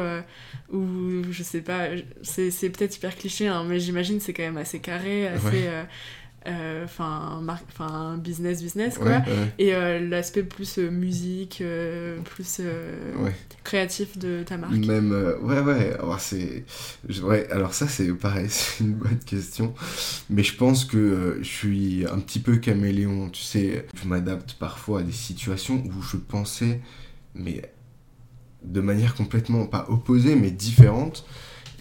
ou 0.72 1.24
je 1.32 1.44
sais 1.44 1.62
pas, 1.62 1.88
c'est 2.22 2.70
peut-être 2.70 2.96
hyper 2.98 3.16
cliché, 3.16 3.48
hein, 3.48 3.64
mais 3.68 3.80
j'imagine 3.80 4.20
c'est 4.20 4.34
quand 4.34 4.44
même 4.44 4.58
assez 4.58 4.80
carré, 4.80 5.28
assez 5.28 5.68
euh, 5.68 5.84
enfin 6.84 7.42
un 7.80 8.18
business 8.18 8.62
business 8.62 8.98
quoi. 8.98 9.22
Et 9.58 9.74
euh, 9.74 10.00
l'aspect 10.00 10.44
plus 10.44 10.78
euh, 10.78 10.90
musique 10.90 11.64
plus 12.26 12.62
créatif 13.64 14.18
de 14.18 14.44
ta 14.44 14.58
marque. 14.58 14.74
Même 14.74 15.12
ouais 15.42 15.60
ouais. 15.60 15.94
Alors 15.94 16.20
c'est 16.20 16.66
ouais 17.22 17.50
alors 17.50 17.74
ça 17.74 17.88
c'est 17.88 18.12
pareil 18.14 18.48
c'est 18.50 18.84
une 18.84 18.94
bonne 18.94 19.20
question. 19.20 19.74
Mais 20.30 20.44
je 20.44 20.56
pense 20.56 20.86
que 20.86 21.40
je 21.42 21.48
suis 21.48 22.06
un 22.12 22.20
petit 22.20 22.40
peu 22.40 22.58
caméléon 22.58 23.30
tu 23.30 23.42
sais. 23.42 23.88
Je 24.02 24.08
m'adapte 24.08 24.54
parfois 24.54 25.02
à 25.02 25.04
des 25.04 25.12
situations 25.12 25.84
où 25.86 26.02
je 26.02 26.18
pensais 26.18 26.82
mais 27.36 27.62
de 28.64 28.80
manière 28.82 29.16
complètement 29.16 29.66
pas 29.66 29.86
opposée 29.90 30.36
mais 30.36 30.52
différente 30.52 31.26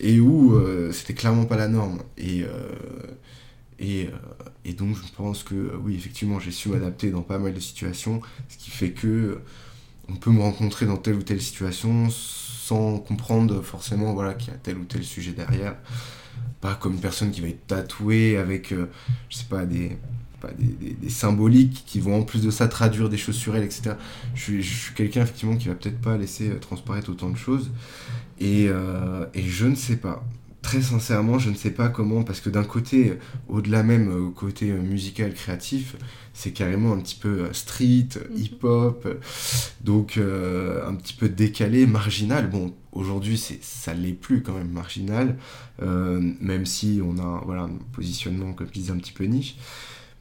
et 0.00 0.20
où 0.20 0.58
c'était 0.90 1.14
clairement 1.14 1.44
pas 1.44 1.56
la 1.56 1.68
norme. 1.68 2.02
Et 2.16 2.44
et, 3.82 4.06
euh, 4.06 4.10
et, 4.64 4.72
donc 4.72 4.96
je 4.96 5.02
pense 5.16 5.42
que 5.42 5.54
euh, 5.54 5.80
oui, 5.82 5.94
effectivement, 5.94 6.40
j'ai 6.40 6.50
su 6.50 6.68
m'adapter 6.68 7.10
dans 7.10 7.22
pas 7.22 7.38
mal 7.38 7.54
de 7.54 7.60
situations, 7.60 8.20
ce 8.48 8.56
qui 8.56 8.70
fait 8.70 8.90
que 8.90 9.06
euh, 9.06 9.42
on 10.08 10.14
peut 10.14 10.30
me 10.30 10.40
rencontrer 10.40 10.86
dans 10.86 10.96
telle 10.96 11.14
ou 11.14 11.22
telle 11.22 11.40
situation 11.40 12.08
sans 12.10 12.98
comprendre 12.98 13.62
forcément 13.62 14.14
voilà, 14.14 14.34
qu'il 14.34 14.52
y 14.52 14.56
a 14.56 14.58
tel 14.58 14.78
ou 14.78 14.84
tel 14.84 15.04
sujet 15.04 15.32
derrière. 15.32 15.76
Pas 16.60 16.74
comme 16.74 16.94
une 16.94 17.00
personne 17.00 17.30
qui 17.30 17.40
va 17.40 17.48
être 17.48 17.66
tatouée 17.66 18.36
avec, 18.36 18.72
je 19.28 19.36
sais 19.36 19.46
pas, 19.48 19.66
des, 19.66 19.96
pas 20.40 20.50
des, 20.52 20.94
des, 20.94 21.10
symboliques 21.10 21.82
qui 21.86 21.98
vont 21.98 22.20
en 22.20 22.22
plus 22.22 22.42
de 22.42 22.50
ça 22.50 22.68
traduire 22.68 23.08
des 23.08 23.16
choses 23.16 23.34
sur 23.34 23.56
elle, 23.56 23.64
etc. 23.64 23.96
Je 24.34 24.60
suis, 24.60 24.94
quelqu'un 24.94 25.22
effectivement 25.22 25.56
qui 25.56 25.68
va 25.68 25.74
peut-être 25.74 26.00
pas 26.00 26.16
laisser 26.16 26.50
transparaître 26.60 27.10
autant 27.10 27.30
de 27.30 27.36
choses. 27.36 27.70
Et 28.40 28.68
je 28.68 29.66
ne 29.66 29.74
sais 29.74 29.96
pas 29.96 30.24
très 30.72 30.80
sincèrement, 30.80 31.38
je 31.38 31.50
ne 31.50 31.54
sais 31.54 31.70
pas 31.70 31.90
comment, 31.90 32.22
parce 32.22 32.40
que 32.40 32.48
d'un 32.48 32.64
côté, 32.64 33.18
au-delà 33.46 33.82
même 33.82 34.08
euh, 34.08 34.30
côté 34.30 34.70
euh, 34.70 34.80
musical, 34.80 35.34
créatif, 35.34 35.96
c'est 36.32 36.52
carrément 36.52 36.94
un 36.94 37.00
petit 37.00 37.16
peu 37.16 37.28
euh, 37.28 37.52
street, 37.52 38.08
mhm. 38.16 38.36
hip-hop, 38.38 39.06
donc 39.82 40.16
un 40.16 40.94
petit 40.94 41.12
peu 41.12 41.28
décalé, 41.28 41.84
marginal. 41.86 42.48
Bon, 42.48 42.72
aujourd'hui, 42.92 43.36
ça 43.60 43.92
l'est 43.92 44.14
plus 44.14 44.42
quand 44.42 44.54
même 44.54 44.70
marginal, 44.70 45.36
même 45.78 46.64
si 46.64 47.02
on 47.04 47.18
a 47.18 47.42
voilà, 47.44 47.64
un 47.64 47.78
positionnement, 47.92 48.54
comme 48.54 48.68
je 48.68 48.72
disais, 48.72 48.92
un 48.92 48.98
petit 48.98 49.12
peu 49.12 49.24
niche. 49.24 49.56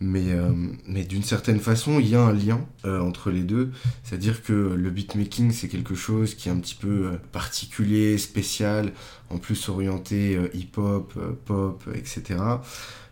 Mais, 0.04 0.32
euh, 0.32 0.52
mais 0.88 1.04
d'une 1.04 1.22
certaine 1.22 1.60
façon, 1.60 2.00
il 2.00 2.10
y 2.10 2.16
a 2.16 2.22
un 2.22 2.34
lien 2.34 2.66
euh, 2.86 3.00
entre 3.02 3.30
les 3.30 3.44
deux. 3.44 3.72
C'est-à-dire 4.04 4.42
que 4.42 4.52
le 4.52 4.90
beatmaking, 4.90 5.52
c'est 5.52 5.68
quelque 5.68 5.94
chose 5.94 6.34
qui 6.34 6.50
est 6.50 6.52
un 6.52 6.58
petit 6.58 6.74
peu 6.74 7.06
euh, 7.06 7.18
particulier, 7.32 8.18
spécial, 8.18 8.94
en 9.30 9.38
plus 9.38 9.70
orienté 9.70 10.40
hip-hop, 10.56 11.14
pop, 11.46 11.84
etc. 11.96 12.40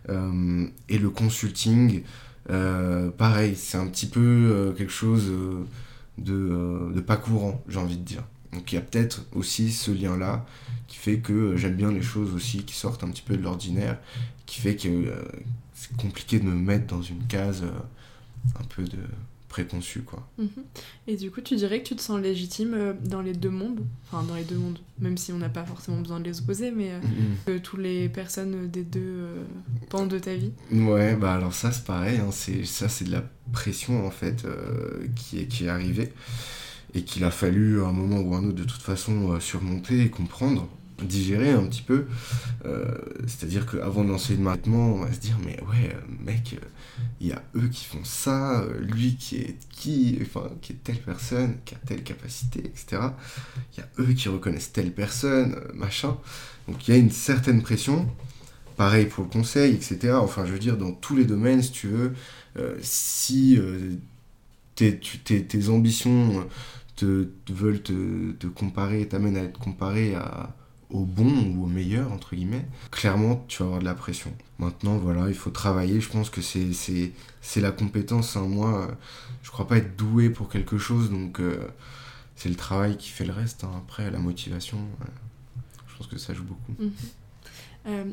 et 0.09 0.97
le 0.97 1.09
consulting, 1.09 2.01
pareil, 3.17 3.55
c'est 3.55 3.77
un 3.77 3.87
petit 3.87 4.07
peu 4.07 4.73
quelque 4.77 4.91
chose 4.91 5.31
de, 6.17 6.91
de 6.93 6.99
pas 6.99 7.15
courant, 7.15 7.63
j'ai 7.69 7.77
envie 7.77 7.95
de 7.95 8.03
dire. 8.03 8.23
Donc 8.51 8.69
il 8.73 8.75
y 8.75 8.77
a 8.77 8.81
peut-être 8.81 9.25
aussi 9.33 9.71
ce 9.71 9.91
lien-là 9.91 10.45
qui 10.89 10.97
fait 10.97 11.19
que 11.19 11.55
j'aime 11.55 11.75
bien 11.75 11.91
les 11.91 12.01
choses 12.01 12.33
aussi 12.33 12.65
qui 12.65 12.75
sortent 12.75 13.05
un 13.05 13.09
petit 13.09 13.21
peu 13.21 13.37
de 13.37 13.43
l'ordinaire, 13.43 13.97
qui 14.45 14.59
fait 14.59 14.75
que 14.75 15.13
c'est 15.80 15.95
compliqué 15.95 16.39
de 16.39 16.43
me 16.45 16.53
mettre 16.55 16.88
dans 16.88 17.01
une 17.01 17.23
case 17.27 17.63
euh, 17.63 17.71
un 18.59 18.63
peu 18.65 18.84
de 18.84 18.97
préconçu 19.47 20.01
quoi. 20.01 20.27
Mhm. 20.38 20.49
Et 21.07 21.15
du 21.15 21.32
coup, 21.32 21.41
tu 21.41 21.55
dirais 21.55 21.82
que 21.82 21.88
tu 21.88 21.95
te 21.95 22.01
sens 22.01 22.19
légitime 22.21 22.73
euh, 22.75 22.93
dans 23.03 23.21
les 23.21 23.34
deux 23.34 23.49
mondes, 23.49 23.80
enfin 24.11 24.23
dans 24.23 24.36
les 24.36 24.43
deux 24.43 24.57
mondes, 24.57 24.77
même 24.99 25.17
si 25.17 25.32
on 25.32 25.38
n'a 25.38 25.49
pas 25.49 25.63
forcément 25.63 25.99
besoin 26.01 26.19
de 26.19 26.25
les 26.25 26.39
opposer, 26.41 26.69
mais 26.71 26.91
euh, 26.91 26.99
Mhm. 27.01 27.36
que 27.45 27.57
toutes 27.57 27.80
les 27.80 28.09
personnes 28.09 28.67
des 28.69 28.84
deux 28.84 28.99
euh, 29.01 29.43
pans 29.89 30.05
de 30.05 30.19
ta 30.19 30.36
vie? 30.36 30.51
Ouais, 30.71 31.15
bah 31.15 31.34
alors 31.34 31.53
ça 31.53 31.71
c'est 31.71 31.86
pareil, 31.86 32.19
hein, 32.19 32.30
c'est, 32.32 32.63
ça 32.65 32.89
c'est 32.89 33.05
de 33.05 33.11
la 33.11 33.23
pression 33.53 34.05
en 34.05 34.11
fait 34.11 34.43
euh, 34.45 35.07
qui, 35.15 35.39
est, 35.39 35.45
qui 35.47 35.65
est 35.65 35.69
arrivée 35.69 36.13
et 36.93 37.03
qu'il 37.03 37.23
a 37.23 37.32
fallu 37.32 37.82
à 37.82 37.88
un 37.88 37.91
moment 37.91 38.19
ou 38.19 38.36
un 38.36 38.43
autre 38.43 38.55
de 38.55 38.63
toute 38.65 38.82
façon 38.82 39.32
euh, 39.32 39.39
surmonter 39.39 40.01
et 40.01 40.09
comprendre, 40.09 40.67
digérer 41.06 41.52
un 41.52 41.66
petit 41.68 41.82
peu. 41.82 42.06
Euh, 42.66 42.97
c'est-à-dire 43.28 43.66
qu'avant 43.66 44.04
de 44.04 44.10
lancer 44.10 44.36
le 44.36 44.43
traitement, 44.43 44.93
on 44.95 45.00
va 45.06 45.14
se 45.14 45.20
dire 45.20 45.38
mais 45.45 45.58
ouais 45.70 45.95
mec, 46.26 46.58
il 47.22 47.28
y 47.28 47.32
a 47.32 47.41
eux 47.56 47.68
qui 47.70 47.86
font 47.86 48.04
ça, 48.04 48.62
euh, 48.62 48.80
lui 48.82 49.16
qui 49.16 49.38
est 49.38 49.58
qui, 49.70 50.20
enfin 50.22 50.50
qui 50.62 50.74
est 50.74 50.84
telle 50.84 51.00
personne, 51.02 51.56
qui 51.66 51.76
a 51.76 51.78
telle 51.86 52.04
capacité, 52.04 52.60
etc. 52.60 53.02
Il 53.74 53.80
y 53.80 53.84
a 53.84 53.88
eux 54.00 54.14
qui 54.14 54.30
reconnaissent 54.30 54.72
telle 54.74 54.91
personne, 54.93 55.56
euh, 55.56 55.74
machin. 55.74 56.18
Donc 56.68 56.88
il 56.88 56.93
y 56.93 56.97
a 56.97 57.00
une 57.00 57.12
certaine 57.12 57.62
pression. 57.62 58.08
Pareil 58.78 59.08
pour 59.08 59.26
le 59.26 59.30
conseil, 59.30 59.76
etc. 59.76 60.14
Enfin, 60.14 60.45
je 60.45 60.54
veux 60.54 60.60
dire, 60.60 60.78
dans 60.78 60.91
tous 60.93 61.16
les 61.16 61.26
domaines, 61.26 61.62
si 61.62 61.72
tu 61.72 61.88
veux, 61.88 62.14
si 62.82 63.60
tes, 64.76 64.97
tes- 65.00 65.70
ambitions 65.70 66.47
te, 66.95 67.28
te 67.45 67.54
veulent 67.54 67.82
te, 67.82 68.32
te 68.34 68.47
comparer, 68.47 69.08
t'amènent 69.08 69.38
à 69.38 69.43
être 69.43 69.60
comparé 69.60 70.16
à, 70.16 70.56
au 70.89 71.05
bon 71.05 71.55
ou 71.55 71.65
au 71.65 71.67
meilleur, 71.67 72.11
entre 72.11 72.35
guillemets, 72.35 72.65
clairement, 72.91 73.45
tu 73.47 73.59
vas 73.59 73.65
avoir 73.65 73.79
de 73.79 73.85
la 73.85 73.93
pression. 73.93 74.33
Maintenant, 74.57 74.97
voilà, 74.97 75.27
il 75.29 75.35
faut 75.35 75.51
travailler. 75.51 76.01
Je 76.01 76.09
pense 76.09 76.29
que 76.29 76.41
c'est, 76.41 77.11
la 77.61 77.71
compétence. 77.71 78.35
hein. 78.35 78.47
Moi, 78.47 78.87
euh, 78.89 78.91
je 79.43 79.51
crois 79.51 79.67
pas 79.67 79.77
être 79.77 79.95
doué 79.95 80.29
pour 80.29 80.49
quelque 80.49 80.77
chose, 80.77 81.11
donc 81.11 81.39
euh, 81.39 81.67
c'est 82.35 82.49
le 82.49 82.55
travail 82.55 82.97
qui 82.97 83.09
fait 83.09 83.25
le 83.25 83.33
reste. 83.33 83.63
hein. 83.63 83.71
Après, 83.77 84.09
la 84.09 84.19
motivation, 84.19 84.77
euh, 85.01 85.05
je 85.87 85.97
pense 85.97 86.07
que 86.07 86.17
ça 86.17 86.33
joue 86.33 86.43
beaucoup. 86.45 86.73
Mhm. 86.79 86.91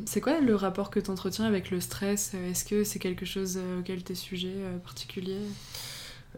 C'est 0.07 0.21
quoi 0.23 0.41
le 0.41 0.55
rapport 0.55 0.91
que 0.91 1.01
tu 1.01 1.11
entretiens 1.11 1.45
avec 1.45 1.71
le 1.71 1.81
stress? 1.81 2.33
Est-ce 2.35 2.65
que 2.65 2.83
c'est 2.85 2.99
quelque 2.99 3.27
chose 3.27 3.59
auquel 3.79 4.03
tu 4.05 4.13
es 4.13 4.15
sujet 4.15 4.55
particulier? 4.85 5.39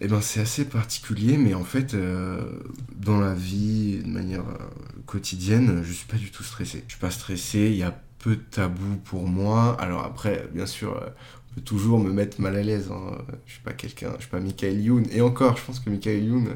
Eh 0.01 0.07
ben, 0.07 0.21
c'est 0.21 0.41
assez 0.41 0.65
particulier, 0.65 1.37
mais 1.37 1.55
en 1.55 1.65
fait, 1.65 1.95
euh, 1.95 2.61
dans 2.95 3.19
la 3.19 3.35
vie, 3.35 3.99
de 3.99 4.09
manière 4.09 4.47
euh, 4.49 5.01
quotidienne, 5.07 5.83
je 5.83 5.93
suis 5.93 6.07
pas 6.07 6.17
du 6.17 6.31
tout 6.31 6.45
stressé. 6.45 6.85
Je 6.87 6.93
suis 6.93 7.01
pas 7.01 7.11
stressé, 7.11 7.69
il 7.71 7.77
y 7.77 7.83
a 7.83 8.01
peu 8.21 8.37
de 8.37 8.43
tabous 8.43 8.97
pour 9.05 9.27
moi. 9.27 9.77
Alors 9.81 10.05
après, 10.05 10.49
bien 10.55 10.67
sûr, 10.67 10.97
euh, 10.97 11.09
on 11.51 11.55
peut 11.57 11.61
toujours 11.63 11.99
me 11.99 12.13
mettre 12.13 12.41
mal 12.41 12.55
à 12.57 12.63
l'aise. 12.63 12.91
Hein. 12.93 13.19
Je 13.47 13.55
suis 13.55 13.63
pas 13.63 13.73
quelqu'un, 13.73 14.13
je 14.17 14.23
suis 14.23 14.31
pas 14.31 14.39
Michael 14.41 14.81
Youn. 14.81 15.05
Et 15.11 15.21
encore, 15.21 15.57
je 15.57 15.65
pense 15.65 15.81
que 15.81 15.91
Michael 15.91 16.23
Youn, 16.23 16.49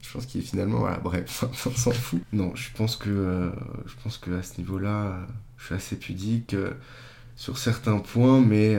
je 0.00 0.10
pense 0.10 0.24
qu'il 0.24 0.40
est 0.40 0.44
finalement, 0.44 0.78
voilà, 0.78 0.98
bref, 0.98 1.44
on 1.66 1.70
s'en 1.72 1.92
fout. 1.92 2.22
Non, 2.32 2.54
je 2.54 2.70
pense 2.74 2.96
que, 2.96 3.52
je 3.84 3.94
pense 4.02 4.16
que 4.16 4.30
à 4.30 4.42
ce 4.42 4.58
niveau-là, 4.58 5.26
je 5.58 5.66
suis 5.66 5.74
assez 5.74 5.96
pudique 5.96 6.56
sur 7.36 7.58
certains 7.58 7.98
points, 7.98 8.40
mais 8.40 8.78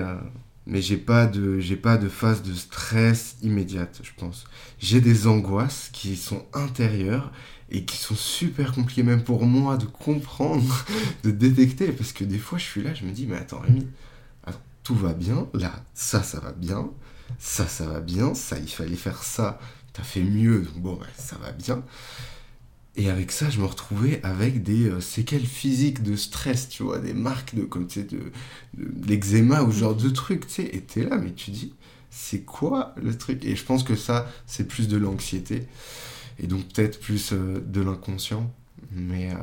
mais 0.69 0.81
j'ai 0.81 0.97
pas 0.97 1.25
de 1.25 1.59
j'ai 1.59 1.75
pas 1.75 1.97
de 1.97 2.07
phase 2.07 2.43
de 2.43 2.53
stress 2.53 3.35
immédiate 3.41 3.99
je 4.03 4.11
pense. 4.17 4.45
J'ai 4.79 5.01
des 5.01 5.27
angoisses 5.27 5.89
qui 5.91 6.15
sont 6.15 6.45
intérieures 6.53 7.31
et 7.71 7.85
qui 7.85 7.97
sont 7.97 8.15
super 8.15 8.71
compliquées 8.71 9.03
même 9.03 9.23
pour 9.23 9.45
moi 9.45 9.77
de 9.77 9.85
comprendre 9.85 10.85
de 11.23 11.31
détecter. 11.31 11.91
Parce 11.91 12.13
que 12.13 12.23
des 12.23 12.37
fois 12.37 12.57
je 12.57 12.65
suis 12.65 12.83
là 12.83 12.93
je 12.93 13.03
me 13.03 13.11
dis 13.11 13.25
mais 13.25 13.37
attends 13.37 13.59
Rémi 13.59 13.87
tout 14.83 14.95
va 14.95 15.13
bien? 15.13 15.47
Là 15.53 15.71
ça 15.93 16.23
ça 16.23 16.39
va 16.39 16.51
bien. 16.51 16.89
Ça 17.37 17.67
ça 17.67 17.85
va 17.85 17.99
bien. 17.99 18.33
Ça 18.33 18.57
il 18.57 18.69
fallait 18.69 18.95
faire 18.95 19.23
ça. 19.23 19.59
T'as 19.93 20.03
fait 20.03 20.23
mieux. 20.23 20.67
Bon 20.77 20.99
ça 21.17 21.35
va 21.37 21.51
bien 21.51 21.83
et 22.95 23.09
avec 23.09 23.31
ça, 23.31 23.49
je 23.49 23.59
me 23.59 23.65
retrouvais 23.65 24.19
avec 24.23 24.63
des 24.63 24.89
euh, 24.89 24.99
séquelles 24.99 25.45
physiques 25.45 26.03
de 26.03 26.15
stress, 26.15 26.69
tu 26.69 26.83
vois, 26.83 26.99
des 26.99 27.13
marques 27.13 27.55
de, 27.55 27.63
comme, 27.63 27.87
tu 27.87 28.01
sais, 28.01 28.07
de, 28.07 28.31
ou 28.77 29.71
ce 29.71 29.77
genre 29.77 29.95
de 29.95 30.09
trucs, 30.09 30.47
tu 30.47 30.53
sais, 30.53 30.69
et 30.73 30.81
t'es 30.81 31.03
là, 31.03 31.17
mais 31.17 31.33
tu 31.33 31.51
dis, 31.51 31.73
c'est 32.09 32.41
quoi 32.41 32.93
le 33.01 33.17
truc? 33.17 33.45
Et 33.45 33.55
je 33.55 33.63
pense 33.63 33.83
que 33.83 33.95
ça, 33.95 34.29
c'est 34.47 34.67
plus 34.67 34.87
de 34.87 34.97
l'anxiété, 34.97 35.67
et 36.39 36.47
donc 36.47 36.67
peut-être 36.69 36.99
plus 36.99 37.31
euh, 37.31 37.63
de 37.65 37.81
l'inconscient, 37.81 38.51
mais, 38.91 39.31
euh, 39.31 39.35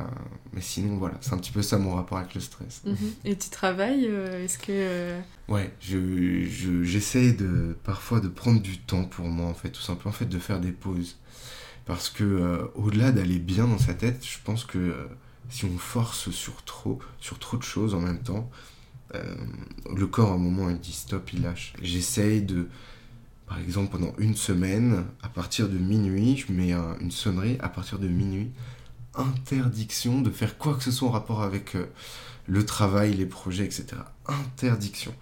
mais 0.52 0.60
sinon, 0.60 0.96
voilà, 0.96 1.16
c'est 1.20 1.32
un 1.32 1.38
petit 1.38 1.52
peu 1.52 1.62
ça 1.62 1.78
mon 1.78 1.94
rapport 1.94 2.18
avec 2.18 2.34
le 2.34 2.40
stress. 2.40 2.82
Mhm. 2.84 2.96
Et 3.24 3.36
tu 3.36 3.48
travailles 3.48 4.06
euh, 4.08 4.44
Est-ce 4.44 4.58
que. 4.58 5.18
Ouais, 5.48 5.72
je, 5.80 6.44
je, 6.44 6.82
j'essaye 6.82 7.34
de, 7.34 7.76
parfois 7.84 8.20
de 8.20 8.28
prendre 8.28 8.60
du 8.60 8.78
temps 8.78 9.04
pour 9.04 9.26
moi, 9.28 9.46
en 9.46 9.54
fait, 9.54 9.70
tout 9.70 9.82
simplement, 9.82 10.10
en 10.10 10.16
fait, 10.18 10.26
de 10.26 10.38
faire 10.38 10.60
des 10.60 10.72
pauses. 10.72 11.16
Parce 11.86 12.10
que 12.10 12.24
euh, 12.24 12.66
au-delà 12.74 13.12
d'aller 13.12 13.38
bien 13.38 13.66
dans 13.66 13.78
sa 13.78 13.94
tête, 13.94 14.24
je 14.26 14.38
pense 14.44 14.64
que 14.64 14.78
euh, 14.78 15.06
si 15.48 15.64
on 15.64 15.78
force 15.78 16.30
sur 16.30 16.62
trop, 16.64 16.98
sur 17.20 17.38
trop 17.38 17.56
de 17.56 17.62
choses 17.62 17.94
en 17.94 18.00
même 18.00 18.20
temps, 18.22 18.50
euh, 19.14 19.36
le 19.94 20.06
corps 20.08 20.32
à 20.32 20.34
un 20.34 20.38
moment 20.38 20.68
il 20.68 20.78
dit 20.80 20.92
stop, 20.92 21.32
il 21.32 21.42
lâche. 21.42 21.74
J'essaye 21.80 22.42
de, 22.42 22.68
par 23.46 23.60
exemple 23.60 23.92
pendant 23.92 24.12
une 24.18 24.34
semaine, 24.34 25.04
à 25.22 25.28
partir 25.28 25.68
de 25.68 25.78
minuit, 25.78 26.36
je 26.36 26.52
mets 26.52 26.72
un- 26.72 26.98
une 27.00 27.12
sonnerie, 27.12 27.56
à 27.60 27.68
partir 27.68 28.00
de 28.00 28.08
minuit, 28.08 28.50
interdiction 29.14 30.20
de 30.20 30.30
faire 30.30 30.58
quoi 30.58 30.74
que 30.74 30.82
ce 30.82 30.90
soit 30.90 31.08
en 31.08 31.12
rapport 31.12 31.42
avec 31.42 31.76
le 32.46 32.66
travail, 32.66 33.14
les 33.14 33.26
projets, 33.26 33.64
etc. 33.64 33.86
Interdiction. 34.26 35.14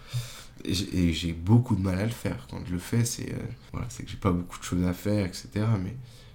Et 0.65 0.73
j'ai- 0.75 0.97
et 1.09 1.13
j'ai 1.13 1.33
beaucoup 1.35 1.77
de 1.77 1.83
mal 1.83 1.99
à 1.99 2.05
le 2.05 2.11
faire. 2.11 2.47
Quand 2.51 2.61
je 2.67 2.73
le 2.73 2.79
fais, 2.79 3.05
c'est 3.05 3.33
euh, 3.33 3.39
voilà, 3.73 3.87
c'est 3.91 4.03
que 4.05 4.11
j'ai 4.11 4.17
pas 4.17 4.33
beaucoup 4.33 4.59
de 4.59 4.65
choses 4.65 4.85
à 4.85 4.95
faire, 4.95 5.27
etc. 5.27 5.49
Mais 5.83 5.95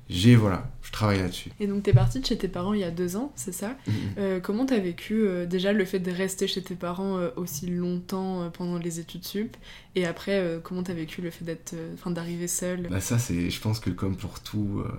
j'ai, 0.10 0.36
voilà, 0.36 0.68
je 0.82 0.92
travaille 0.92 1.20
là-dessus. 1.20 1.52
Et 1.60 1.68
donc 1.68 1.84
t'es 1.84 1.94
partie 1.94 2.20
de 2.20 2.26
chez 2.26 2.36
tes 2.38 2.48
parents 2.48 2.74
il 2.74 2.80
y 2.80 2.84
a 2.84 2.90
deux 2.90 3.16
ans, 3.16 3.32
c'est 3.36 3.52
ça. 3.52 3.78
Euh, 4.18 4.40
Comment 4.40 4.66
t'as 4.66 4.80
vécu 4.80 5.22
euh, 5.22 5.46
déjà 5.46 5.72
le 5.72 5.86
fait 5.86 6.00
de 6.00 6.12
rester 6.12 6.48
chez 6.48 6.64
tes 6.64 6.74
parents 6.74 7.18
euh, 7.18 7.30
aussi 7.36 7.68
longtemps 7.68 8.50
pendant 8.52 8.80
les 8.80 9.00
études 9.00 9.24
sup 9.24 9.56
Et 9.96 10.06
après, 10.06 10.40
euh, 10.40 10.60
comment 10.62 10.84
t'as 10.84 10.94
vécu 10.94 11.22
le 11.22 11.32
fait 11.32 11.44
d'être, 11.44 11.74
euh, 11.74 11.94
enfin 11.96 12.12
d'arriver 12.12 12.48
seule? 12.48 12.88
Bah 12.90 13.02
ça, 13.02 13.18
c'est, 13.18 13.50
je 13.50 13.60
pense 13.62 13.80
que 13.80 13.90
comme 13.90 14.16
pour 14.16 14.40
tout, 14.40 14.84
euh, 14.86 14.92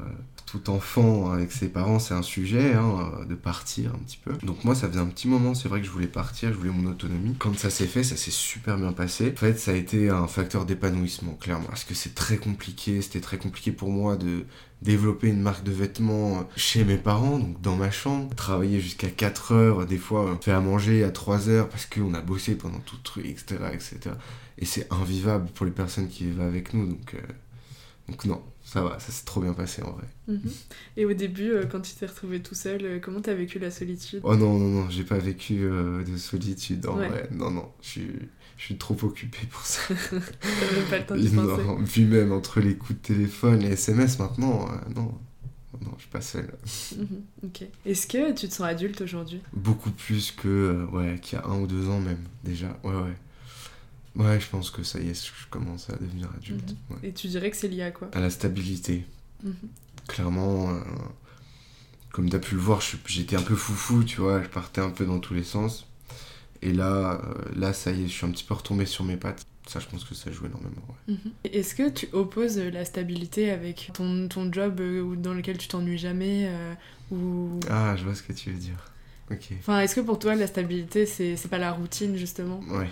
tout 0.47 0.68
enfant 0.68 1.30
avec 1.30 1.53
ses 1.53 1.68
parents, 1.68 2.01
c'est 2.01 2.14
un 2.14 2.22
sujet 2.22 2.74
hein, 2.74 3.12
euh, 3.20 3.24
de 3.24 3.36
partir 3.36 3.95
un 3.95 3.99
petit 3.99 4.18
peu. 4.22 4.32
Donc 4.43 4.64
moi, 4.64 4.74
ça 4.74 4.88
faisait 4.88 5.01
un 5.01 5.07
petit 5.07 5.28
moment, 5.28 5.55
c'est 5.55 5.68
vrai 5.68 5.80
que 5.80 5.86
je 5.86 5.93
voulais 5.93 6.09
partir, 6.09 6.53
je 6.53 6.59
voulais 6.59 6.70
mon 6.70 6.91
autonomie. 6.91 7.36
Quand 7.38 7.57
ça 7.57 7.70
s'est 7.70 7.86
fait, 7.86 8.03
ça 8.03 8.16
s'est 8.16 8.32
super 8.32 8.76
bien 8.76 8.93
passé. 8.93 9.32
En 9.32 9.38
fait, 9.38 9.59
ça 9.59 9.70
a 9.70 9.74
été 9.74 10.11
un 10.11 10.26
facteur 10.26 10.66
d'épanouissement, 10.66 11.34
clairement. 11.34 11.66
Parce 11.68 11.84
que 11.84 11.95
c'est 11.95 12.14
très 12.16 12.36
compliqué, 12.36 13.01
c'était 13.01 13.20
très 13.20 13.38
compliqué 13.38 13.70
pour 13.70 13.91
moi 13.91 14.16
de 14.16 14.45
développer 14.82 15.28
une 15.28 15.43
marque 15.43 15.62
de 15.62 15.72
vêtements 15.72 16.49
chez 16.57 16.84
mes 16.84 16.97
parents, 16.97 17.38
donc 17.38 17.61
dans 17.61 17.76
ma 17.76 17.91
chambre, 17.91 18.34
travailler 18.34 18.80
jusqu'à 18.80 19.09
4 19.09 19.53
heures, 19.53 19.86
des 19.86 19.99
fois 19.99 20.38
faire 20.41 20.57
à 20.57 20.61
manger 20.61 21.05
à 21.05 21.11
3 21.11 21.49
heures 21.51 21.68
parce 21.68 21.84
qu'on 21.84 22.14
a 22.14 22.20
bossé 22.22 22.55
pendant 22.55 22.78
tout 22.78 22.97
le 22.97 23.03
truc, 23.03 23.26
etc. 23.26 23.57
etc. 23.74 24.14
Et 24.61 24.65
c'est 24.67 24.93
invivable 24.93 25.49
pour 25.55 25.67
les 25.67 25.73
personnes 25.73 26.09
qui 26.09 26.25
vivent 26.25 26.41
avec 26.43 26.75
nous, 26.75 26.87
donc, 26.87 27.15
euh, 27.15 27.19
donc 28.09 28.25
non, 28.27 28.43
ça 28.65 28.83
va, 28.83 28.99
ça 29.01 29.11
s'est 29.11 29.25
trop 29.25 29.41
bien 29.41 29.55
passé 29.55 29.83
en 29.83 29.93
vrai. 29.93 30.05
Mhm. 30.29 30.41
Et 30.99 31.05
au 31.07 31.13
début, 31.15 31.51
euh, 31.53 31.65
quand 31.67 31.81
tu 31.81 31.95
t'es 31.95 32.07
retrouvé 32.07 32.41
tout 32.41 32.55
seul, 32.55 32.85
euh, 32.85 32.99
comment 33.01 33.21
t'as 33.21 33.35
vécu 33.35 33.59
la 33.59 33.71
solitude? 33.71 34.21
Oh 34.23 34.37
non, 34.37 34.59
non, 34.59 34.69
non, 34.83 34.91
j'ai 34.91 35.05
pas 35.05 35.19
vécu 35.19 35.61
euh, 35.65 36.05
de 36.05 36.17
solitude 36.17 36.87
en 36.87 36.99
Ouais. 36.99 37.09
vrai, 37.09 37.29
non, 37.33 37.51
non, 37.51 37.71
je 37.81 37.89
suis, 37.89 38.11
je 38.59 38.65
suis 38.65 38.77
trop 38.77 38.97
occupé 39.03 39.39
pour 39.51 39.63
ça. 39.63 39.81
Pas 40.91 40.99
le 40.99 41.07
temps 41.07 41.17
d'y 41.17 41.29
penser. 41.31 41.65
non, 41.65 41.83
puis 41.85 42.05
même 42.05 42.33
entre 42.33 42.61
les 42.61 42.77
coups 42.77 43.01
de 43.01 43.07
téléphone, 43.15 43.61
les 43.61 43.73
SMS 43.73 44.19
maintenant, 44.19 44.69
non, 44.95 45.15
non, 45.81 45.93
je 45.97 46.03
suis 46.03 46.11
pas 46.11 46.21
seul. 46.21 46.53
Mhm, 46.99 47.23
Ok. 47.45 47.63
Est-ce 47.87 48.07
que 48.07 48.33
tu 48.35 48.47
te 48.49 48.53
sens 48.55 48.67
adulte 48.67 49.01
aujourd'hui? 49.01 49.41
Beaucoup 49.55 49.91
plus 49.91 50.33
que, 50.33 50.85
ouais, 50.93 51.19
qu'il 51.23 51.39
y 51.39 51.43
a 51.43 51.47
un 51.47 51.61
ou 51.61 51.67
deux 51.67 51.89
ans 51.89 52.01
même, 52.01 52.23
déjà, 52.45 52.79
ouais, 52.85 52.93
ouais. 52.93 53.17
Ouais, 54.17 54.41
je 54.41 54.47
pense 54.49 54.71
que 54.71 54.83
ça 54.83 54.99
y 55.01 55.09
est, 55.09 55.27
je 55.27 55.47
commence 55.51 55.89
à 55.91 55.97
devenir 55.97 56.29
adulte. 56.37 56.75
ouais. 56.91 57.09
Et 57.09 57.13
tu 57.13 57.29
dirais 57.29 57.51
que 57.51 57.57
c'est 57.57 57.69
lié 57.69 57.83
à 57.83 57.91
quoi? 57.91 58.09
À 58.13 58.21
la 58.21 58.31
stabilité. 58.31 59.05
Mhm. 59.45 59.55
Clairement, 60.09 60.71
euh, 60.71 60.81
comme 62.13 62.29
tu 62.29 62.37
as 62.37 62.41
pu 62.41 62.55
le 62.57 62.61
voir, 62.61 62.81
j'étais 63.07 63.37
un 63.37 63.43
peu 63.43 63.55
foufou, 63.55 64.03
tu 64.05 64.21
vois, 64.21 64.43
je 64.43 64.49
partais 64.49 64.81
un 64.81 64.91
peu 64.91 65.05
dans 65.07 65.21
tous 65.21 65.35
les 65.35 65.45
sens. 65.45 65.87
Et 66.63 66.73
là, 66.73 67.21
euh, 67.25 67.35
là, 67.57 67.73
ça 67.73 67.93
y 67.93 68.03
est, 68.05 68.09
je 68.09 68.13
suis 68.13 68.27
un 68.27 68.31
petit 68.31 68.45
peu 68.45 68.55
retombé 68.55 68.85
sur 68.85 69.05
mes 69.05 69.17
pattes. 69.17 69.47
Ça, 69.67 69.79
je 69.79 69.87
pense 69.87 70.05
que 70.05 70.15
ça 70.17 70.33
joue 70.33 70.47
énormément. 70.47 70.83
ouais. 71.09 71.15
Mhm. 71.15 71.33
Est-ce 71.45 71.75
que 71.77 71.89
tu 71.89 72.09
opposes 72.13 72.59
la 72.59 72.85
stabilité 72.85 73.51
avec 73.51 73.91
ton, 73.95 74.27
ton 74.29 74.53
job 74.53 74.81
euh, 74.81 75.15
dans 75.17 75.33
lequel 75.35 75.57
tu 75.59 75.69
t'ennuies 75.69 75.99
jamais 75.99 76.51
ou... 77.13 77.61
Ah, 77.69 77.95
je 77.97 78.05
vois 78.05 78.15
ce 78.17 78.23
que 78.23 78.33
tu 78.33 78.51
veux 78.51 78.59
dire. 78.59 78.91
Ok. 79.31 79.51
Enfin, 79.61 79.81
est-ce 79.81 79.95
que 79.95 80.01
pour 80.01 80.19
toi, 80.19 80.35
la 80.35 80.49
stabilité, 80.49 81.07
c'est 81.07 81.37
c'est 81.37 81.49
pas 81.49 81.59
la 81.59 81.71
routine, 81.71 82.17
justement? 82.17 82.59
Ouais. 82.69 82.91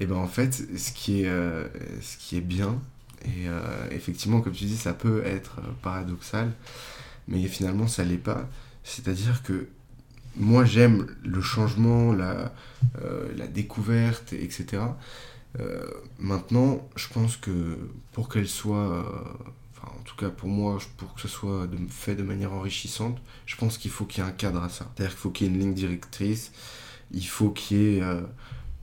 Et 0.00 0.06
ben 0.06 0.16
en 0.16 0.26
fait, 0.26 0.54
ce 0.76 0.92
qui 0.92 1.22
est, 1.22 1.28
euh, 1.28 1.66
ce 2.00 2.16
qui 2.18 2.36
est 2.36 2.42
bien, 2.42 2.80
et 3.24 3.48
euh, 3.48 3.60
effectivement, 3.90 4.40
comme 4.40 4.52
tu 4.52 4.64
dis, 4.64 4.76
ça 4.76 4.94
peut 4.94 5.24
être 5.24 5.58
euh, 5.58 5.70
paradoxal, 5.82 6.52
mais 7.26 7.46
finalement, 7.48 7.88
ça 7.88 8.04
l'est 8.04 8.16
pas. 8.16 8.48
C'est-à-dire 8.84 9.42
que 9.42 9.68
moi, 10.36 10.64
j'aime 10.64 11.06
le 11.24 11.40
changement, 11.40 12.12
la, 12.12 12.52
la 13.36 13.46
découverte, 13.48 14.32
etc. 14.32 14.82
maintenant, 16.18 16.88
je 16.94 17.08
pense 17.08 17.36
que 17.36 17.76
pour 18.12 18.28
qu'elle 18.28 18.48
soit 18.48 19.04
en 19.82 20.02
tout 20.04 20.14
cas 20.16 20.30
pour 20.30 20.48
moi, 20.48 20.78
pour 20.96 21.14
que 21.14 21.20
ce 21.20 21.28
soit 21.28 21.68
fait 21.88 22.14
de 22.14 22.22
manière 22.22 22.52
enrichissante, 22.52 23.18
je 23.46 23.56
pense 23.56 23.78
qu'il 23.78 23.90
faut 23.90 24.04
qu'il 24.04 24.22
y 24.22 24.26
ait 24.26 24.30
un 24.30 24.32
cadre 24.32 24.62
à 24.62 24.68
ça. 24.68 24.86
C'est-à-dire 24.94 25.14
qu'il 25.14 25.20
faut 25.20 25.30
qu'il 25.30 25.46
y 25.48 25.50
ait 25.50 25.52
une 25.54 25.60
ligne 25.60 25.74
directrice, 25.74 26.52
il 27.10 27.26
faut 27.26 27.50
qu'il 27.50 27.76
y 27.76 27.98
ait, 27.98 28.02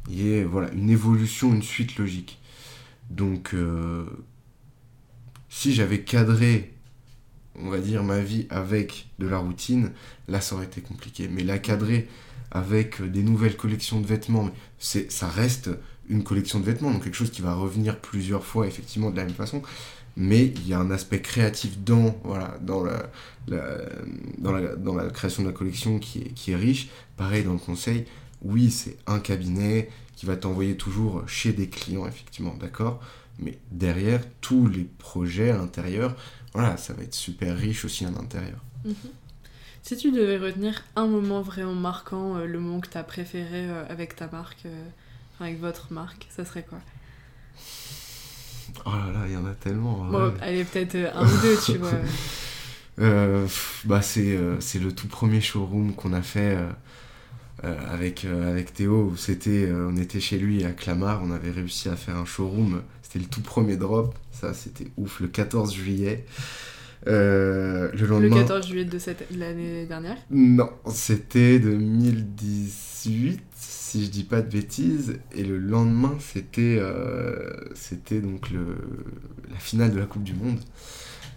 voilà, 0.07 0.71
une 0.73 0.89
évolution, 0.89 1.53
une 1.53 1.63
suite 1.63 1.97
logique. 1.97 2.39
Donc, 3.09 3.53
euh, 3.53 4.05
si 5.49 5.73
j'avais 5.73 6.01
cadré, 6.01 6.73
on 7.55 7.69
va 7.69 7.79
dire, 7.79 8.03
ma 8.03 8.19
vie 8.19 8.47
avec 8.49 9.07
de 9.19 9.27
la 9.27 9.37
routine, 9.37 9.91
là, 10.27 10.41
ça 10.41 10.55
aurait 10.55 10.65
été 10.65 10.81
compliqué. 10.81 11.27
Mais 11.27 11.43
la 11.43 11.59
cadrer 11.59 12.07
avec 12.51 13.01
des 13.01 13.23
nouvelles 13.23 13.57
collections 13.57 13.99
de 13.99 14.07
vêtements, 14.07 14.49
ça 14.79 15.27
reste 15.27 15.69
une 16.07 16.23
collection 16.23 16.59
de 16.59 16.65
vêtements, 16.65 16.91
donc 16.91 17.03
quelque 17.03 17.15
chose 17.15 17.31
qui 17.31 17.41
va 17.41 17.53
revenir 17.53 17.99
plusieurs 17.99 18.45
fois, 18.45 18.67
effectivement, 18.67 19.09
de 19.09 19.17
la 19.17 19.25
même 19.25 19.33
façon 19.33 19.61
mais 20.17 20.45
il 20.45 20.67
y 20.67 20.73
a 20.73 20.79
un 20.79 20.91
aspect 20.91 21.21
créatif 21.21 21.79
dans, 21.79 22.17
voilà, 22.23 22.57
dans, 22.61 22.83
la, 22.83 23.09
dans, 23.47 24.51
la, 24.51 24.75
dans 24.75 24.95
la 24.95 25.09
création 25.09 25.43
de 25.43 25.49
la 25.49 25.53
collection 25.53 25.99
qui 25.99 26.19
est, 26.19 26.29
qui 26.33 26.51
est 26.51 26.55
riche. 26.55 26.89
Pareil 27.17 27.43
dans 27.43 27.53
le 27.53 27.59
conseil, 27.59 28.05
oui, 28.45 28.71
c'est 28.71 28.97
un 29.07 29.19
cabinet 29.19 29.89
qui 30.15 30.25
va 30.25 30.37
t'envoyer 30.37 30.77
toujours 30.77 31.27
chez 31.27 31.51
des 31.51 31.67
clients, 31.67 32.07
effectivement, 32.07 32.55
d'accord 32.59 33.01
mais 33.39 33.57
derrière, 33.71 34.21
tous 34.41 34.67
les 34.67 34.83
projets 34.83 35.51
à 35.51 35.57
l'intérieur, 35.57 36.15
voilà, 36.53 36.77
ça 36.77 36.93
va 36.93 37.03
être 37.03 37.13
super 37.13 37.57
riche 37.57 37.85
aussi 37.85 38.05
à 38.05 38.11
l'intérieur. 38.11 38.59
Mhm. 38.85 38.95
Si 39.83 39.97
tu 39.97 40.11
devais 40.11 40.37
retenir 40.37 40.83
un 40.95 41.05
moment 41.05 41.41
vraiment 41.41 41.75
marquant, 41.75 42.37
euh, 42.37 42.45
le 42.45 42.59
moment 42.59 42.79
que 42.79 42.89
tu 42.89 42.97
as 42.97 43.03
préféré 43.03 43.69
euh, 43.69 43.85
avec 43.89 44.15
ta 44.15 44.27
marque, 44.27 44.65
euh, 44.65 44.85
avec 45.39 45.59
votre 45.59 45.93
marque, 45.93 46.27
ça 46.35 46.45
serait 46.45 46.63
quoi? 46.63 46.79
Oh 48.85 48.89
là 48.89 49.11
là, 49.13 49.25
il 49.27 49.33
y 49.33 49.37
en 49.37 49.45
a 49.45 49.53
tellement. 49.53 50.05
Bon, 50.05 50.33
allez, 50.41 50.63
peut-être 50.63 50.95
un 51.13 51.25
ou 51.25 51.41
deux, 51.41 51.57
tu 51.63 51.77
vois. 51.77 51.91
Bah 53.83 54.01
c'est, 54.01 54.39
c'est 54.61 54.79
le 54.79 54.95
tout 54.95 55.09
premier 55.09 55.41
showroom 55.41 55.93
qu'on 55.93 56.13
a 56.13 56.21
fait 56.21 56.57
avec, 57.63 58.25
avec 58.25 58.73
Théo. 58.73 59.13
C'était, 59.17 59.69
on 59.71 59.95
était 59.97 60.19
chez 60.19 60.37
lui 60.37 60.63
à 60.65 60.71
Clamart, 60.71 61.21
on 61.23 61.31
avait 61.31 61.51
réussi 61.51 61.89
à 61.89 61.95
faire 61.95 62.17
un 62.17 62.25
showroom. 62.25 62.81
C'était 63.01 63.19
le 63.19 63.25
tout 63.25 63.41
premier 63.41 63.77
drop, 63.77 64.13
ça 64.31 64.53
c'était 64.53 64.87
ouf, 64.97 65.19
le 65.19 65.27
14 65.27 65.73
juillet. 65.73 66.25
le 67.05 67.91
lendemain. 67.93 68.35
Le 68.35 68.41
14 68.41 68.67
juillet 68.67 68.85
de 68.85 68.99
cette, 68.99 69.25
l'année 69.35 69.85
dernière 69.85 70.17
Non, 70.29 70.69
c'était 70.87 71.59
2018 71.59 73.41
si 73.95 74.05
je 74.05 74.09
dis 74.09 74.23
pas 74.23 74.41
de 74.41 74.49
bêtises. 74.49 75.19
Et 75.33 75.43
le 75.43 75.57
lendemain, 75.57 76.15
c'était 76.19 76.77
euh, 76.79 77.49
c'était 77.75 78.19
donc 78.19 78.49
le, 78.49 78.77
la 79.49 79.57
finale 79.57 79.93
de 79.93 79.99
la 79.99 80.05
Coupe 80.05 80.23
du 80.23 80.33
Monde, 80.33 80.59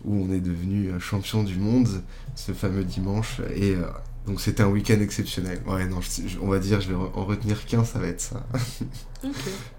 où 0.04 0.24
on 0.24 0.32
est 0.32 0.40
devenu 0.40 0.88
euh, 0.88 0.98
champion 0.98 1.44
du 1.44 1.56
monde 1.56 1.88
ce 2.34 2.52
fameux 2.52 2.84
dimanche. 2.84 3.40
Et 3.54 3.74
euh, 3.74 3.82
donc 4.28 4.40
c'était 4.40 4.62
un 4.62 4.68
week-end 4.68 5.00
exceptionnel. 5.00 5.60
Ouais, 5.66 5.86
non, 5.86 5.98
on 6.40 6.46
va 6.46 6.58
dire, 6.58 6.80
je 6.80 6.88
vais 6.88 6.94
en 6.94 7.24
retenir 7.24 7.64
qu'un, 7.66 7.84
ça 7.84 7.98
va 7.98 8.06
être 8.06 8.20
ça. 8.20 8.46
ok. 9.24 9.30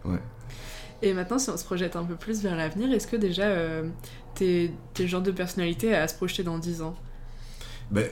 Ouais. 0.06 0.20
Et 1.02 1.14
maintenant, 1.14 1.39
si 1.39 1.50
on 1.50 1.56
se 1.56 1.64
projette 1.64 1.95
un 1.95 2.04
peu 2.04 2.16
plus 2.16 2.41
vers 2.41 2.58
l'avenir, 2.58 2.91
est-ce 2.91 3.08
que 3.08 3.16
déjà 3.16 3.56
t'es, 4.36 4.72
t'es 4.93 5.04
le 5.04 5.10
genre 5.10 5.22
de 5.22 5.32
personnalité 5.32 5.95
à 5.95 6.08
se 6.10 6.16
projeter 6.16 6.43
dans 6.43 6.58
10 6.58 6.82
ans? 6.82 6.95
Ben, 7.89 8.10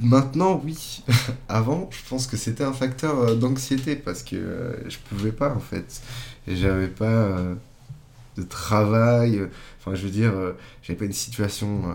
Maintenant, 0.00 0.60
oui. 0.64 1.02
Avant, 1.48 1.88
je 1.90 2.08
pense 2.08 2.26
que 2.26 2.36
c'était 2.36 2.64
un 2.64 2.72
facteur 2.72 3.18
euh, 3.18 3.34
d'anxiété 3.34 3.96
parce 3.96 4.22
que 4.22 4.36
euh, 4.36 4.88
je 4.88 4.98
pouvais 4.98 5.32
pas 5.32 5.54
en 5.54 5.60
fait. 5.60 6.02
Et 6.46 6.56
j'avais 6.56 6.88
pas 6.88 7.04
euh, 7.06 7.54
de 8.36 8.42
travail. 8.42 9.48
Enfin, 9.78 9.94
je 9.94 10.04
veux 10.04 10.10
dire, 10.10 10.32
j'avais 10.82 10.98
pas 10.98 11.04
une 11.04 11.12
situation, 11.12 11.94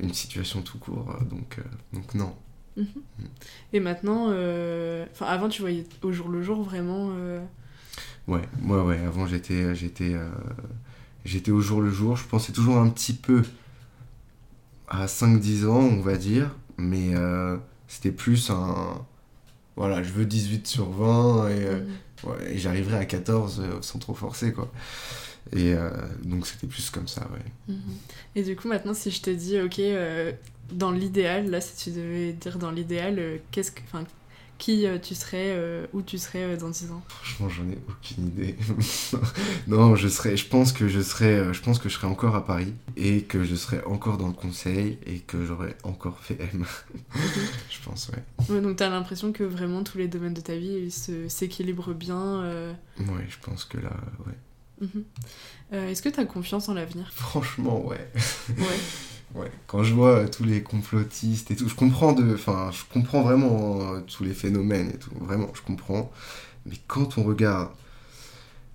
une 0.00 0.12
situation 0.12 0.62
tout 0.62 0.78
court. 0.78 1.16
donc, 1.30 1.58
donc 1.92 2.14
non. 2.14 2.34
Mhm. 2.76 2.86
Mm. 3.18 3.24
Et 3.72 3.80
maintenant, 3.80 4.26
enfin, 4.26 5.26
avant, 5.26 5.48
tu 5.48 5.62
voyais 5.62 5.84
au 6.02 6.12
jour 6.12 6.28
le 6.28 6.42
jour 6.42 6.62
vraiment. 6.62 7.10
Ouais, 8.26 8.42
ouais, 8.62 8.80
ouais. 8.80 8.98
Avant, 8.98 9.26
j'étais, 9.26 9.74
j'étais, 9.74 10.14
j'étais 11.24 11.50
au 11.50 11.60
jour 11.60 11.80
le 11.80 11.90
jour. 11.90 12.16
Je 12.16 12.26
pensais 12.26 12.52
toujours 12.52 12.78
un 12.78 12.88
petit 12.88 13.12
peu 13.12 13.42
à 14.88 15.06
5-10 15.06 15.66
ans, 15.66 15.78
on 15.78 16.00
va 16.00 16.16
dire 16.16 16.50
mais 16.78 17.14
euh, 17.14 17.56
c'était 17.88 18.12
plus 18.12 18.50
un. 18.50 19.04
Voilà, 19.76 20.02
je 20.02 20.12
veux 20.12 20.24
18 20.24 20.66
sur 20.66 20.88
20 20.90 21.48
et, 21.48 21.52
euh, 21.66 21.80
mhm. 21.80 22.34
et 22.48 22.58
j'arriverai 22.58 22.96
à 22.96 23.04
14 23.04 23.60
euh, 23.60 23.82
sans 23.82 23.98
trop 23.98 24.14
forcer, 24.14 24.52
quoi. 24.52 24.70
Et 25.52 25.74
donc 26.22 26.46
c'était 26.46 26.66
plus 26.66 26.90
comme 26.90 27.06
ça, 27.06 27.28
ouais. 27.32 27.74
Mhm. 27.74 27.96
Et 28.34 28.42
du 28.42 28.56
coup, 28.56 28.68
maintenant, 28.68 28.94
si 28.94 29.10
je 29.10 29.20
te 29.20 29.30
dis, 29.30 29.60
ok, 29.60 29.80
dans 30.72 30.90
l'idéal, 30.90 31.50
là, 31.50 31.60
si 31.60 31.76
tu 31.76 31.96
devais 31.96 32.32
dire 32.32 32.58
dans 32.58 32.70
l'idéal, 32.70 33.40
qu'est-ce 33.50 33.70
que 33.70 33.82
qui 34.58 34.86
euh, 34.86 34.98
tu 34.98 35.14
serais, 35.14 35.52
euh, 35.56 35.86
où 35.92 36.02
tu 36.02 36.18
serais 36.18 36.42
euh, 36.42 36.56
dans 36.56 36.70
10 36.70 36.92
ans? 36.92 37.02
Franchement, 37.08 37.48
j'en 37.48 37.68
ai 37.68 37.78
aucune 37.88 38.28
idée. 38.28 38.56
non, 39.66 39.96
je 39.96 40.08
serais, 40.08 40.36
je 40.36 40.46
pense 40.46 40.72
que 40.72 40.88
je 40.88 41.00
serais, 41.00 41.52
je 41.52 41.60
pense 41.60 41.78
que 41.78 41.88
je 41.88 41.94
serais 41.94 42.06
encore 42.06 42.34
à 42.34 42.46
Paris 42.46 42.72
et 42.96 43.22
que 43.22 43.44
je 43.44 43.54
serais 43.54 43.82
encore 43.84 44.16
dans 44.16 44.28
le 44.28 44.32
conseil 44.32 44.98
et 45.06 45.18
que 45.18 45.44
j'aurais 45.44 45.76
encore 45.82 46.20
fait 46.20 46.38
M. 46.40 46.64
je 47.70 47.78
pense, 47.84 48.10
ouais. 48.10 48.54
ouais 48.54 48.60
donc 48.60 48.76
t'as 48.76 48.88
l'impression 48.88 49.32
que 49.32 49.44
vraiment 49.44 49.82
tous 49.82 49.98
les 49.98 50.08
domaines 50.08 50.34
de 50.34 50.40
ta 50.40 50.56
vie 50.56 50.90
s'équilibrent 50.90 51.94
bien. 51.94 52.42
Ouais, 53.00 53.26
je 53.28 53.36
pense 53.44 53.64
que 53.64 53.78
là, 53.78 53.96
ouais. 54.26 54.34
Mhm. 54.80 55.04
Est-ce 55.72 56.02
que 56.02 56.08
t'as 56.08 56.24
confiance 56.24 56.68
en 56.68 56.74
l'avenir? 56.74 57.10
Franchement, 57.12 57.84
ouais. 57.86 58.10
ouais. 58.48 58.56
Ouais, 59.34 59.50
quand 59.66 59.82
je 59.82 59.92
vois 59.94 60.18
euh, 60.18 60.28
tous 60.28 60.44
les 60.44 60.62
complotistes 60.62 61.50
et 61.50 61.56
tout, 61.56 61.68
je 61.68 61.74
comprends 61.74 62.12
de, 62.12 62.34
enfin, 62.34 62.70
je 62.70 62.82
comprends 62.92 63.22
vraiment 63.22 63.80
euh, 63.94 64.00
tous 64.00 64.22
les 64.22 64.32
phénomènes 64.32 64.90
et 64.90 64.98
tout, 64.98 65.10
vraiment, 65.20 65.48
je 65.54 65.62
comprends. 65.62 66.12
Mais 66.66 66.76
quand 66.86 67.18
on 67.18 67.24
regarde 67.24 67.70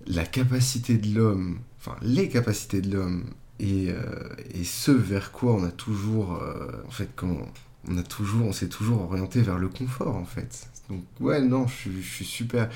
la 0.06 0.24
capacité 0.26 0.98
de 0.98 1.14
l'homme, 1.14 1.60
enfin 1.78 1.96
les 2.02 2.28
capacités 2.28 2.82
de 2.82 2.94
l'homme 2.94 3.24
et, 3.58 3.86
euh, 3.88 4.28
et, 4.54 4.64
ce 4.64 4.90
vers 4.90 5.32
quoi 5.32 5.54
on 5.54 5.64
a 5.64 5.70
toujours, 5.70 6.42
en 6.86 6.90
fait, 6.90 7.08
comment, 7.16 7.46
on 7.88 7.96
a 7.96 8.02
toujours, 8.02 8.46
on 8.46 8.52
s'est 8.52 8.68
toujours 8.68 9.02
orienté 9.02 9.40
vers 9.42 9.58
le 9.58 9.68
confort 9.68 10.16
en 10.16 10.24
fait. 10.26 10.68
Donc 10.90 11.04
ouais, 11.20 11.40
non, 11.40 11.66
je, 11.66 11.90
je 11.90 12.08
suis 12.08 12.24
super, 12.24 12.68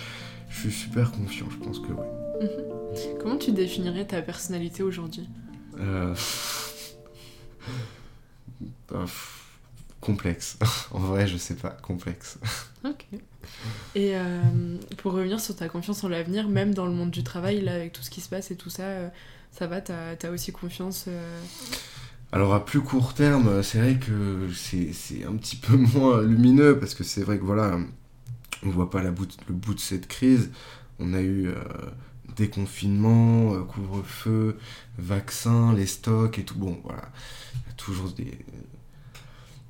je 0.49 0.61
suis 0.61 0.72
super 0.72 1.12
confiant, 1.12 1.47
je 1.51 1.57
pense 1.57 1.81
que 1.81 1.93
ouais. 1.93 2.24
Mhm. 2.41 3.18
Comment 3.20 3.37
tu 3.37 3.53
définirais 3.53 4.07
ta 4.07 4.22
personnalité 4.22 4.82
aujourd'hui 4.82 5.28
euh, 5.78 6.14
complexe. 10.01 10.59
en 10.93 11.01
vrai, 11.01 11.26
je 11.26 11.37
sais 11.37 11.55
pas, 11.55 11.70
complexe. 11.70 12.39
ok. 12.85 13.07
Et 13.95 14.16
euh, 14.16 14.41
pour 14.99 15.12
revenir 15.12 15.41
sur 15.41 15.57
ta 15.57 15.68
confiance 15.68 16.05
en 16.05 16.09
l'avenir, 16.09 16.49
même 16.49 16.74
dans 16.74 16.87
le 16.87 16.93
monde 16.93 17.11
du 17.11 17.22
travail, 17.22 17.61
là, 17.61 17.74
avec 17.74 17.93
tout 17.93 18.03
ce 18.03 18.11
qui 18.11 18.20
se 18.20 18.28
passe 18.28 18.51
et 18.51 18.57
tout 18.57 18.70
ça, 18.70 18.82
euh, 18.82 19.09
ça 19.51 19.66
va, 19.66 19.80
t'as 19.80 20.14
as 20.22 20.30
aussi 20.30 20.53
confiance 20.53 21.07
Alors 22.32 22.55
à 22.55 22.64
plus 22.64 22.80
court 22.80 23.14
terme, 23.14 23.62
c'est 23.62 23.78
vrai 23.78 23.99
que 23.99 24.49
c'est 24.53 25.24
un 25.24 25.37
petit 25.37 25.57
peu 25.57 25.76
moins 25.95 26.22
lumineux, 26.22 26.78
parce 26.78 26.95
que 26.95 27.05
c'est 27.05 27.22
vrai 27.22 27.39
que 27.39 27.45
voilà, 27.45 27.78
on 28.64 28.70
voit 28.70 28.91
pas 28.91 29.03
la 29.03 29.11
bout, 29.11 29.28
le 29.49 29.55
bout 29.55 29.74
de 29.74 29.80
cette 29.80 30.07
crise. 30.07 30.51
On 30.99 31.12
a 31.12 31.22
eu 31.22 31.49
déconfinement, 32.37 33.62
couvre-feu, 33.64 34.59
vaccins, 34.99 35.72
les 35.72 35.87
stocks 35.87 36.39
et 36.39 36.45
tout. 36.45 36.57
Bon, 36.57 36.78
voilà 36.85 37.11
toujours 37.76 38.11
des, 38.11 38.39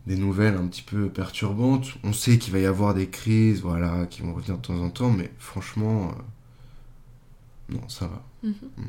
des 0.07 0.17
nouvelles 0.17 0.55
un 0.55 0.67
petit 0.67 0.83
peu 0.83 1.09
perturbantes. 1.09 1.87
On 2.03 2.13
sait 2.13 2.39
qu'il 2.39 2.53
va 2.53 2.59
y 2.59 2.67
avoir 2.67 2.95
des 2.95 3.09
crises, 3.09 3.61
voilà, 3.61 4.07
qui 4.07 4.23
vont 4.23 4.35
revenir 4.35 4.59
de 4.59 4.63
temps 4.63 4.81
en 4.81 4.91
temps, 4.91 5.11
mais 5.11 5.31
franchement, 5.39 6.11
euh, 7.71 7.75
non, 7.75 7.89
ça 7.89 8.07
va. 8.07 8.23
Mhm. 8.43 8.55
Mm. 8.77 8.83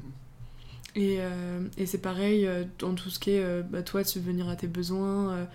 Et, 0.98 1.18
euh, 1.20 1.68
et 1.78 1.86
c'est 1.86 1.98
pareil 1.98 2.48
euh, 2.48 2.64
dans 2.80 2.94
tout 2.94 3.10
ce 3.10 3.20
qui 3.20 3.32
est, 3.32 3.64
bah, 3.64 3.84
toi, 3.84 4.04
de 4.04 4.08
subvenir 4.08 4.48
à 4.48 4.56
tes 4.56 4.68
besoins, 4.68 5.48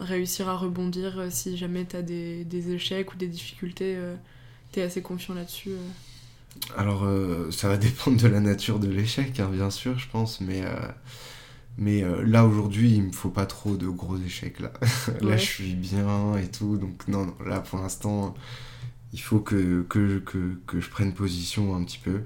réussir 0.00 0.48
à 0.48 0.56
rebondir 0.56 1.26
si 1.30 1.56
jamais 1.56 1.84
tu 1.84 1.96
as 1.96 2.02
des, 2.02 2.44
des, 2.44 2.72
échecs 2.72 3.12
ou 3.12 3.16
des 3.16 3.26
difficultés, 3.26 3.98
tu 4.72 4.80
es 4.80 4.82
assez 4.82 5.02
confiant 5.02 5.34
là-dessus 5.34 5.72
Alors, 6.76 7.06
ça 7.52 7.68
va 7.68 7.76
dépendre 7.78 8.20
de 8.20 8.28
la 8.28 8.40
nature 8.40 8.78
de 8.78 8.88
l'échec, 8.88 9.38
hein, 9.40 9.50
bien 9.52 9.70
sûr, 9.70 9.98
je 9.98 10.08
pense, 10.08 10.40
mais 10.40 10.62
mais 11.78 12.02
euh, 12.02 12.24
là, 12.26 12.44
aujourd'hui, 12.44 12.90
il 12.90 13.04
me 13.04 13.12
faut 13.12 13.30
pas 13.30 13.46
trop 13.46 13.76
de 13.76 13.86
gros 13.88 14.18
échecs. 14.18 14.58
Là, 14.58 14.72
là 15.20 15.36
je 15.36 15.44
suis 15.44 15.74
bien 15.74 16.36
et 16.36 16.48
tout. 16.48 16.76
Donc, 16.76 17.06
non, 17.06 17.26
non 17.26 17.36
là, 17.46 17.60
pour 17.60 17.78
l'instant, 17.78 18.34
il 19.12 19.20
faut 19.20 19.38
que, 19.38 19.82
que, 19.88 20.18
que, 20.18 20.58
que, 20.66 20.80
je 20.80 20.90
prenne 20.90 21.14
position 21.14 21.76
un 21.76 21.84
petit 21.84 21.98
peu. 21.98 22.22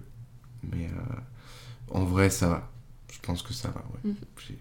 Mais 0.73 0.87
euh, 0.87 1.17
en 1.91 2.05
vrai, 2.05 2.31
ça 2.31 2.49
va. 2.49 2.73
Je 3.13 3.19
pense 3.21 3.43
que 3.43 3.53
ça 3.53 3.69
va, 3.69 3.85
ouais. 3.93 4.11
Mhm. 4.11 4.57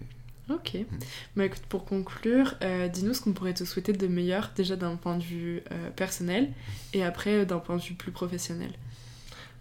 Ok. 0.49 0.73
Mm. 0.73 0.97
Bah, 1.37 1.45
écoute, 1.45 1.63
pour 1.69 1.85
conclure, 1.85 2.55
euh, 2.61 2.89
dis-nous 2.89 3.13
ce 3.13 3.21
qu'on 3.21 3.31
pourrait 3.31 3.53
te 3.53 3.63
souhaiter 3.63 3.93
de 3.93 4.07
meilleur, 4.07 4.51
déjà 4.57 4.75
d'un 4.75 4.97
point 4.97 5.17
de 5.17 5.23
vue 5.23 5.61
personnel 5.95 6.51
et 6.91 7.01
après 7.01 7.45
d'un 7.45 7.59
point 7.59 7.77
de 7.77 7.81
vue 7.81 7.93
plus 7.93 8.11
professionnel. 8.11 8.73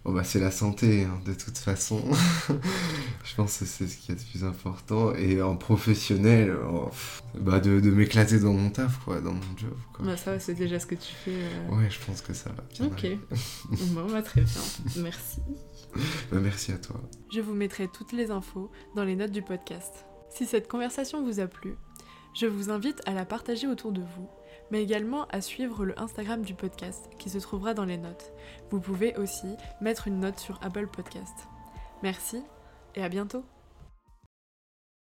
Oh 0.03 0.11
bah 0.13 0.23
c'est 0.23 0.39
la 0.39 0.49
santé, 0.49 1.03
hein, 1.03 1.21
de 1.25 1.33
toute 1.35 1.59
façon. 1.59 2.01
je 3.23 3.35
pense 3.35 3.59
que 3.59 3.65
c'est 3.65 3.87
ce 3.87 3.97
qui 3.97 4.11
est 4.11 4.15
le 4.15 4.21
plus 4.31 4.43
important. 4.43 5.13
Et 5.13 5.41
en 5.43 5.55
professionnel, 5.55 6.55
oh, 6.71 6.89
bah 7.35 7.59
de, 7.59 7.79
de 7.79 7.91
m'éclater 7.91 8.39
dans 8.39 8.53
mon 8.53 8.71
taf, 8.71 8.97
quoi, 9.05 9.21
dans 9.21 9.33
mon 9.33 9.57
job. 9.57 9.75
Quoi. 9.93 10.05
Bah 10.07 10.17
ça, 10.17 10.39
c'est 10.39 10.55
déjà 10.55 10.79
ce 10.79 10.87
que 10.87 10.95
tu 10.95 11.13
fais. 11.13 11.31
euh. 11.35 11.75
Ouais, 11.75 11.87
je 11.89 11.99
pense 12.03 12.21
que 12.21 12.33
ça 12.33 12.49
va 12.49 12.63
bien. 12.73 12.87
Ok. 12.87 13.05
bon, 13.93 14.07
bah 14.11 14.23
très 14.23 14.41
bien. 14.41 14.61
Merci. 14.97 15.39
Bah, 16.31 16.39
merci 16.41 16.71
à 16.71 16.77
toi. 16.79 16.99
Je 17.31 17.39
vous 17.41 17.53
mettrai 17.53 17.87
toutes 17.87 18.11
les 18.13 18.31
infos 18.31 18.71
dans 18.95 19.03
les 19.03 19.15
notes 19.15 19.31
du 19.31 19.43
podcast. 19.43 20.05
Si 20.31 20.47
cette 20.47 20.67
conversation 20.67 21.23
vous 21.23 21.39
a 21.39 21.45
plu, 21.47 21.75
je 22.33 22.47
vous 22.47 22.71
invite 22.71 23.01
à 23.05 23.11
la 23.13 23.25
partager 23.25 23.67
autour 23.67 23.91
de 23.91 24.01
vous, 24.01 24.29
mais 24.71 24.81
également 24.81 25.27
à 25.29 25.41
suivre 25.41 25.85
le 25.85 25.99
Instagram 25.99 26.41
du 26.41 26.55
podcast 26.55 27.09
qui 27.19 27.29
se 27.29 27.37
trouvera 27.37 27.73
dans 27.73 27.85
les 27.85 27.97
notes. 27.97 28.31
Vous 28.71 28.79
pouvez 28.79 29.15
aussi 29.17 29.55
mettre 29.81 30.07
une 30.07 30.19
note 30.19 30.39
sur 30.39 30.59
Apple 30.63 30.87
Podcast. 30.87 31.35
Merci 32.01 32.41
et 32.95 33.03
à 33.03 33.09
bientôt 33.09 33.43